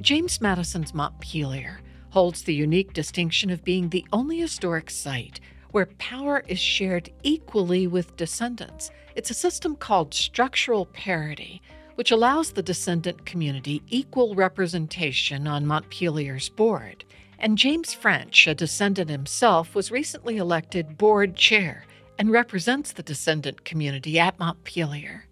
James 0.00 0.40
Madison's 0.40 0.94
Montpelier 0.94 1.80
holds 2.08 2.42
the 2.42 2.54
unique 2.54 2.94
distinction 2.94 3.50
of 3.50 3.64
being 3.64 3.90
the 3.90 4.06
only 4.14 4.38
historic 4.38 4.88
site 4.88 5.40
where 5.72 5.90
power 5.98 6.42
is 6.48 6.58
shared 6.58 7.10
equally 7.22 7.86
with 7.86 8.16
descendants. 8.16 8.90
It's 9.14 9.30
a 9.30 9.34
system 9.34 9.76
called 9.76 10.14
structural 10.14 10.86
parity, 10.86 11.60
which 11.98 12.12
allows 12.12 12.52
the 12.52 12.62
descendant 12.62 13.26
community 13.26 13.82
equal 13.88 14.36
representation 14.36 15.48
on 15.48 15.66
Montpelier's 15.66 16.48
board. 16.48 17.04
And 17.40 17.58
James 17.58 17.92
French, 17.92 18.46
a 18.46 18.54
descendant 18.54 19.10
himself, 19.10 19.74
was 19.74 19.90
recently 19.90 20.36
elected 20.36 20.96
board 20.96 21.34
chair 21.34 21.86
and 22.16 22.30
represents 22.30 22.92
the 22.92 23.02
descendant 23.02 23.64
community 23.64 24.16
at 24.16 24.38
Montpelier. 24.38 25.24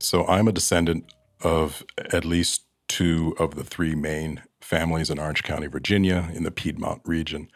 So 0.00 0.26
I'm 0.26 0.48
a 0.48 0.52
descendant 0.52 1.12
of 1.42 1.84
at 2.12 2.24
least 2.24 2.64
two 2.88 3.36
of 3.38 3.54
the 3.54 3.62
three 3.62 3.94
main 3.94 4.42
families 4.60 5.10
in 5.10 5.20
Orange 5.20 5.44
County, 5.44 5.68
Virginia, 5.68 6.28
in 6.34 6.42
the 6.42 6.50
Piedmont 6.50 7.02
region. 7.04 7.46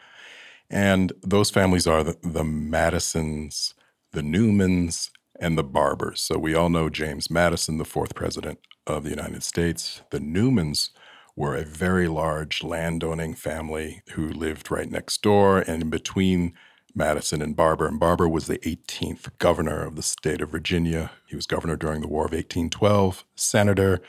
And 0.70 1.12
those 1.24 1.50
families 1.50 1.88
are 1.88 2.04
the, 2.04 2.16
the 2.22 2.44
Madisons, 2.44 3.74
the 4.12 4.22
Newmans, 4.22 5.10
and 5.38 5.56
the 5.56 5.64
Barbours. 5.64 6.20
So 6.20 6.38
we 6.38 6.54
all 6.54 6.68
know 6.68 6.88
James 6.88 7.30
Madison, 7.30 7.78
the 7.78 7.84
fourth 7.84 8.14
president 8.14 8.58
of 8.86 9.04
the 9.04 9.10
United 9.10 9.42
States. 9.42 10.02
The 10.10 10.18
Newmans 10.18 10.90
were 11.36 11.54
a 11.54 11.64
very 11.64 12.08
large 12.08 12.64
landowning 12.64 13.34
family 13.34 14.02
who 14.10 14.28
lived 14.28 14.70
right 14.70 14.90
next 14.90 15.22
door 15.22 15.60
and 15.60 15.82
in 15.82 15.90
between 15.90 16.52
Madison 16.94 17.40
and 17.40 17.54
Barbour. 17.54 17.86
And 17.86 18.00
Barbour 18.00 18.28
was 18.28 18.46
the 18.46 18.58
18th 18.58 19.38
governor 19.38 19.84
of 19.84 19.94
the 19.94 20.02
state 20.02 20.40
of 20.40 20.50
Virginia. 20.50 21.12
He 21.26 21.36
was 21.36 21.46
governor 21.46 21.76
during 21.76 22.00
the 22.00 22.08
War 22.08 22.24
of 22.24 22.32
1812, 22.32 23.24
senator, 23.36 24.00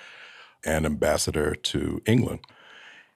and 0.65 0.85
ambassador 0.85 1.53
to 1.53 2.01
England. 2.05 2.39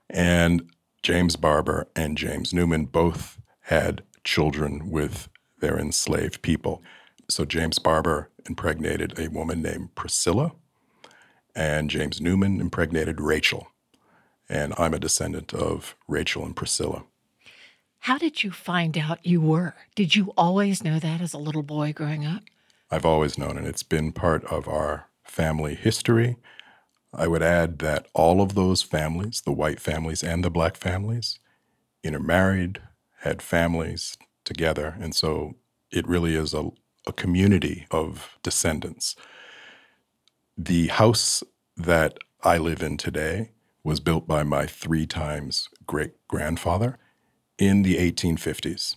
And 0.10 0.70
James 1.02 1.36
Barbour 1.36 1.88
and 1.96 2.18
James 2.18 2.54
Newman 2.54 2.86
both 2.86 3.40
had 3.62 4.04
children 4.24 4.92
with 4.92 5.28
their 5.60 5.80
enslaved 5.80 6.42
people. 6.42 6.84
So 7.30 7.46
James 7.46 7.80
Barbour 7.80 8.30
impregnated 8.48 9.18
a 9.18 9.30
woman 9.30 9.62
named 9.62 9.96
Priscilla, 9.96 10.54
and 11.56 11.90
James 11.90 12.20
Newman 12.20 12.60
impregnated 12.60 13.22
Rachel. 13.22 13.68
And 14.50 14.74
I'm 14.78 14.94
a 14.94 15.00
descendant 15.00 15.54
of 15.54 15.96
Rachel 16.08 16.46
and 16.46 16.56
Priscilla. 16.56 17.06
How 18.00 18.18
did 18.18 18.44
you 18.44 18.52
find 18.52 18.98
out 18.98 19.26
you 19.26 19.40
were? 19.40 19.76
Did 19.96 20.16
you 20.16 20.34
always 20.36 20.84
know 20.84 21.00
that 21.00 21.22
as 21.22 21.34
a 21.34 21.38
little 21.38 21.64
boy 21.64 21.94
growing 21.94 22.26
up? 22.26 22.44
I've 22.92 23.06
always 23.06 23.38
known 23.38 23.58
and 23.58 23.66
It's 23.66 23.84
been 23.84 24.12
part 24.12 24.44
of 24.46 24.68
our 24.68 25.08
family 25.24 25.74
history. 25.74 26.36
I 27.14 27.28
would 27.28 27.42
add 27.42 27.80
that 27.80 28.08
all 28.14 28.42
of 28.42 28.56
those 28.56 28.82
families, 28.82 29.42
the 29.42 29.54
white 29.54 29.80
families 29.80 30.22
and 30.22 30.44
the 30.44 30.50
black 30.50 30.76
families, 30.76 31.40
intermarried, 32.04 32.82
had 33.22 33.42
families 33.42 34.18
together. 34.44 34.96
And 35.00 35.16
so 35.16 35.56
it 35.92 36.08
really 36.08 36.36
is 36.36 36.54
a, 36.54 36.72
a 37.06 37.14
community 37.14 37.88
of 37.92 38.38
descendants. 38.44 39.16
The 40.58 40.88
house 40.88 41.44
that 41.76 42.18
I 42.44 42.58
live 42.58 42.82
in 42.82 42.98
today 42.98 43.52
was 43.84 44.00
built 44.00 44.28
by 44.28 44.44
my 44.44 44.66
three 44.66 45.06
times 45.06 45.70
great 45.86 46.14
grandfather 46.28 46.98
in 47.58 47.84
the 47.84 47.98
1850s, 47.98 48.96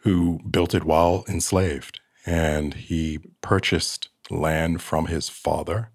who 0.00 0.40
built 0.50 0.74
it 0.74 0.84
while 0.84 1.24
enslaved. 1.28 2.00
And 2.26 2.74
he 2.74 3.20
purchased 3.40 4.10
land 4.30 4.82
from 4.82 5.06
his 5.06 5.28
father 5.28 5.90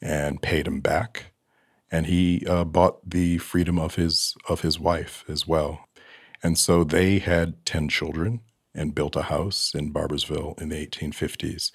and 0.00 0.42
paid 0.42 0.66
him 0.66 0.80
back. 0.80 1.26
And 1.90 2.06
he 2.06 2.44
uh, 2.46 2.64
bought 2.64 3.08
the 3.08 3.38
freedom 3.38 3.78
of 3.78 3.94
his 3.94 4.34
of 4.48 4.62
his 4.62 4.78
wife 4.78 5.24
as 5.28 5.46
well. 5.46 5.88
And 6.42 6.58
so 6.58 6.84
they 6.84 7.18
had 7.18 7.64
10 7.64 7.88
children 7.88 8.40
and 8.74 8.94
built 8.94 9.16
a 9.16 9.22
house 9.22 9.72
in 9.74 9.92
Barboursville 9.92 10.60
in 10.60 10.68
the 10.68 10.86
1850s. 10.86 11.70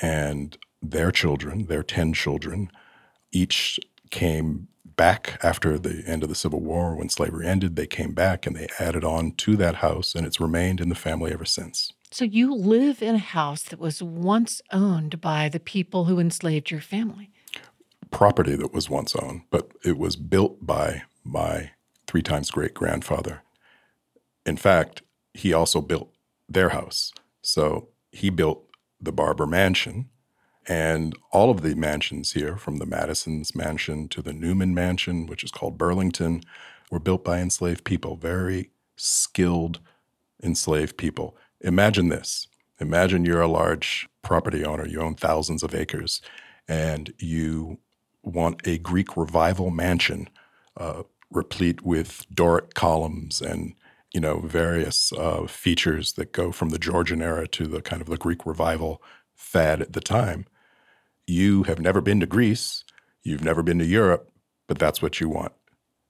And 0.00 0.56
their 0.82 1.10
children, 1.10 1.66
their 1.66 1.82
10 1.82 2.12
children, 2.12 2.70
each 3.32 3.78
came 4.10 4.68
back 4.96 5.38
after 5.42 5.78
the 5.78 6.02
end 6.06 6.22
of 6.22 6.28
the 6.28 6.34
Civil 6.34 6.60
War 6.60 6.94
when 6.94 7.08
slavery 7.08 7.46
ended. 7.46 7.76
They 7.76 7.86
came 7.86 8.12
back 8.12 8.46
and 8.46 8.54
they 8.54 8.68
added 8.78 9.04
on 9.04 9.32
to 9.32 9.56
that 9.56 9.76
house, 9.76 10.14
and 10.14 10.26
it's 10.26 10.40
remained 10.40 10.80
in 10.80 10.88
the 10.88 10.94
family 10.94 11.32
ever 11.32 11.44
since. 11.44 11.92
So 12.10 12.24
you 12.24 12.54
live 12.54 13.02
in 13.02 13.14
a 13.14 13.18
house 13.18 13.62
that 13.62 13.78
was 13.78 14.02
once 14.02 14.60
owned 14.72 15.20
by 15.20 15.48
the 15.48 15.60
people 15.60 16.06
who 16.06 16.18
enslaved 16.18 16.70
your 16.70 16.80
family. 16.80 17.30
Property 18.10 18.56
that 18.56 18.74
was 18.74 18.90
once 18.90 19.14
owned, 19.14 19.42
but 19.50 19.70
it 19.84 19.96
was 19.96 20.16
built 20.16 20.66
by 20.66 21.04
my 21.24 21.70
three 22.06 22.22
times 22.22 22.50
great 22.50 22.74
grandfather. 22.74 23.42
In 24.44 24.56
fact, 24.56 25.02
he 25.34 25.52
also 25.52 25.80
built 25.80 26.12
their 26.48 26.70
house. 26.70 27.12
So 27.42 27.88
he 28.10 28.30
built 28.30 28.64
the 29.00 29.12
Barbour 29.12 29.46
Mansion. 29.46 30.08
And 30.68 31.16
all 31.32 31.50
of 31.50 31.62
the 31.62 31.74
mansions 31.74 32.32
here, 32.32 32.56
from 32.56 32.76
the 32.76 32.86
Madison's 32.86 33.54
mansion 33.54 34.08
to 34.08 34.22
the 34.22 34.32
Newman 34.32 34.74
mansion, 34.74 35.26
which 35.26 35.42
is 35.42 35.50
called 35.50 35.78
Burlington, 35.78 36.42
were 36.90 37.00
built 37.00 37.24
by 37.24 37.40
enslaved 37.40 37.84
people, 37.84 38.16
very 38.16 38.70
skilled 38.96 39.80
enslaved 40.42 40.96
people. 40.96 41.36
Imagine 41.60 42.08
this. 42.08 42.46
Imagine 42.78 43.24
you're 43.24 43.40
a 43.40 43.48
large 43.48 44.08
property 44.22 44.64
owner, 44.64 44.86
you 44.86 45.00
own 45.00 45.14
thousands 45.14 45.62
of 45.62 45.74
acres, 45.74 46.20
and 46.68 47.12
you 47.18 47.78
want 48.22 48.66
a 48.66 48.78
Greek 48.78 49.16
revival 49.16 49.70
mansion 49.70 50.28
uh, 50.76 51.02
replete 51.30 51.82
with 51.82 52.26
Doric 52.32 52.74
columns 52.74 53.40
and 53.40 53.74
you 54.12 54.20
know 54.20 54.40
various 54.40 55.12
uh, 55.12 55.46
features 55.46 56.14
that 56.14 56.32
go 56.32 56.52
from 56.52 56.70
the 56.70 56.78
Georgian 56.78 57.22
era 57.22 57.46
to 57.48 57.66
the 57.66 57.82
kind 57.82 58.02
of 58.02 58.08
the 58.08 58.16
Greek 58.16 58.44
revival 58.44 59.02
fad 59.34 59.80
at 59.80 59.92
the 59.92 60.00
time. 60.00 60.46
You 61.26 61.64
have 61.64 61.80
never 61.80 62.00
been 62.00 62.20
to 62.20 62.26
Greece, 62.26 62.84
you've 63.22 63.44
never 63.44 63.62
been 63.62 63.78
to 63.78 63.86
Europe, 63.86 64.30
but 64.66 64.78
that's 64.78 65.00
what 65.00 65.20
you 65.20 65.28
want. 65.28 65.52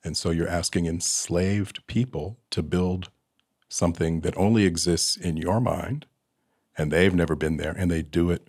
And 0.03 0.17
so 0.17 0.31
you're 0.31 0.49
asking 0.49 0.87
enslaved 0.87 1.87
people 1.87 2.39
to 2.51 2.63
build 2.63 3.11
something 3.69 4.21
that 4.21 4.37
only 4.37 4.65
exists 4.65 5.17
in 5.17 5.37
your 5.37 5.61
mind, 5.61 6.07
and 6.77 6.91
they've 6.91 7.15
never 7.15 7.37
been 7.37 7.59
there, 7.59 7.75
and 7.77 7.91
they 7.91 8.03
do 8.03 8.31
it 8.31 8.49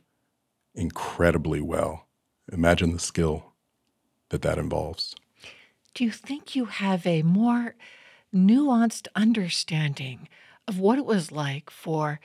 incredibly 0.73 1.61
well. 1.61 2.07
Imagine 2.51 2.93
the 2.93 2.99
skill 2.99 3.53
that 4.29 4.41
that 4.41 4.57
involves. 4.57 5.15
Do 5.93 6.05
you 6.05 6.11
think 6.11 6.55
you 6.55 6.65
have 6.65 7.05
a 7.05 7.21
more 7.21 7.75
nuanced 8.33 9.07
understanding 9.15 10.27
of 10.67 10.79
what 10.79 10.97
it 10.97 11.05
was 11.05 11.31
like 11.31 11.69
for 11.69 12.19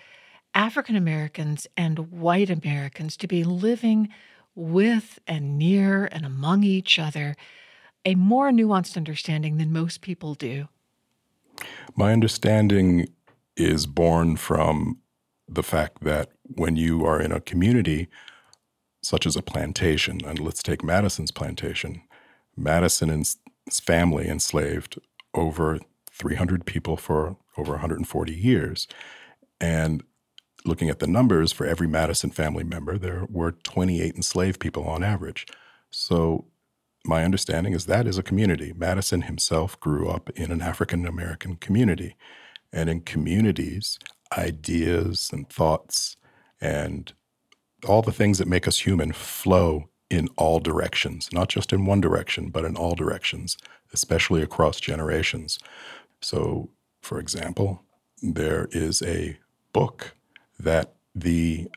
African 0.54 0.96
Americans 0.96 1.66
and 1.76 2.10
white 2.10 2.50
Americans 2.50 3.16
to 3.18 3.26
be 3.26 3.44
living 3.44 4.08
with 4.54 5.18
and 5.26 5.58
near 5.58 6.06
and 6.06 6.24
among 6.24 6.62
each 6.62 6.98
other? 6.98 7.36
A 8.04 8.14
more 8.14 8.50
nuanced 8.50 8.96
understanding 8.96 9.58
than 9.58 9.72
most 9.72 10.00
people 10.00 10.34
do. 10.34 10.68
My 11.96 12.12
understanding 12.12 13.08
is 13.56 13.86
born 13.86 14.36
from 14.36 14.98
the 15.48 15.62
fact 15.62 16.02
that 16.02 16.30
when 16.54 16.76
you 16.76 17.04
are 17.04 17.20
in 17.20 17.32
a 17.32 17.40
community, 17.40 18.08
such 19.02 19.26
as 19.26 19.36
a 19.36 19.42
plantation, 19.42 20.20
and 20.24 20.38
let's 20.38 20.62
take 20.62 20.82
Madison's 20.82 21.30
plantation, 21.30 22.02
Madison 22.56 23.10
and 23.10 23.26
his 23.64 23.80
family 23.80 24.28
enslaved 24.28 24.98
over 25.34 25.78
300 26.18 26.66
people 26.66 26.96
for 26.96 27.36
over 27.56 27.72
140 27.72 28.32
years. 28.32 28.88
And 29.60 30.02
looking 30.64 30.90
at 30.90 30.98
the 30.98 31.06
numbers, 31.06 31.52
for 31.52 31.66
every 31.66 31.86
Madison 31.86 32.30
family 32.30 32.64
member, 32.64 32.98
there 32.98 33.26
were 33.30 33.52
28 33.52 34.14
enslaved 34.14 34.60
people 34.60 34.84
on 34.84 35.02
average. 35.02 35.46
So 35.90 36.46
my 37.04 37.24
understanding 37.24 37.72
is 37.72 37.86
that 37.86 38.06
is 38.06 38.18
a 38.18 38.22
community. 38.22 38.72
Madison 38.76 39.22
himself 39.22 39.78
grew 39.80 40.08
up 40.08 40.30
in 40.30 40.50
an 40.50 40.60
African 40.60 41.06
American 41.06 41.56
community. 41.56 42.16
And 42.72 42.90
in 42.90 43.00
communities, 43.02 43.98
ideas 44.36 45.30
and 45.32 45.48
thoughts 45.48 46.16
and 46.60 47.12
all 47.86 48.02
the 48.02 48.12
things 48.12 48.38
that 48.38 48.48
make 48.48 48.66
us 48.66 48.80
human 48.80 49.12
flow 49.12 49.88
in 50.10 50.28
all 50.36 50.60
directions, 50.60 51.32
not 51.32 51.48
just 51.48 51.72
in 51.72 51.84
one 51.84 52.00
direction, 52.00 52.48
but 52.48 52.64
in 52.64 52.76
all 52.76 52.94
directions, 52.94 53.56
especially 53.92 54.42
across 54.42 54.80
generations. 54.80 55.58
So, 56.20 56.70
for 57.02 57.18
example, 57.18 57.82
there 58.22 58.68
is 58.72 59.02
a 59.02 59.38
book 59.72 60.14
that 60.58 60.94
the 61.14 61.68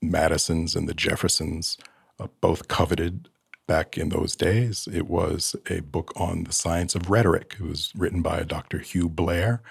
Madisons 0.00 0.76
and 0.76 0.88
the 0.88 0.94
Jeffersons 0.94 1.76
uh, 2.20 2.28
both 2.40 2.68
coveted 2.68 3.28
back 3.66 3.96
in 3.96 4.10
those 4.10 4.36
days. 4.36 4.88
It 4.92 5.08
was 5.08 5.56
a 5.68 5.80
book 5.80 6.12
on 6.16 6.44
the 6.44 6.52
science 6.52 6.94
of 6.94 7.10
rhetoric. 7.10 7.56
It 7.58 7.64
was 7.64 7.92
written 7.96 8.22
by 8.22 8.38
a 8.38 8.44
Dr. 8.44 8.78
Hugh 8.78 9.08
Blair. 9.08 9.62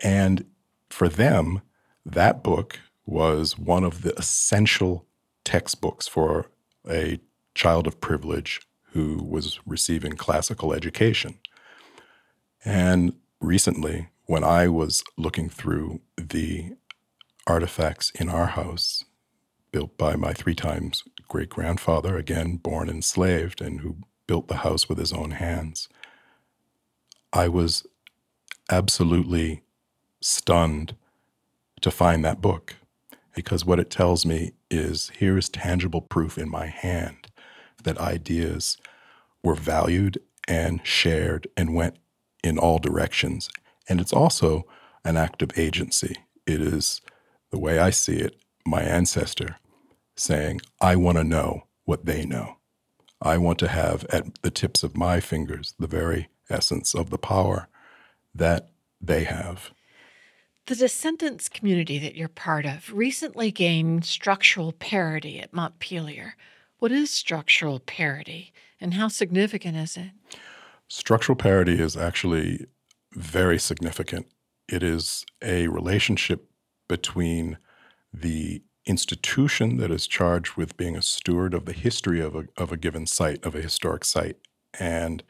And 0.00 0.44
for 0.90 1.08
them, 1.08 1.62
that 2.04 2.42
book 2.42 2.78
was 3.06 3.58
one 3.58 3.84
of 3.84 4.02
the 4.02 4.16
essential 4.18 5.06
textbooks 5.44 6.06
for 6.06 6.50
a 6.88 7.18
child 7.54 7.86
of 7.86 8.00
privilege 8.00 8.60
who 8.92 9.22
was 9.22 9.58
receiving 9.66 10.12
classical 10.12 10.72
education. 10.72 11.38
And 12.64 13.14
recently, 13.40 14.08
when 14.26 14.44
I 14.44 14.68
was 14.68 15.02
looking 15.16 15.48
through 15.48 16.00
the 16.16 16.76
artifacts 17.46 18.10
in 18.10 18.28
our 18.28 18.46
house, 18.46 19.04
built 19.72 19.96
by 19.96 20.16
my 20.16 20.32
three 20.32 20.54
times 20.54 21.04
great 21.28 21.48
grandfather, 21.48 22.16
again 22.16 22.56
born 22.56 22.88
enslaved, 22.88 23.60
and 23.60 23.80
who 23.80 23.96
built 24.26 24.48
the 24.48 24.58
house 24.58 24.88
with 24.88 24.98
his 24.98 25.12
own 25.12 25.32
hands, 25.32 25.88
I 27.32 27.48
was 27.48 27.86
absolutely 28.70 29.62
stunned 30.20 30.94
to 31.80 31.90
find 31.90 32.24
that 32.24 32.40
book. 32.40 32.76
Because 33.34 33.64
what 33.64 33.78
it 33.78 33.90
tells 33.90 34.26
me 34.26 34.52
is 34.70 35.12
here 35.18 35.38
is 35.38 35.48
tangible 35.48 36.00
proof 36.00 36.36
in 36.38 36.50
my 36.50 36.66
hand 36.66 37.28
that 37.84 37.98
ideas 37.98 38.76
were 39.44 39.54
valued 39.54 40.18
and 40.48 40.80
shared 40.84 41.46
and 41.56 41.74
went 41.74 41.96
in 42.42 42.58
all 42.58 42.78
directions. 42.78 43.48
And 43.88 44.00
it's 44.00 44.12
also 44.12 44.66
an 45.04 45.16
act 45.16 45.42
of 45.42 45.58
agency. 45.58 46.16
It 46.46 46.60
is, 46.60 47.00
the 47.50 47.58
way 47.58 47.78
I 47.78 47.90
see 47.90 48.16
it, 48.16 48.36
my 48.66 48.82
ancestor 48.82 49.56
saying, 50.16 50.60
I 50.80 50.96
want 50.96 51.18
to 51.18 51.24
know 51.24 51.64
what 51.84 52.04
they 52.04 52.24
know. 52.24 52.56
I 53.20 53.38
want 53.38 53.58
to 53.60 53.68
have 53.68 54.04
at 54.10 54.42
the 54.42 54.50
tips 54.50 54.82
of 54.82 54.96
my 54.96 55.20
fingers 55.20 55.74
the 55.78 55.86
very 55.86 56.28
essence 56.50 56.94
of 56.94 57.10
the 57.10 57.18
power 57.18 57.68
that 58.34 58.68
they 59.00 59.24
have. 59.24 59.70
The 60.66 60.76
descendants 60.76 61.48
community 61.48 61.98
that 61.98 62.14
you're 62.14 62.28
part 62.28 62.66
of 62.66 62.92
recently 62.92 63.50
gained 63.50 64.04
structural 64.04 64.72
parity 64.72 65.40
at 65.40 65.54
Montpelier. 65.54 66.36
What 66.78 66.92
is 66.92 67.10
structural 67.10 67.80
parity 67.80 68.52
and 68.80 68.94
how 68.94 69.08
significant 69.08 69.76
is 69.76 69.96
it? 69.96 70.10
Structural 70.88 71.36
parity 71.36 71.80
is 71.80 71.96
actually 71.96 72.66
very 73.12 73.58
significant. 73.58 74.26
It 74.68 74.82
is 74.82 75.26
a 75.42 75.68
relationship 75.68 76.48
between 76.88 77.58
the 78.12 78.62
institution 78.86 79.76
that 79.76 79.90
is 79.90 80.06
charged 80.06 80.56
with 80.56 80.78
being 80.78 80.96
a 80.96 81.02
steward 81.02 81.52
of 81.52 81.66
the 81.66 81.74
history 81.74 82.20
of 82.20 82.34
a, 82.34 82.44
of 82.56 82.72
a 82.72 82.76
given 82.78 83.06
site, 83.06 83.44
of 83.44 83.54
a 83.54 83.60
historic 83.60 84.02
site, 84.04 84.38
and 84.80 85.22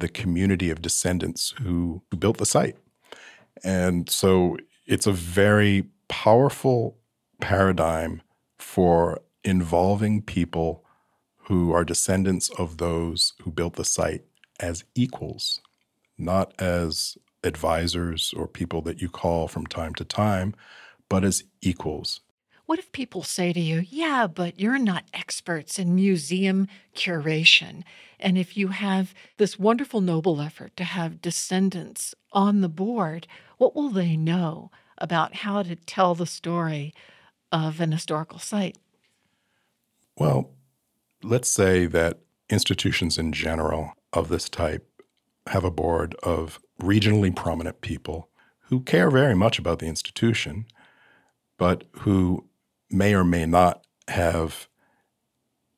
the 0.00 0.08
community 0.08 0.70
of 0.70 0.82
descendants 0.82 1.54
who, 1.62 2.02
who 2.10 2.16
built 2.18 2.36
the 2.36 2.46
site. 2.46 2.76
And 3.64 4.08
so 4.10 4.58
it's 4.86 5.06
a 5.06 5.12
very 5.12 5.86
powerful 6.08 6.98
paradigm 7.40 8.20
for 8.58 9.22
involving 9.44 10.20
people 10.20 10.84
who 11.44 11.72
are 11.72 11.84
descendants 11.84 12.50
of 12.58 12.76
those 12.76 13.32
who 13.42 13.50
built 13.50 13.76
the 13.76 13.84
site 13.84 14.24
as 14.60 14.84
equals, 14.94 15.60
not 16.16 16.54
as 16.60 17.16
advisors 17.42 18.32
or 18.36 18.46
people 18.46 18.82
that 18.82 19.00
you 19.00 19.08
call 19.08 19.48
from 19.48 19.66
time 19.66 19.94
to 19.94 20.04
time, 20.04 20.54
but 21.08 21.24
as 21.24 21.44
equals. 21.62 22.20
What 22.66 22.78
if 22.78 22.92
people 22.92 23.24
say 23.24 23.52
to 23.52 23.58
you, 23.58 23.84
Yeah, 23.90 24.28
but 24.28 24.60
you're 24.60 24.78
not 24.78 25.04
experts 25.12 25.78
in 25.78 25.94
museum 25.94 26.68
curation? 26.94 27.82
And 28.20 28.38
if 28.38 28.56
you 28.56 28.68
have 28.68 29.12
this 29.38 29.58
wonderful, 29.58 30.00
noble 30.00 30.40
effort 30.40 30.76
to 30.76 30.84
have 30.84 31.20
descendants 31.20 32.14
on 32.32 32.60
the 32.60 32.68
board, 32.68 33.26
what 33.58 33.74
will 33.74 33.90
they 33.90 34.16
know 34.16 34.70
about 34.98 35.36
how 35.36 35.64
to 35.64 35.74
tell 35.74 36.14
the 36.14 36.26
story 36.26 36.94
of 37.50 37.80
an 37.80 37.90
historical 37.90 38.38
site? 38.38 38.78
Well, 40.16 40.50
let's 41.24 41.48
say 41.48 41.86
that 41.86 42.20
institutions 42.50 43.18
in 43.18 43.32
general 43.32 43.94
of 44.12 44.28
this 44.28 44.48
type 44.48 44.86
have 45.46 45.64
a 45.64 45.70
board 45.70 46.14
of 46.22 46.60
regionally 46.80 47.34
prominent 47.34 47.80
people 47.80 48.28
who 48.68 48.80
care 48.80 49.10
very 49.10 49.34
much 49.34 49.58
about 49.58 49.78
the 49.78 49.86
institution, 49.86 50.66
but 51.58 51.84
who 52.00 52.46
may 52.90 53.14
or 53.14 53.24
may 53.24 53.46
not 53.46 53.84
have 54.08 54.68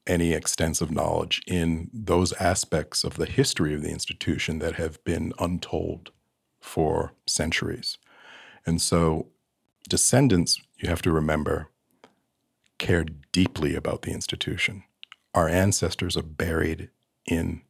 any 0.06 0.32
extensive 0.32 0.90
knowledge 0.90 1.40
in 1.46 1.88
those 1.92 2.32
aspects 2.34 3.04
of 3.04 3.14
the 3.14 3.26
history 3.26 3.74
of 3.74 3.82
the 3.82 3.90
institution 3.90 4.58
that 4.58 4.74
have 4.74 5.02
been 5.04 5.32
untold 5.38 6.10
for 6.60 7.12
centuries. 7.26 7.98
And 8.66 8.80
so, 8.80 9.28
descendants, 9.88 10.60
you 10.78 10.88
have 10.88 11.02
to 11.02 11.12
remember, 11.12 11.68
care 12.78 13.04
deeply 13.32 13.74
about 13.74 14.02
the 14.02 14.12
institution. 14.12 14.84
Our 15.34 15.48
ancestors 15.48 16.16
are 16.16 16.22
buried 16.22 16.90
in 17.26 17.62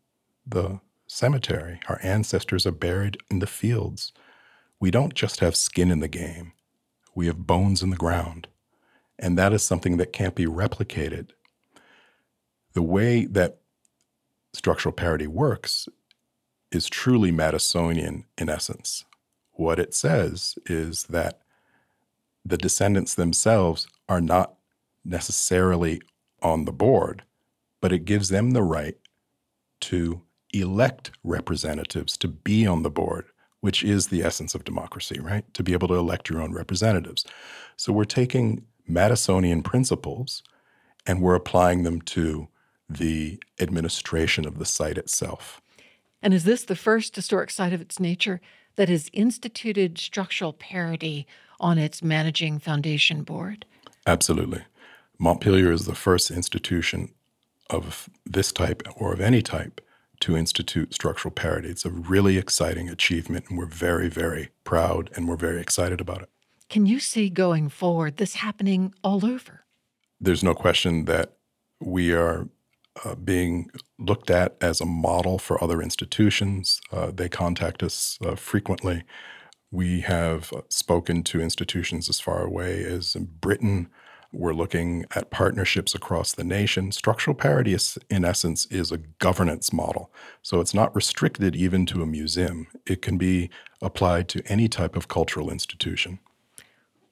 the 0.46 0.80
cemetery, 1.06 1.80
our 1.88 2.00
ancestors 2.02 2.66
are 2.66 2.72
buried 2.72 3.18
in 3.30 3.38
the 3.38 3.46
fields. 3.46 4.12
We 4.80 4.90
don't 4.90 5.14
just 5.14 5.40
have 5.40 5.54
skin 5.56 5.90
in 5.90 6.00
the 6.00 6.08
game, 6.08 6.52
we 7.14 7.26
have 7.26 7.46
bones 7.46 7.82
in 7.82 7.90
the 7.90 7.96
ground. 7.96 8.48
And 9.18 9.38
that 9.38 9.52
is 9.52 9.62
something 9.62 9.98
that 9.98 10.12
can't 10.12 10.34
be 10.34 10.46
replicated. 10.46 11.30
The 12.72 12.82
way 12.82 13.26
that 13.26 13.58
structural 14.52 14.92
parity 14.92 15.26
works 15.26 15.88
is 16.72 16.88
truly 16.88 17.30
Madisonian 17.30 18.24
in 18.38 18.48
essence. 18.48 19.04
What 19.52 19.78
it 19.78 19.94
says 19.94 20.56
is 20.66 21.04
that 21.04 21.40
the 22.44 22.56
descendants 22.56 23.14
themselves 23.14 23.86
are 24.08 24.20
not 24.20 24.54
necessarily 25.04 26.00
on 26.42 26.64
the 26.64 26.72
board, 26.72 27.22
but 27.80 27.92
it 27.92 28.04
gives 28.04 28.30
them 28.30 28.50
the 28.50 28.62
right 28.62 28.96
to 29.80 30.22
elect 30.52 31.10
representatives 31.24 32.16
to 32.18 32.28
be 32.28 32.66
on 32.66 32.82
the 32.82 32.90
board, 32.90 33.26
which 33.60 33.82
is 33.82 34.08
the 34.08 34.22
essence 34.22 34.54
of 34.54 34.64
democracy, 34.64 35.18
right? 35.20 35.52
To 35.54 35.62
be 35.62 35.72
able 35.72 35.88
to 35.88 35.94
elect 35.94 36.28
your 36.28 36.40
own 36.42 36.52
representatives. 36.52 37.24
So 37.76 37.92
we're 37.92 38.04
taking 38.04 38.64
Madisonian 38.88 39.64
principles 39.64 40.42
and 41.06 41.20
we're 41.20 41.34
applying 41.34 41.82
them 41.82 42.00
to 42.02 42.48
the 42.88 43.40
administration 43.60 44.46
of 44.46 44.58
the 44.58 44.66
site 44.66 44.98
itself. 44.98 45.60
And 46.20 46.34
is 46.34 46.44
this 46.44 46.64
the 46.64 46.76
first 46.76 47.16
historic 47.16 47.50
site 47.50 47.72
of 47.72 47.80
its 47.80 47.98
nature 47.98 48.40
that 48.76 48.88
has 48.88 49.10
instituted 49.12 49.98
structural 49.98 50.52
parity 50.52 51.26
on 51.58 51.78
its 51.78 52.02
managing 52.02 52.58
foundation 52.58 53.22
board? 53.22 53.64
Absolutely. 54.06 54.62
Montpelier 55.18 55.72
is 55.72 55.86
the 55.86 55.94
first 55.94 56.30
institution 56.30 57.12
of 57.70 58.08
this 58.26 58.52
type 58.52 58.82
or 58.96 59.12
of 59.12 59.20
any 59.20 59.42
type 59.42 59.80
to 60.22 60.36
institute 60.36 60.94
structural 60.94 61.32
parity. 61.32 61.68
It's 61.68 61.84
a 61.84 61.90
really 61.90 62.38
exciting 62.38 62.88
achievement, 62.88 63.46
and 63.48 63.58
we're 63.58 63.66
very, 63.66 64.08
very 64.08 64.48
proud 64.64 65.10
and 65.14 65.28
we're 65.28 65.36
very 65.36 65.60
excited 65.60 66.00
about 66.00 66.22
it. 66.22 66.30
Can 66.68 66.86
you 66.86 67.00
see 67.00 67.28
going 67.28 67.68
forward 67.68 68.16
this 68.16 68.36
happening 68.36 68.94
all 69.04 69.26
over? 69.26 69.64
There's 70.20 70.42
no 70.42 70.54
question 70.54 71.04
that 71.04 71.32
we 71.80 72.12
are 72.12 72.48
uh, 73.04 73.14
being 73.16 73.70
looked 73.98 74.30
at 74.30 74.56
as 74.60 74.80
a 74.80 74.86
model 74.86 75.38
for 75.38 75.62
other 75.62 75.82
institutions. 75.82 76.80
Uh, 76.92 77.10
they 77.12 77.28
contact 77.28 77.82
us 77.82 78.18
uh, 78.24 78.36
frequently. 78.36 79.02
We 79.70 80.00
have 80.00 80.52
spoken 80.68 81.22
to 81.24 81.40
institutions 81.40 82.08
as 82.08 82.20
far 82.20 82.42
away 82.42 82.84
as 82.84 83.14
Britain. 83.14 83.88
We're 84.32 84.54
looking 84.54 85.04
at 85.14 85.30
partnerships 85.30 85.94
across 85.94 86.32
the 86.32 86.44
nation. 86.44 86.90
Structural 86.90 87.34
parity, 87.34 87.74
is, 87.74 87.98
in 88.08 88.24
essence, 88.24 88.66
is 88.66 88.90
a 88.90 88.98
governance 89.18 89.72
model. 89.72 90.10
So 90.40 90.60
it's 90.60 90.72
not 90.72 90.94
restricted 90.96 91.54
even 91.54 91.84
to 91.86 92.02
a 92.02 92.06
museum, 92.06 92.66
it 92.86 93.02
can 93.02 93.18
be 93.18 93.50
applied 93.82 94.28
to 94.30 94.42
any 94.46 94.68
type 94.68 94.96
of 94.96 95.08
cultural 95.08 95.50
institution. 95.50 96.18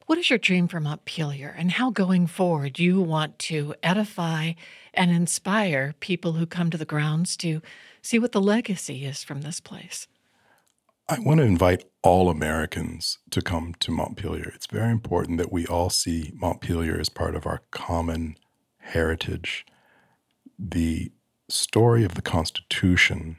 What 0.07 0.19
is 0.19 0.31
your 0.31 0.39
dream 0.39 0.67
for 0.67 0.81
Montpelier, 0.81 1.55
and 1.57 1.71
how 1.71 1.91
going 1.91 2.27
forward 2.27 2.79
you 2.81 3.01
want 3.01 3.39
to 3.41 3.75
edify 3.83 4.55
and 4.93 5.11
inspire 5.11 5.95
people 6.01 6.33
who 6.33 6.47
come 6.47 6.69
to 6.71 6.79
the 6.79 6.85
grounds 6.85 7.37
to 7.37 7.63
see 8.03 8.19
what 8.19 8.33
the 8.33 8.41
legacy 8.41 9.05
is 9.05 9.23
from 9.23 9.43
this 9.43 9.61
place? 9.61 10.09
I 11.13 11.19
want 11.19 11.39
to 11.39 11.45
invite 11.45 11.87
all 12.05 12.31
Americans 12.31 13.19
to 13.31 13.43
come 13.43 13.75
to 13.81 13.91
Montpelier. 13.91 14.53
It's 14.55 14.69
very 14.69 14.93
important 14.93 15.39
that 15.39 15.51
we 15.51 15.67
all 15.67 15.91
see 15.91 16.31
Montpelier 16.37 17.01
as 17.01 17.09
part 17.09 17.35
of 17.35 17.47
our 17.47 17.63
common 17.73 18.37
heritage. 18.79 19.67
The 20.57 21.11
story 21.49 22.05
of 22.05 22.15
the 22.15 22.23
Constitution 22.23 23.39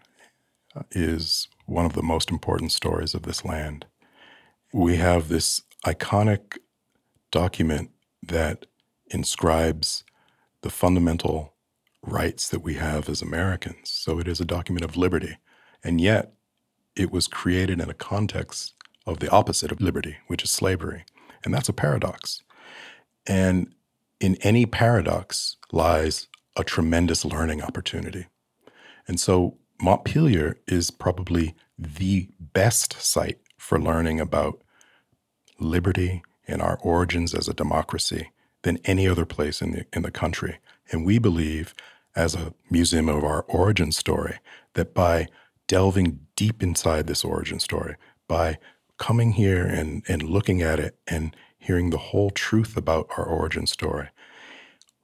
uh, 0.75 0.81
is 0.91 1.47
one 1.65 1.85
of 1.85 1.93
the 1.93 2.03
most 2.03 2.29
important 2.29 2.73
stories 2.73 3.13
of 3.13 3.21
this 3.21 3.45
land. 3.45 3.85
We 4.73 4.97
have 4.97 5.29
this 5.29 5.61
iconic 5.85 6.57
document 7.31 7.91
that 8.21 8.65
inscribes 9.11 10.03
the 10.61 10.69
fundamental 10.69 11.53
rights 12.03 12.49
that 12.49 12.63
we 12.63 12.73
have 12.73 13.07
as 13.07 13.21
Americans. 13.21 13.91
So 13.91 14.19
it 14.19 14.27
is 14.27 14.41
a 14.41 14.45
document 14.45 14.83
of 14.83 14.97
liberty. 14.97 15.37
And 15.85 16.01
yet, 16.01 16.33
it 16.95 17.11
was 17.11 17.27
created 17.27 17.79
in 17.79 17.89
a 17.89 17.93
context 17.93 18.73
of 19.05 19.19
the 19.19 19.29
opposite 19.29 19.71
of 19.71 19.81
liberty, 19.81 20.17
which 20.27 20.43
is 20.43 20.51
slavery. 20.51 21.05
And 21.43 21.53
that's 21.53 21.69
a 21.69 21.73
paradox. 21.73 22.41
And 23.25 23.73
in 24.19 24.35
any 24.41 24.65
paradox 24.65 25.57
lies 25.71 26.27
a 26.55 26.63
tremendous 26.63 27.25
learning 27.25 27.61
opportunity. 27.61 28.27
And 29.07 29.19
so 29.19 29.57
Montpelier 29.81 30.59
is 30.67 30.91
probably 30.91 31.55
the 31.77 32.29
best 32.39 32.93
site 33.01 33.39
for 33.57 33.79
learning 33.79 34.19
about 34.19 34.61
liberty 35.59 36.21
and 36.47 36.61
our 36.61 36.77
origins 36.81 37.33
as 37.33 37.47
a 37.47 37.53
democracy 37.53 38.31
than 38.63 38.77
any 38.85 39.07
other 39.07 39.25
place 39.25 39.61
in 39.61 39.71
the, 39.71 39.85
in 39.93 40.01
the 40.03 40.11
country. 40.11 40.59
And 40.91 41.05
we 41.05 41.17
believe, 41.17 41.73
as 42.15 42.35
a 42.35 42.53
museum 42.69 43.09
of 43.09 43.23
our 43.23 43.43
origin 43.43 43.91
story, 43.91 44.37
that 44.73 44.93
by 44.93 45.27
delving 45.71 46.19
deep 46.35 46.61
inside 46.61 47.07
this 47.07 47.23
origin 47.23 47.57
story, 47.57 47.95
by 48.27 48.57
coming 48.97 49.31
here 49.31 49.65
and, 49.65 50.03
and 50.09 50.21
looking 50.21 50.61
at 50.61 50.81
it 50.81 50.97
and 51.07 51.33
hearing 51.57 51.91
the 51.91 51.97
whole 51.97 52.29
truth 52.29 52.75
about 52.75 53.07
our 53.17 53.23
origin 53.23 53.65
story, 53.65 54.09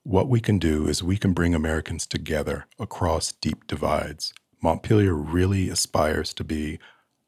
what 0.03 0.27
we 0.27 0.41
can 0.41 0.59
do 0.59 0.85
is 0.85 1.01
we 1.01 1.15
can 1.15 1.31
bring 1.31 1.55
Americans 1.55 2.05
together 2.05 2.65
across 2.79 3.31
deep 3.31 3.65
divides. 3.65 4.33
Montpelier 4.61 5.13
really 5.13 5.69
aspires 5.69 6.33
to 6.33 6.43
be 6.43 6.79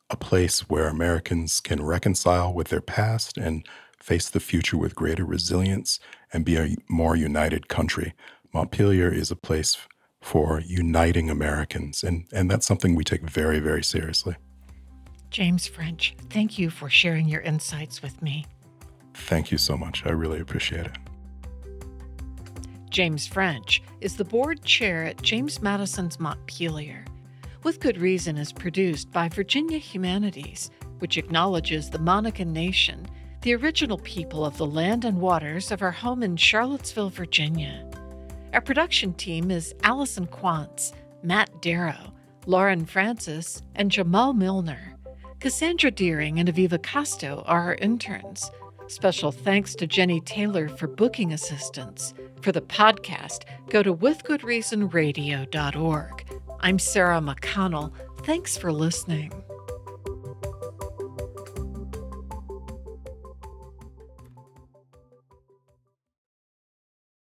a 0.10 0.18
place 0.18 0.70
where 0.70 0.90
Americans 0.90 1.62
can 1.62 1.82
reconcile 1.82 2.54
with 2.54 2.68
their 2.68 2.82
past 2.82 3.38
and 3.38 3.66
face 4.02 4.30
the 4.30 4.42
future 4.42 4.76
with 4.76 4.96
greater 4.96 5.24
resilience 5.24 5.98
and 6.34 6.44
be 6.44 6.58
a 6.58 6.76
more 6.90 7.16
united 7.16 7.70
country. 7.70 8.14
Montpelier 8.54 9.10
is 9.10 9.32
a 9.32 9.38
place 9.38 9.78
for 10.22 10.60
uniting 10.62 11.30
Americans, 11.30 12.04
and, 12.04 12.26
and 12.32 12.50
that's 12.52 12.68
something 12.68 12.96
we 12.96 13.04
take 13.04 13.22
very, 13.22 13.60
very 13.60 13.84
seriously. 13.84 14.36
James 15.30 15.68
French, 15.68 16.16
thank 16.30 16.58
you 16.58 16.70
for 16.70 16.90
sharing 16.90 17.28
your 17.28 17.42
insights 17.42 18.02
with 18.02 18.22
me. 18.22 18.46
Thank 19.14 19.52
you 19.52 19.58
so 19.58 19.78
much. 19.78 20.06
I 20.06 20.12
really 20.12 20.40
appreciate 20.40 20.86
it. 20.88 20.98
James 22.90 23.28
French 23.28 23.84
is 24.02 24.16
the 24.18 24.26
board 24.26 24.64
chair 24.64 25.06
at 25.06 25.22
James 25.22 25.62
Madison's 25.62 26.20
Montpelier. 26.20 27.06
With 27.64 27.80
Good 27.80 27.98
Reason 27.98 28.38
is 28.38 28.52
produced 28.52 29.12
by 29.12 29.30
Virginia 29.30 29.78
Humanities, 29.78 30.72
which 31.00 31.18
acknowledges 31.18 31.90
the 31.90 32.00
Monacan 32.00 32.48
Nation, 32.48 33.06
the 33.42 33.56
original 33.56 34.00
people 34.00 34.46
of 34.46 34.58
the 34.58 34.66
land 34.66 35.06
and 35.06 35.20
waters 35.20 35.72
of 35.72 35.82
our 35.82 35.92
home 35.92 36.24
in 36.24 36.36
Charlottesville, 36.36 37.10
Virginia. 37.10 37.89
Our 38.54 38.62
production 38.62 39.14
team 39.14 39.52
is 39.52 39.76
Allison 39.84 40.26
Quantz, 40.26 40.94
Matt 41.22 41.62
Darrow, 41.62 42.16
Lauren 42.48 42.84
Francis, 42.84 43.62
and 43.76 43.92
Jamal 43.92 44.34
Milner. 44.34 44.96
Cassandra 45.40 45.92
Deering 45.92 46.40
and 46.40 46.50
Aviva 46.50 46.80
Costo 46.80 47.44
are 47.46 47.62
our 47.62 47.76
interns. 47.76 48.50
Special 48.88 49.32
thanks 49.32 49.76
to 49.76 49.86
Jenny 49.86 50.20
Taylor 50.22 50.68
for 50.68 50.88
booking 50.88 51.32
assistance. 51.32 52.16
For 52.42 52.52
the 52.52 52.62
podcast, 52.62 53.44
go 53.70 53.84
to 53.84 53.94
withgoodreasonradio.org. 53.94 56.40
I'm 56.60 56.80
Sarah 56.80 57.22
McConnell. 57.22 57.94
Thanks 58.24 58.58
for 58.58 58.74
listening. 58.74 59.32